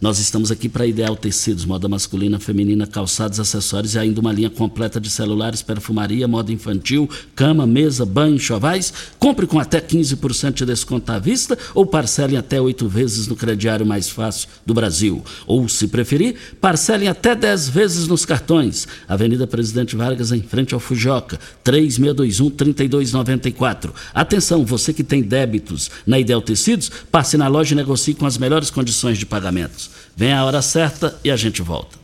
Nós 0.05 0.19
estamos 0.19 0.51
aqui 0.51 0.69
para 0.69 0.85
Ideal 0.85 1.15
Tecidos, 1.15 1.65
moda 1.65 1.89
masculina, 1.89 2.39
feminina, 2.39 2.85
calçados, 2.85 3.39
acessórios 3.39 3.95
e 3.95 3.97
ainda 3.97 4.21
uma 4.21 4.31
linha 4.31 4.51
completa 4.51 5.01
de 5.01 5.09
celulares, 5.09 5.63
perfumaria, 5.63 6.27
moda 6.27 6.51
infantil, 6.51 7.09
cama, 7.35 7.65
mesa, 7.65 8.05
banho, 8.05 8.37
chovais. 8.37 8.93
Compre 9.17 9.47
com 9.47 9.59
até 9.59 9.81
15% 9.81 10.53
de 10.53 10.63
desconto 10.63 11.11
à 11.11 11.17
vista 11.17 11.57
ou 11.73 11.87
parcele 11.87 12.37
até 12.37 12.61
oito 12.61 12.87
vezes 12.87 13.25
no 13.25 13.35
crediário 13.35 13.83
mais 13.83 14.07
fácil 14.07 14.47
do 14.63 14.75
Brasil. 14.75 15.23
Ou, 15.47 15.67
se 15.67 15.87
preferir, 15.87 16.35
parcelem 16.61 17.07
até 17.07 17.33
10 17.33 17.69
vezes 17.69 18.07
nos 18.07 18.27
cartões. 18.27 18.87
Avenida 19.07 19.47
Presidente 19.47 19.95
Vargas, 19.95 20.31
em 20.31 20.43
frente 20.43 20.75
ao 20.75 20.79
Fujoca, 20.79 21.39
3621-3294. 21.65 23.89
Atenção, 24.13 24.63
você 24.63 24.93
que 24.93 25.03
tem 25.03 25.23
débitos 25.23 25.89
na 26.05 26.19
Ideal 26.19 26.43
Tecidos, 26.43 26.91
passe 27.11 27.37
na 27.37 27.47
loja 27.47 27.73
e 27.73 27.75
negocie 27.75 28.13
com 28.13 28.27
as 28.27 28.37
melhores 28.37 28.69
condições 28.69 29.17
de 29.17 29.25
pagamentos. 29.25 29.94
Vem 30.15 30.33
a 30.33 30.45
hora 30.45 30.61
certa 30.61 31.19
e 31.23 31.31
a 31.31 31.35
gente 31.35 31.61
volta. 31.61 31.97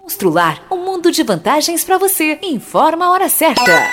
Constrular 0.00 0.62
um 0.70 0.84
mundo 0.84 1.10
de 1.10 1.22
vantagens 1.22 1.84
para 1.84 1.98
você. 1.98 2.38
Informa 2.42 3.06
a 3.06 3.10
hora 3.10 3.28
certa. 3.28 3.90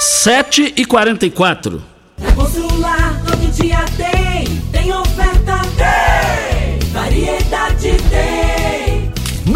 7 0.00 0.74
e 0.76 0.84
44 0.84 1.82
Na 2.18 2.32
Constrular 2.32 3.22
todo 3.24 3.52
dia 3.52 3.84
tem 3.96 4.13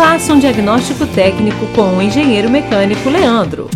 Faça 0.00 0.32
um 0.32 0.38
diagnóstico 0.38 1.06
técnico 1.06 1.66
com 1.74 1.98
o 1.98 2.00
engenheiro 2.00 2.48
mecânico 2.48 3.10
Leandro. 3.10 3.68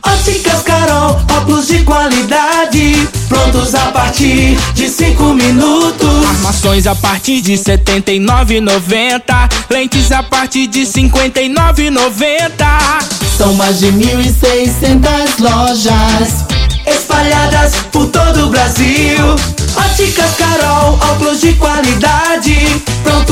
Óticas 0.00 0.62
Carol, 0.62 1.20
óculos 1.38 1.66
de 1.66 1.82
qualidade, 1.82 3.08
prontos 3.28 3.74
a 3.74 3.90
partir 3.90 4.56
de 4.74 4.88
5 4.88 5.34
minutos. 5.34 6.24
Armações 6.24 6.86
a 6.86 6.94
partir 6.94 7.40
de 7.40 7.56
R$ 7.56 7.62
79,90. 7.62 9.48
Lentes 9.68 10.12
a 10.12 10.22
partir 10.22 10.68
de 10.68 10.84
R$ 10.84 10.86
59,90. 10.86 12.48
São 13.36 13.52
mais 13.54 13.80
de 13.80 13.88
1.600 13.88 15.40
lojas 15.40 16.46
espalhadas 16.86 17.74
por 17.90 18.06
todo 18.06 18.46
o 18.46 18.50
Brasil. 18.50 19.34
Óticas 19.76 20.36
Carol, 20.36 20.94
óculos 21.10 21.40
de 21.40 21.54
qualidade, 21.54 22.59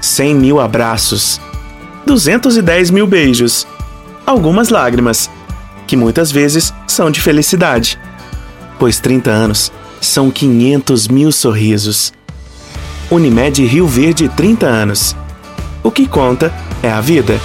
100 0.00 0.34
mil 0.34 0.60
abraços, 0.60 1.40
210 2.06 2.90
mil 2.90 3.06
beijos, 3.06 3.66
algumas 4.24 4.68
lágrimas, 4.68 5.30
que 5.86 5.96
muitas 5.96 6.30
vezes 6.30 6.72
são 6.86 7.10
de 7.10 7.20
felicidade. 7.20 7.98
Pois 8.78 9.00
30 9.00 9.30
anos 9.30 9.72
são 10.00 10.30
500 10.30 11.08
mil 11.08 11.32
sorrisos. 11.32 12.12
Unimed 13.10 13.64
Rio 13.64 13.86
Verde 13.86 14.28
30 14.28 14.66
anos. 14.66 15.16
O 15.82 15.90
que 15.90 16.06
conta 16.06 16.52
é 16.82 16.90
a 16.90 17.00
vida. 17.00 17.40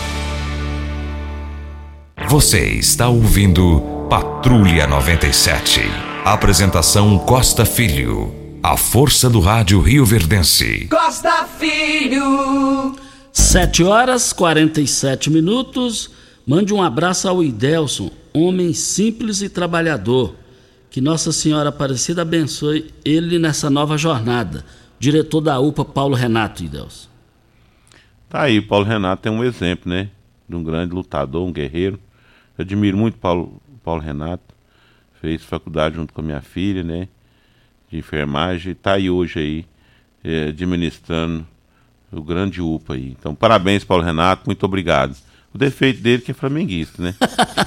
Você 2.27 2.59
está 2.59 3.07
ouvindo 3.07 4.07
Patrulha 4.09 4.87
97. 4.87 5.81
Apresentação 6.25 7.17
Costa 7.17 7.65
Filho. 7.65 8.42
A 8.65 8.77
força 8.77 9.29
do 9.29 9.41
rádio 9.41 9.81
Rio 9.81 10.05
Verdense. 10.05 10.87
Costa 10.87 11.43
Filho. 11.43 12.95
7 13.29 13.83
horas 13.83 14.31
47 14.31 15.29
minutos. 15.29 16.09
Mande 16.47 16.73
um 16.73 16.81
abraço 16.81 17.27
ao 17.27 17.43
Idelson, 17.43 18.09
homem 18.33 18.71
simples 18.73 19.41
e 19.41 19.49
trabalhador. 19.49 20.37
Que 20.89 21.01
Nossa 21.01 21.33
Senhora 21.33 21.67
Aparecida 21.67 22.21
abençoe 22.21 22.89
ele 23.03 23.37
nessa 23.37 23.69
nova 23.69 23.97
jornada. 23.97 24.63
Diretor 24.97 25.41
da 25.41 25.59
UPA, 25.59 25.83
Paulo 25.83 26.15
Renato, 26.15 26.63
Idelson. 26.63 27.09
Tá 28.29 28.43
aí, 28.43 28.61
Paulo 28.61 28.85
Renato 28.85 29.27
é 29.27 29.31
um 29.31 29.43
exemplo, 29.43 29.91
né? 29.91 30.09
De 30.47 30.55
um 30.55 30.63
grande 30.63 30.95
lutador, 30.95 31.45
um 31.45 31.51
guerreiro. 31.51 31.99
Eu 32.57 32.63
admiro 32.63 32.95
muito 32.95 33.17
Paulo, 33.17 33.61
Paulo 33.83 34.01
Renato. 34.01 34.55
Fez 35.19 35.43
faculdade 35.43 35.97
junto 35.97 36.13
com 36.13 36.21
a 36.21 36.23
minha 36.23 36.41
filha, 36.41 36.81
né? 36.81 37.09
De 37.93 37.99
enfermagem. 37.99 38.73
Tá 38.73 38.93
aí 38.93 39.07
hoje 39.07 39.39
aí, 39.39 39.65
é, 40.23 40.47
administrando 40.47 41.45
o 42.11 42.23
grande 42.23 42.59
UPA 42.59 42.95
aí. 42.95 43.15
Então, 43.19 43.35
parabéns, 43.35 43.83
Paulo 43.83 44.03
Renato. 44.03 44.43
Muito 44.47 44.65
obrigado. 44.65 45.15
O 45.53 45.57
defeito 45.57 46.01
dele 46.01 46.23
que 46.23 46.31
é 46.31 46.33
flamenguista, 46.33 47.01
né? 47.01 47.13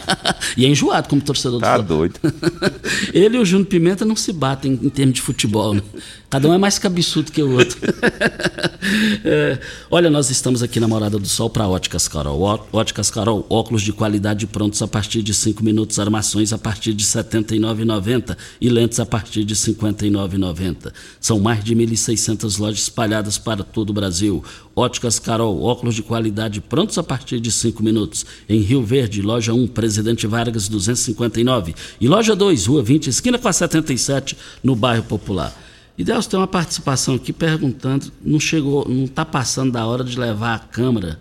e 0.57 0.64
é 0.66 0.68
enjoado 0.68 1.09
como 1.09 1.22
torcedor 1.22 1.61
tá 1.61 1.76
do 1.76 1.84
doido. 1.84 2.18
Ele 3.14 3.37
e 3.37 3.41
o 3.41 3.45
Júnior 3.45 3.68
Pimenta 3.68 4.05
não 4.05 4.16
se 4.16 4.32
batem 4.32 4.72
em 4.82 4.89
termos 4.89 5.14
de 5.14 5.22
futebol, 5.22 5.72
né? 5.72 5.82
Cada 6.28 6.49
um 6.49 6.55
é 6.55 6.59
mais 6.59 6.80
cabeçudo 6.80 7.30
que 7.30 7.41
o 7.41 7.53
outro. 7.53 7.78
é, 9.24 9.61
olha, 9.89 10.11
nós 10.11 10.30
estamos 10.30 10.64
aqui 10.64 10.80
na 10.80 10.89
Morada 10.89 11.16
do 11.16 11.28
Sol 11.28 11.49
para 11.49 11.68
Óticas 11.68 12.09
Carol. 12.09 12.66
Óticas 12.72 13.09
Carol, 13.09 13.47
óculos 13.49 13.82
de 13.82 13.93
qualidade 13.93 14.49
prontos 14.49 14.82
a 14.82 14.89
partir 14.89 15.22
de 15.22 15.32
5 15.32 15.62
minutos, 15.62 16.01
armações 16.01 16.53
a 16.53 16.59
partir 16.59 16.93
de 16.93 17.05
R$ 17.05 17.22
79,90 17.22 18.37
e 18.61 18.68
lentes 18.68 18.99
a 18.99 19.07
partir 19.07 19.45
de 19.45 19.55
R$ 19.55 19.61
59,90. 19.61 20.93
São 21.20 21.39
mais 21.39 21.62
de 21.62 21.76
1.600 21.76 22.59
lojas 22.59 22.80
espalhadas 22.80 23.39
para 23.39 23.62
todo 23.62 23.91
o 23.91 23.93
Brasil. 23.93 24.43
Óticas 24.78 25.18
Carol, 25.18 25.62
óculos 25.62 25.94
de 25.94 26.02
qualidade 26.02 26.60
prontos 26.60 26.98
a 26.98 27.02
partir 27.02 27.40
de 27.40 27.50
5 27.50 27.82
minutos. 27.82 28.26
Em 28.46 28.60
Rio 28.60 28.82
Verde, 28.82 29.22
loja 29.22 29.54
1, 29.54 29.68
Presidente 29.68 30.26
Vargas 30.26 30.68
259. 30.68 31.74
E 31.98 32.06
loja 32.06 32.36
2, 32.36 32.66
Rua 32.66 32.82
20, 32.82 33.06
esquina 33.06 33.38
com 33.38 33.48
a 33.48 33.52
77, 33.54 34.36
no 34.62 34.76
bairro 34.76 35.04
Popular. 35.04 35.56
E 35.96 36.04
Deus 36.04 36.26
tem 36.26 36.38
uma 36.38 36.46
participação 36.46 37.14
aqui 37.14 37.32
perguntando, 37.32 38.12
não 38.22 38.38
chegou, 38.38 38.86
não 38.86 39.04
está 39.04 39.24
passando 39.24 39.72
da 39.72 39.86
hora 39.86 40.04
de 40.04 40.18
levar 40.20 40.54
a 40.54 40.58
Câmara 40.58 41.18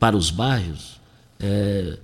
para 0.00 0.16
os 0.16 0.32
bairros, 0.32 1.00
é, 1.38 1.98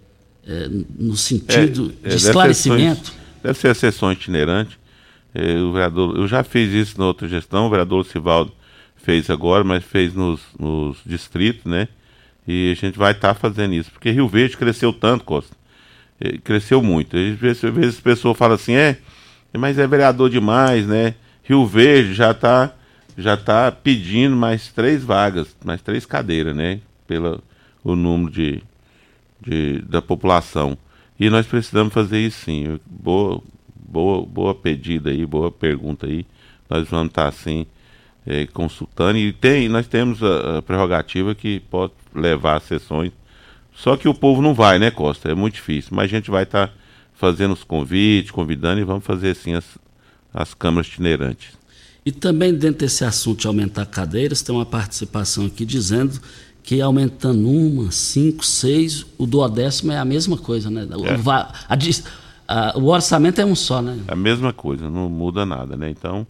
é, 0.47 0.69
no 0.97 1.17
sentido 1.17 1.93
É, 2.05 2.07
é, 2.07 2.09
de 2.09 2.09
deve 2.11 2.19
ser 2.21 2.27
esclarecimento? 2.29 3.13
Deve 3.43 3.59
ser 3.59 3.69
a 3.69 3.75
sessão 3.75 4.13
itinerante. 4.13 4.79
É, 5.35 5.61
o 5.61 5.73
vereador, 5.73 6.17
eu 6.17 6.29
já 6.29 6.45
fiz 6.45 6.73
isso 6.73 7.01
na 7.01 7.07
outra 7.07 7.27
gestão, 7.27 7.67
o 7.67 7.71
vereador 7.71 8.07
Sivaldo 8.07 8.53
fez 9.05 9.29
agora, 9.29 9.63
mas 9.63 9.85
fez 9.85 10.15
nos, 10.15 10.41
nos 10.59 10.99
distritos, 11.05 11.65
né? 11.65 11.89
E 12.49 12.73
a 12.73 12.75
gente 12.75 12.99
vai 12.99 13.13
estar 13.13 13.35
fazendo 13.35 13.75
isso, 13.75 13.91
porque 13.91 14.11
Rio 14.11 14.27
Verde 14.27 14.57
cresceu 14.57 14.93
tanto, 14.93 15.25
Costa. 15.25 15.55
Cresceu 16.43 16.83
muito. 16.83 17.17
Às 17.17 17.39
vezes, 17.39 17.65
às 17.65 17.75
vezes 17.75 18.03
a 18.07 18.47
assim, 18.55 18.75
é, 18.75 18.97
mas 19.53 19.79
é 19.79 19.87
vereador 19.87 20.31
demais, 20.31 20.87
né? 20.87 21.15
Rio 21.43 21.67
Verde 21.67 22.15
já 22.15 22.31
está 22.31 22.75
já 23.17 23.37
tá 23.37 23.71
pedindo 23.71 24.35
mais 24.35 24.73
três 24.73 25.05
vagas, 25.05 25.55
mais 25.65 25.81
três 25.81 26.05
cadeiras, 26.05 26.57
né? 26.57 26.81
Pelo 27.07 27.43
o 27.85 27.95
número 27.95 28.33
de, 28.33 28.63
de, 29.41 29.83
da 29.83 30.01
população. 30.01 30.77
E 31.21 31.29
nós 31.29 31.47
precisamos 31.47 31.93
fazer 31.93 32.19
isso 32.19 32.47
sim. 32.47 32.81
Boa, 32.87 33.43
boa, 33.75 34.25
boa 34.25 34.55
pedida 34.55 35.11
aí, 35.11 35.25
boa 35.27 35.53
pergunta 35.53 36.07
aí. 36.07 36.27
Nós 36.69 36.89
vamos 36.89 37.09
estar 37.09 37.29
assim 37.29 37.67
eh, 38.27 38.47
consultando 38.53 39.19
e 39.19 39.33
tem, 39.33 39.69
nós 39.69 39.87
temos 39.87 40.23
a, 40.23 40.59
a 40.59 40.63
prerrogativa 40.63 41.35
que 41.35 41.61
pode 41.61 41.93
levar 42.15 42.61
sessões 42.61 43.13
Só 43.75 43.97
que 43.97 44.09
o 44.09 44.15
povo 44.15 44.41
não 44.41 44.55
vai, 44.55 44.79
né, 44.79 44.91
Costa? 44.91 45.31
É 45.31 45.35
muito 45.35 45.55
difícil. 45.55 45.91
Mas 45.95 46.05
a 46.05 46.09
gente 46.09 46.31
vai 46.31 46.45
estar 46.45 46.69
tá 46.69 46.75
fazendo 47.15 47.53
os 47.53 47.65
convites, 47.65 48.31
convidando 48.31 48.81
e 48.81 48.85
vamos 48.85 49.05
fazer 49.05 49.31
assim 49.31 49.55
as, 49.55 49.65
as 50.33 50.55
câmaras 50.55 50.87
itinerantes. 50.87 51.57
E 52.07 52.13
também 52.13 52.53
dentro 52.53 52.81
desse 52.81 53.05
assunto 53.05 53.41
de 53.41 53.47
aumentar 53.47 53.87
cadeiras, 53.87 54.43
tem 54.43 54.55
uma 54.55 54.67
participação 54.67 55.47
aqui 55.47 55.65
dizendo 55.65 56.21
que 56.63 56.81
aumentando 56.81 57.49
uma, 57.49 57.91
cinco, 57.91 58.45
seis, 58.45 59.05
o 59.19 59.27
duodécimo 59.27 59.93
é 59.93 59.99
a 59.99 60.05
mesma 60.05 60.37
coisa, 60.37 60.71
né? 60.71 60.87
É. 60.91 60.97
O, 60.97 61.31
a, 61.31 61.53
a, 62.49 62.79
o, 62.79 62.87
orçamento 62.87 63.41
é 63.41 63.45
um 63.45 63.55
só, 63.55 63.83
né? 63.83 63.99
É 64.09 64.13
a 64.13 64.17
mesma 64.17 64.53
coisa, 64.53 64.89
não 64.89 65.09
muda 65.09 65.45
nada, 65.45 65.77
né? 65.77 65.91
Então, 65.91 66.27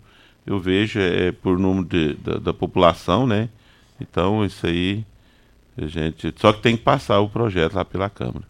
eu 0.46 0.60
vejo 0.60 0.98
é, 0.98 1.32
por 1.32 1.58
número 1.58 1.86
de, 1.86 2.14
da, 2.14 2.38
da 2.38 2.54
população, 2.54 3.26
né? 3.26 3.48
Então, 4.00 4.44
isso 4.44 4.66
aí, 4.66 5.04
a 5.76 5.86
gente. 5.86 6.32
Só 6.36 6.52
que 6.52 6.62
tem 6.62 6.76
que 6.76 6.82
passar 6.82 7.20
o 7.20 7.28
projeto 7.28 7.74
lá 7.74 7.84
pela 7.84 8.10
Câmara. 8.10 8.44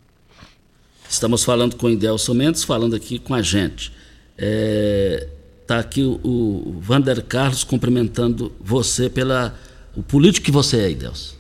Estamos 1.09 1.45
falando 1.45 1.77
com 1.77 1.87
o 1.87 1.91
Idelson 1.91 2.35
Mendes, 2.35 2.65
falando 2.65 2.97
aqui 2.97 3.19
com 3.19 3.35
a 3.35 3.43
gente. 3.43 3.93
Está 4.37 5.77
é, 5.77 5.79
aqui 5.79 6.03
o, 6.03 6.19
o 6.25 6.81
Vander 6.81 7.23
Carlos 7.25 7.63
cumprimentando 7.63 8.53
você 8.61 9.09
pela 9.09 9.55
o 9.97 10.03
político 10.03 10.47
que 10.47 10.51
você 10.51 10.81
é, 10.81 10.91
Idelson. 10.91 11.37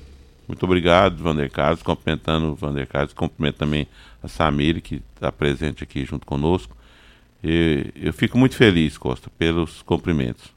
Muito 0.46 0.62
obrigado, 0.64 1.22
Vander 1.22 1.50
Carlos, 1.50 1.82
cumprimentando 1.82 2.52
o 2.52 2.54
Vander 2.54 2.86
Carlos, 2.86 3.12
cumprimento 3.14 3.56
também 3.56 3.88
a 4.22 4.28
Samir, 4.28 4.80
que 4.82 5.02
está 5.14 5.32
presente 5.32 5.82
aqui 5.82 6.04
junto 6.04 6.26
conosco. 6.26 6.76
Eu 7.94 8.12
fico 8.12 8.38
muito 8.38 8.56
feliz, 8.56 8.96
Costa, 8.96 9.30
pelos 9.38 9.82
cumprimentos. 9.82 10.53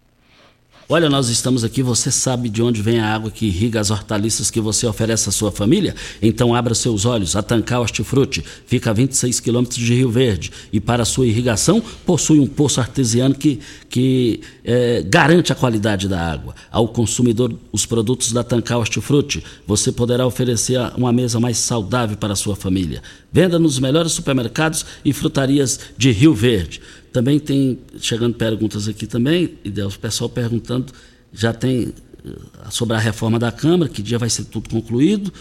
Olha, 0.90 1.10
nós 1.10 1.28
estamos 1.28 1.66
aqui, 1.66 1.84
você 1.84 2.10
sabe 2.10 2.48
de 2.48 2.64
onde 2.64 2.82
vem 2.82 3.02
a 3.02 3.14
água 3.14 3.30
que 3.30 3.46
irriga 3.46 3.78
as 3.78 3.92
hortaliças 3.92 4.50
que 4.50 4.62
você 4.62 4.88
oferece 4.88 5.28
à 5.28 5.34
sua 5.34 5.52
família? 5.52 5.94
Então 6.22 6.56
abra 6.56 6.74
seus 6.74 7.04
olhos, 7.04 7.36
a 7.36 7.44
Tancar 7.44 7.82
Hortifruti 7.82 8.42
fica 8.66 8.92
a 8.92 8.94
26 8.94 9.42
quilômetros 9.42 9.78
de 9.78 9.94
Rio 9.94 10.10
Verde 10.10 10.50
e 10.72 10.80
para 10.80 11.04
sua 11.04 11.28
irrigação 11.28 11.84
possui 12.06 12.40
um 12.40 12.48
poço 12.48 12.80
artesiano 12.80 13.36
que, 13.36 13.60
que 13.90 14.40
é, 14.64 15.04
garante 15.06 15.52
a 15.52 15.56
qualidade 15.56 16.08
da 16.08 16.22
água. 16.22 16.56
Ao 16.72 16.88
consumidor, 16.88 17.54
os 17.70 17.86
produtos 17.86 18.32
da 18.32 18.42
Tancar 18.42 18.78
Hortifruti, 18.78 19.44
você 19.68 19.92
poderá 19.92 20.26
oferecer 20.26 20.80
uma 20.96 21.12
mesa 21.12 21.38
mais 21.38 21.58
saudável 21.58 22.16
para 22.16 22.32
a 22.32 22.38
sua 22.38 22.56
família. 22.56 23.04
Venda 23.30 23.60
nos 23.60 23.78
melhores 23.78 24.14
supermercados 24.14 24.86
e 25.04 25.12
frutarias 25.12 25.82
de 25.98 26.12
Rio 26.12 26.34
Verde. 26.34 26.80
Também 27.18 27.40
tem, 27.40 27.80
chegando 28.00 28.36
perguntas 28.36 28.88
aqui 28.88 29.08
também, 29.08 29.58
e 29.66 29.82
o 29.82 29.90
pessoal 29.90 30.30
perguntando, 30.30 30.94
já 31.34 31.52
tem 31.52 31.92
eh, 32.24 32.32
sobre 32.70 32.96
a 32.96 33.00
reforma 33.00 33.40
da 33.40 33.52
Câmara, 33.52 33.90
que 33.90 34.04
dia 34.04 34.20
vai 34.20 34.30
ser 34.30 34.46
tudo 34.46 34.70
concluído, 34.70 35.34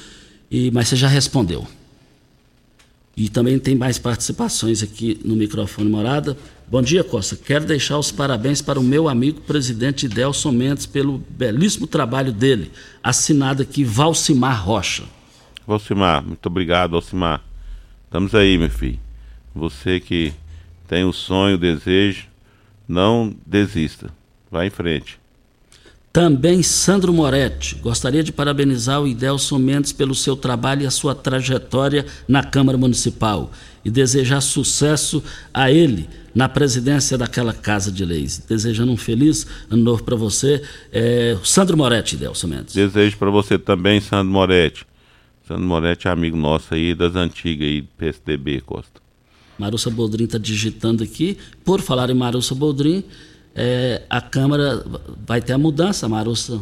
e, 0.51 0.71
mas 0.71 0.89
você 0.89 0.97
já 0.97 1.07
respondeu. 1.07 1.67
E 3.15 3.29
também 3.29 3.59
tem 3.59 3.75
mais 3.75 3.99
participações 3.99 4.83
aqui 4.83 5.21
no 5.23 5.37
microfone 5.37 5.91
morada. 5.91 6.35
Bom 6.67 6.81
dia, 6.81 7.05
Costa. 7.05 7.37
Quero 7.37 7.67
deixar 7.67 7.99
os 7.99 8.11
parabéns 8.11 8.63
para 8.63 8.81
o 8.81 8.83
meu 8.83 9.07
amigo 9.07 9.43
presidente 9.43 10.09
Delson 10.09 10.53
Mendes 10.53 10.87
pelo 10.87 11.19
belíssimo 11.29 11.87
trabalho 11.87 12.33
dele. 12.33 12.71
Assinado 13.03 13.61
aqui 13.61 13.85
Valcimar 13.85 14.65
Rocha. 14.65 15.05
Valcimar, 15.67 16.25
muito 16.25 16.47
obrigado, 16.47 16.93
Valcimar. 16.93 17.45
Estamos 18.07 18.35
aí, 18.35 18.57
meu 18.57 18.71
filho. 18.71 18.99
Você 19.55 20.01
que 20.01 20.33
tem 20.87 21.05
o 21.05 21.13
sonho, 21.13 21.57
o 21.57 21.59
desejo, 21.59 22.27
não 22.89 23.35
desista. 23.45 24.11
Vá 24.51 24.65
em 24.65 24.71
frente. 24.71 25.19
Também 26.17 26.63
Sandro 26.63 27.13
Moretti. 27.13 27.75
Gostaria 27.75 28.23
de 28.23 28.33
parabenizar 28.33 29.03
o 29.03 29.07
Idelson 29.07 29.59
Mendes 29.59 29.93
pelo 29.93 30.15
seu 30.15 30.35
trabalho 30.35 30.83
e 30.83 30.87
a 30.87 30.91
sua 30.91 31.15
trajetória 31.15 32.07
na 32.27 32.43
Câmara 32.43 32.79
Municipal 32.79 33.53
e 33.85 33.91
desejar 33.91 34.41
sucesso 34.41 35.23
a 35.53 35.71
ele 35.71 36.09
na 36.35 36.49
presidência 36.49 37.19
daquela 37.19 37.53
Casa 37.53 37.93
de 37.93 38.03
Leis. 38.03 38.39
Desejando 38.39 38.93
um 38.93 38.97
feliz 38.97 39.47
ano 39.71 39.83
novo 39.83 40.05
para 40.05 40.17
você. 40.17 40.63
É, 40.91 41.37
Sandro 41.45 41.77
Moretti, 41.77 42.15
Idelson 42.15 42.47
Mendes. 42.47 42.75
Desejo 42.75 43.19
para 43.19 43.31
você 43.31 43.59
também, 43.59 44.01
Sandro 44.01 44.33
Moretti. 44.33 44.87
Sandro 45.47 45.67
Moretti 45.67 46.09
é 46.09 46.11
amigo 46.11 46.37
nosso 46.37 46.73
aí 46.73 46.95
das 46.95 47.15
antigas 47.15 47.69
aí, 47.69 47.83
PSDB, 47.83 48.63
Costa. 48.63 49.06
Marussa 49.59 49.91
Boldrin 49.91 50.25
está 50.25 50.39
digitando 50.39 51.03
aqui. 51.03 51.39
Por 51.65 51.81
falar 51.81 52.11
em 52.11 52.15
Marussa 52.15 52.55
Boldrin, 52.55 53.05
é, 53.55 54.03
a 54.11 54.21
Câmara 54.21 54.85
vai 55.27 55.41
ter 55.41 55.53
a 55.53 55.59
mudança. 55.59 56.07
A 56.07 56.09
Marussa, 56.09 56.61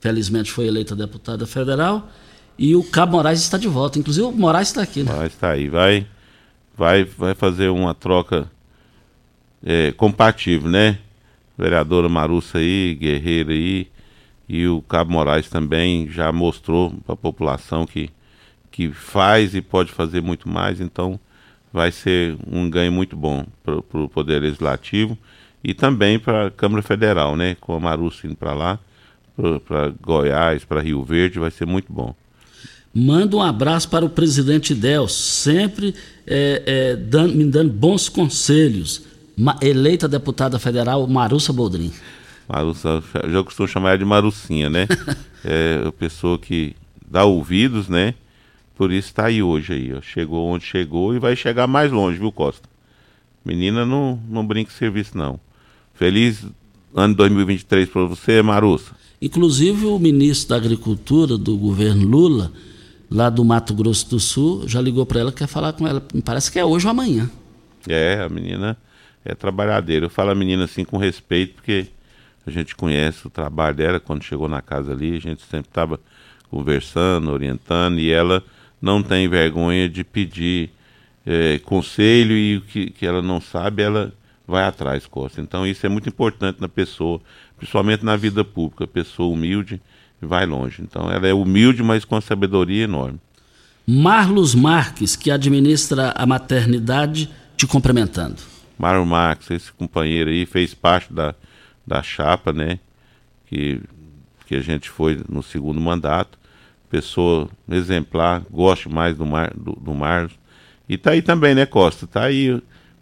felizmente, 0.00 0.50
foi 0.50 0.66
eleita 0.66 0.96
deputada 0.96 1.46
federal. 1.46 2.10
E 2.58 2.74
o 2.74 2.82
Cabo 2.82 3.12
Moraes 3.12 3.40
está 3.40 3.58
de 3.58 3.68
volta. 3.68 3.98
Inclusive, 3.98 4.26
o 4.26 4.32
Moraes 4.32 4.68
está 4.68 4.82
aqui, 4.82 5.02
né? 5.02 5.12
Moraes 5.12 5.32
está 5.32 5.50
aí. 5.50 5.68
Vai, 5.68 6.06
vai, 6.76 7.04
vai 7.04 7.34
fazer 7.34 7.68
uma 7.68 7.94
troca 7.94 8.50
é, 9.64 9.92
compatível, 9.92 10.70
né? 10.70 10.98
Vereadora 11.56 12.08
Marussa 12.08 12.58
aí, 12.58 12.94
Guerreiro 12.94 13.50
aí. 13.50 13.88
E 14.48 14.66
o 14.66 14.80
Cabo 14.82 15.12
Moraes 15.12 15.48
também 15.48 16.08
já 16.08 16.30
mostrou 16.32 16.90
para 17.04 17.14
a 17.14 17.16
população 17.16 17.86
que, 17.86 18.10
que 18.70 18.90
faz 18.92 19.54
e 19.54 19.60
pode 19.60 19.90
fazer 19.92 20.20
muito 20.20 20.48
mais. 20.48 20.80
Então, 20.80 21.18
vai 21.76 21.92
ser 21.92 22.38
um 22.50 22.70
ganho 22.70 22.90
muito 22.90 23.14
bom 23.14 23.44
para 23.62 24.00
o 24.00 24.08
Poder 24.08 24.40
Legislativo 24.40 25.18
e 25.62 25.74
também 25.74 26.18
para 26.18 26.46
a 26.46 26.50
Câmara 26.50 26.80
Federal, 26.80 27.36
né? 27.36 27.54
Com 27.60 27.74
a 27.74 27.78
Marussa 27.78 28.26
indo 28.26 28.34
para 28.34 28.54
lá, 28.54 28.78
para 29.68 29.92
Goiás, 30.00 30.64
para 30.64 30.80
Rio 30.80 31.04
Verde, 31.04 31.38
vai 31.38 31.50
ser 31.50 31.66
muito 31.66 31.92
bom. 31.92 32.14
Manda 32.94 33.36
um 33.36 33.42
abraço 33.42 33.90
para 33.90 34.06
o 34.06 34.08
presidente 34.08 34.74
Del, 34.74 35.06
sempre 35.06 35.94
é, 36.26 36.62
é, 36.64 36.96
dando, 36.96 37.34
me 37.34 37.44
dando 37.44 37.74
bons 37.74 38.08
conselhos. 38.08 39.02
Ma, 39.36 39.58
eleita 39.60 40.08
deputada 40.08 40.58
federal 40.58 41.06
Marussa 41.06 41.52
Boldrin. 41.52 41.92
Marussa, 42.48 43.02
já 43.28 43.44
costumo 43.44 43.68
chamar 43.68 43.90
ela 43.90 43.98
de 43.98 44.04
Marucinha, 44.06 44.70
né? 44.70 44.88
é 45.44 45.86
a 45.86 45.92
pessoa 45.92 46.38
que 46.38 46.74
dá 47.06 47.26
ouvidos, 47.26 47.86
né? 47.86 48.14
Por 48.76 48.92
isso 48.92 49.08
está 49.08 49.26
aí 49.26 49.42
hoje 49.42 49.72
aí, 49.72 49.94
ó. 49.94 50.02
Chegou 50.02 50.46
onde 50.46 50.64
chegou 50.64 51.14
e 51.14 51.18
vai 51.18 51.34
chegar 51.34 51.66
mais 51.66 51.90
longe, 51.90 52.18
viu, 52.18 52.30
Costa? 52.30 52.68
Menina, 53.42 53.86
não, 53.86 54.20
não 54.28 54.46
brinque 54.46 54.72
serviço, 54.72 55.16
não. 55.16 55.40
Feliz 55.94 56.44
ano 56.94 57.14
2023 57.14 57.88
para 57.88 58.04
você, 58.04 58.42
Marussa. 58.42 58.92
Inclusive 59.20 59.86
o 59.86 59.98
ministro 59.98 60.50
da 60.50 60.56
Agricultura 60.56 61.38
do 61.38 61.56
governo 61.56 62.06
Lula, 62.06 62.52
lá 63.10 63.30
do 63.30 63.42
Mato 63.44 63.72
Grosso 63.72 64.10
do 64.10 64.20
Sul, 64.20 64.68
já 64.68 64.80
ligou 64.80 65.06
para 65.06 65.20
ela, 65.20 65.32
quer 65.32 65.46
falar 65.46 65.72
com 65.72 65.86
ela. 65.88 66.02
Me 66.12 66.20
parece 66.20 66.52
que 66.52 66.58
é 66.58 66.64
hoje 66.64 66.86
ou 66.86 66.90
amanhã. 66.90 67.30
É, 67.88 68.20
a 68.22 68.28
menina 68.28 68.76
é 69.24 69.34
trabalhadeira. 69.34 70.04
Eu 70.04 70.10
falo 70.10 70.30
a 70.30 70.34
menina 70.34 70.64
assim 70.64 70.84
com 70.84 70.98
respeito, 70.98 71.54
porque 71.54 71.86
a 72.46 72.50
gente 72.50 72.76
conhece 72.76 73.26
o 73.26 73.30
trabalho 73.30 73.76
dela. 73.76 73.98
Quando 73.98 74.22
chegou 74.22 74.50
na 74.50 74.60
casa 74.60 74.92
ali, 74.92 75.16
a 75.16 75.20
gente 75.20 75.40
sempre 75.50 75.68
estava 75.68 75.98
conversando, 76.50 77.30
orientando, 77.30 77.98
e 77.98 78.10
ela 78.10 78.44
não 78.86 79.02
tem 79.02 79.28
vergonha 79.28 79.88
de 79.88 80.04
pedir 80.04 80.70
é, 81.26 81.58
conselho 81.58 82.36
e 82.36 82.56
o 82.58 82.60
que, 82.60 82.90
que 82.90 83.04
ela 83.04 83.20
não 83.20 83.40
sabe, 83.40 83.82
ela 83.82 84.12
vai 84.46 84.62
atrás, 84.62 85.06
Costa. 85.06 85.40
Então 85.40 85.66
isso 85.66 85.84
é 85.84 85.88
muito 85.88 86.08
importante 86.08 86.60
na 86.60 86.68
pessoa, 86.68 87.20
principalmente 87.56 88.04
na 88.04 88.16
vida 88.16 88.44
pública, 88.44 88.86
pessoa 88.86 89.34
humilde 89.34 89.82
vai 90.22 90.46
longe. 90.46 90.80
Então 90.80 91.10
ela 91.10 91.26
é 91.26 91.34
humilde, 91.34 91.82
mas 91.82 92.04
com 92.04 92.20
sabedoria 92.20 92.84
enorme. 92.84 93.18
Marlos 93.84 94.54
Marques, 94.54 95.16
que 95.16 95.30
administra 95.30 96.12
a 96.16 96.24
maternidade, 96.24 97.28
te 97.56 97.66
cumprimentando. 97.66 98.36
Marlos 98.78 99.06
Marques, 99.06 99.50
esse 99.50 99.72
companheiro 99.72 100.30
aí, 100.30 100.46
fez 100.46 100.74
parte 100.74 101.12
da, 101.12 101.34
da 101.86 102.02
chapa, 102.02 102.52
né? 102.52 102.78
Que, 103.46 103.80
que 104.46 104.56
a 104.56 104.60
gente 104.60 104.88
foi 104.90 105.20
no 105.28 105.42
segundo 105.42 105.80
mandato 105.80 106.38
pessoa 106.88 107.48
exemplar, 107.68 108.42
gosto 108.50 108.90
mais 108.90 109.16
do, 109.16 109.26
Mar, 109.26 109.52
do, 109.54 109.72
do 109.72 109.94
Marlos. 109.94 110.32
E 110.88 110.96
tá 110.96 111.12
aí 111.12 111.22
também, 111.22 111.54
né, 111.54 111.66
Costa? 111.66 112.06
Tá 112.06 112.24
aí, 112.24 112.60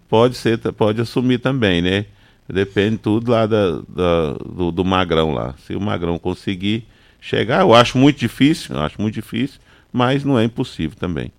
pode 0.08 0.36
ser, 0.36 0.58
pode 0.58 1.00
assumir 1.00 1.38
também, 1.38 1.82
né? 1.82 2.06
Depende 2.48 2.98
tudo 2.98 3.30
lá 3.30 3.46
da, 3.46 3.80
da 3.88 4.32
do, 4.32 4.70
do, 4.70 4.84
Magrão 4.84 5.32
lá. 5.32 5.54
Se 5.66 5.74
o 5.74 5.80
Magrão 5.80 6.18
conseguir 6.18 6.86
chegar, 7.20 7.62
eu 7.62 7.74
acho 7.74 7.96
muito 7.96 8.18
difícil, 8.18 8.74
eu 8.74 8.82
acho 8.82 9.00
muito 9.00 9.14
difícil, 9.14 9.58
mas 9.92 10.24
não 10.24 10.38
é 10.38 10.44
impossível 10.44 10.96
também. 10.98 11.32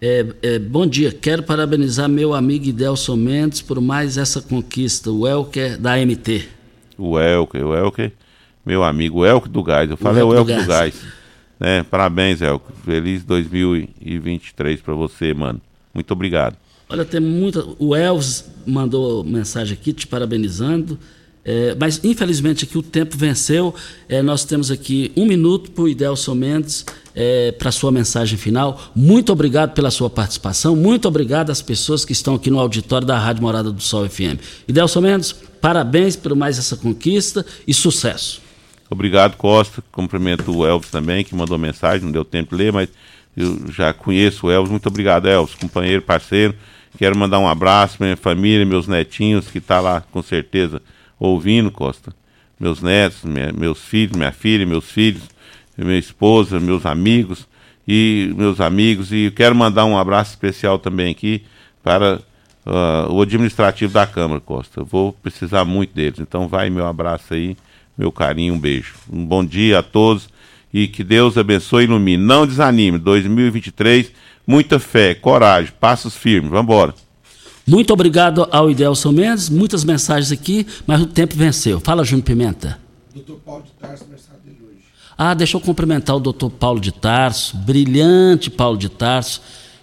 É, 0.00 0.26
é, 0.42 0.58
bom 0.58 0.86
dia, 0.86 1.12
quero 1.12 1.42
parabenizar 1.42 2.08
meu 2.08 2.34
amigo 2.34 2.64
Idelson 2.66 3.14
Mendes 3.14 3.62
por 3.62 3.80
mais 3.80 4.16
essa 4.16 4.40
conquista, 4.40 5.10
o 5.10 5.28
Elker 5.28 5.78
da 5.78 5.96
MT. 5.96 6.48
O 6.98 7.18
Elker, 7.18 7.64
o 7.64 7.74
Elker, 7.74 8.12
meu 8.64 8.82
amigo, 8.82 9.20
o 9.20 9.26
Elker 9.26 9.50
do 9.50 9.62
Gás, 9.62 9.90
eu 9.90 9.96
falei 9.96 10.22
o 10.22 10.34
Elker 10.34 10.60
do 10.60 10.66
Gás. 10.66 10.94
Do 10.94 11.00
Gás. 11.00 11.21
Né? 11.62 11.84
Parabéns, 11.84 12.42
Elco. 12.42 12.72
Feliz 12.84 13.22
2023 13.22 14.80
para 14.80 14.94
você, 14.94 15.32
mano. 15.32 15.60
Muito 15.94 16.10
obrigado. 16.10 16.56
Olha, 16.88 17.04
tem 17.04 17.20
muita. 17.20 17.64
O 17.78 17.94
Elvis 17.94 18.50
mandou 18.66 19.22
mensagem 19.22 19.72
aqui 19.80 19.92
te 19.92 20.08
parabenizando. 20.08 20.98
É, 21.44 21.74
mas 21.74 22.00
infelizmente 22.04 22.64
aqui 22.64 22.76
o 22.76 22.82
tempo 22.82 23.16
venceu. 23.16 23.72
É, 24.08 24.20
nós 24.22 24.44
temos 24.44 24.72
aqui 24.72 25.12
um 25.16 25.24
minuto 25.24 25.70
para 25.70 25.84
o 25.84 25.88
Idelson 25.88 26.34
Mendes 26.34 26.84
é, 27.14 27.52
para 27.52 27.70
sua 27.70 27.92
mensagem 27.92 28.36
final. 28.36 28.90
Muito 28.92 29.32
obrigado 29.32 29.72
pela 29.72 29.90
sua 29.92 30.10
participação. 30.10 30.74
Muito 30.74 31.06
obrigado 31.06 31.50
às 31.50 31.62
pessoas 31.62 32.04
que 32.04 32.12
estão 32.12 32.34
aqui 32.34 32.50
no 32.50 32.58
auditório 32.58 33.06
da 33.06 33.18
Rádio 33.18 33.42
Morada 33.42 33.70
do 33.70 33.80
Sol 33.80 34.08
FM. 34.08 34.38
Idelson 34.66 35.00
Mendes, 35.00 35.32
parabéns 35.60 36.16
por 36.16 36.34
mais 36.34 36.58
essa 36.58 36.76
conquista 36.76 37.46
e 37.66 37.72
sucesso. 37.72 38.41
Obrigado, 38.92 39.38
Costa. 39.38 39.82
Cumprimento 39.90 40.54
o 40.54 40.66
Elvis 40.66 40.90
também, 40.90 41.24
que 41.24 41.34
mandou 41.34 41.56
mensagem, 41.56 42.04
não 42.04 42.12
deu 42.12 42.26
tempo 42.26 42.54
de 42.54 42.62
ler, 42.62 42.72
mas 42.72 42.90
eu 43.34 43.72
já 43.72 43.90
conheço 43.90 44.46
o 44.46 44.50
Elvis. 44.50 44.70
Muito 44.70 44.86
obrigado, 44.86 45.26
Elvis, 45.26 45.54
companheiro, 45.54 46.02
parceiro. 46.02 46.54
Quero 46.98 47.16
mandar 47.16 47.38
um 47.38 47.48
abraço 47.48 47.96
para 47.96 48.04
minha 48.04 48.16
família, 48.18 48.66
meus 48.66 48.86
netinhos, 48.86 49.48
que 49.48 49.56
está 49.56 49.80
lá 49.80 50.02
com 50.12 50.22
certeza 50.22 50.82
ouvindo, 51.18 51.70
Costa. 51.70 52.12
Meus 52.60 52.82
netos, 52.82 53.24
minha, 53.24 53.50
meus 53.50 53.82
filhos, 53.82 54.14
minha 54.14 54.30
filha, 54.30 54.66
meus 54.66 54.90
filhos, 54.90 55.22
minha 55.76 55.98
esposa, 55.98 56.60
meus 56.60 56.84
amigos 56.84 57.48
e 57.88 58.30
meus 58.36 58.60
amigos. 58.60 59.10
E 59.10 59.32
quero 59.34 59.54
mandar 59.54 59.86
um 59.86 59.96
abraço 59.96 60.32
especial 60.32 60.78
também 60.78 61.10
aqui 61.10 61.42
para 61.82 62.20
uh, 62.66 63.10
o 63.10 63.22
administrativo 63.22 63.90
da 63.90 64.06
Câmara, 64.06 64.38
Costa. 64.38 64.84
Vou 64.84 65.14
precisar 65.14 65.64
muito 65.64 65.94
deles. 65.94 66.18
Então 66.18 66.46
vai 66.46 66.68
meu 66.68 66.86
abraço 66.86 67.32
aí, 67.32 67.56
meu 68.02 68.10
carinho, 68.10 68.54
um 68.54 68.58
beijo. 68.58 68.94
Um 69.10 69.24
bom 69.24 69.44
dia 69.44 69.78
a 69.78 69.82
todos 69.82 70.28
e 70.74 70.88
que 70.88 71.04
Deus 71.04 71.38
abençoe 71.38 71.84
e 71.84 71.86
ilumine. 71.86 72.20
Não 72.20 72.44
desanime. 72.44 72.98
2023, 72.98 74.10
muita 74.44 74.80
fé, 74.80 75.14
coragem, 75.14 75.72
passos 75.78 76.16
firmes. 76.16 76.50
Vamos 76.50 76.64
embora. 76.64 76.94
Muito 77.64 77.92
obrigado 77.92 78.48
ao 78.50 78.68
Idelson 78.68 79.12
Mendes, 79.12 79.48
muitas 79.48 79.84
mensagens 79.84 80.32
aqui, 80.32 80.66
mas 80.84 81.00
o 81.00 81.06
tempo 81.06 81.36
venceu. 81.36 81.78
Fala, 81.78 82.02
Júnior 82.02 82.24
Pimenta. 82.24 82.76
Doutor 83.14 83.38
Paulo 83.44 83.62
de 83.62 83.70
Tarso, 83.70 84.02
aniversário 84.02 84.40
dele 84.44 84.58
hoje. 84.68 84.78
Ah, 85.16 85.32
deixa 85.32 85.56
eu 85.56 85.60
cumprimentar 85.60 86.16
o 86.16 86.20
doutor 86.20 86.50
Paulo 86.50 86.80
de 86.80 86.90
Tarso, 86.90 87.56
brilhante 87.56 88.50
Paulo 88.50 88.76
de 88.76 88.88
Tarso. 88.88 89.40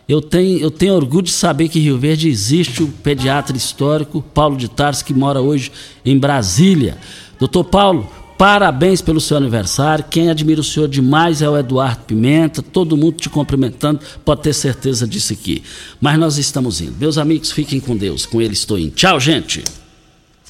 Eu 0.09 0.22
tenho, 0.22 0.59
eu 0.59 0.72
tenho 0.72 0.93
orgulho 0.93 1.24
de 1.24 1.32
saber 1.32 1.70
que 1.70 1.80
em 1.80 1.84
Rio 1.84 1.97
Verde 1.97 2.28
existe 2.28 2.84
o 2.84 2.88
pediatra 2.88 3.55
histórico 3.55 4.22
Paulo 4.22 4.57
de 4.57 4.67
Tarso, 4.67 5.05
que 5.05 5.13
mora 5.13 5.39
hoje 5.39 5.72
em 6.03 6.17
Brasília. 6.17 6.97
Doutor 7.39 7.63
Paulo, 7.63 8.07
Parabéns 8.39 9.01
pelo 9.01 9.19
seu 9.19 9.35
aniversário. 9.35 10.05
Quem 10.09 10.29
admira 10.29 10.61
o 10.61 10.63
senhor 10.63 10.87
demais 10.87 11.41
é 11.41 11.49
o 11.49 11.57
Eduardo 11.57 12.05
Pimenta. 12.05 12.61
Todo 12.61 12.95
mundo 12.95 13.17
te 13.17 13.29
cumprimentando, 13.29 13.99
pode 14.23 14.43
ter 14.43 14.53
certeza 14.53 15.05
disso 15.05 15.33
aqui. 15.33 15.61
Mas 15.99 16.17
nós 16.17 16.37
estamos 16.37 16.79
indo. 16.79 16.95
Meus 16.97 17.17
amigos, 17.17 17.51
fiquem 17.51 17.81
com 17.81 17.97
Deus. 17.97 18.25
Com 18.25 18.41
ele 18.41 18.53
estou 18.53 18.79
indo. 18.79 18.91
Tchau, 18.91 19.19
gente. 19.19 19.61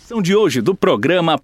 São 0.08 0.22
de 0.22 0.36
hoje 0.36 0.62
do 0.62 0.76
programa 0.76 1.36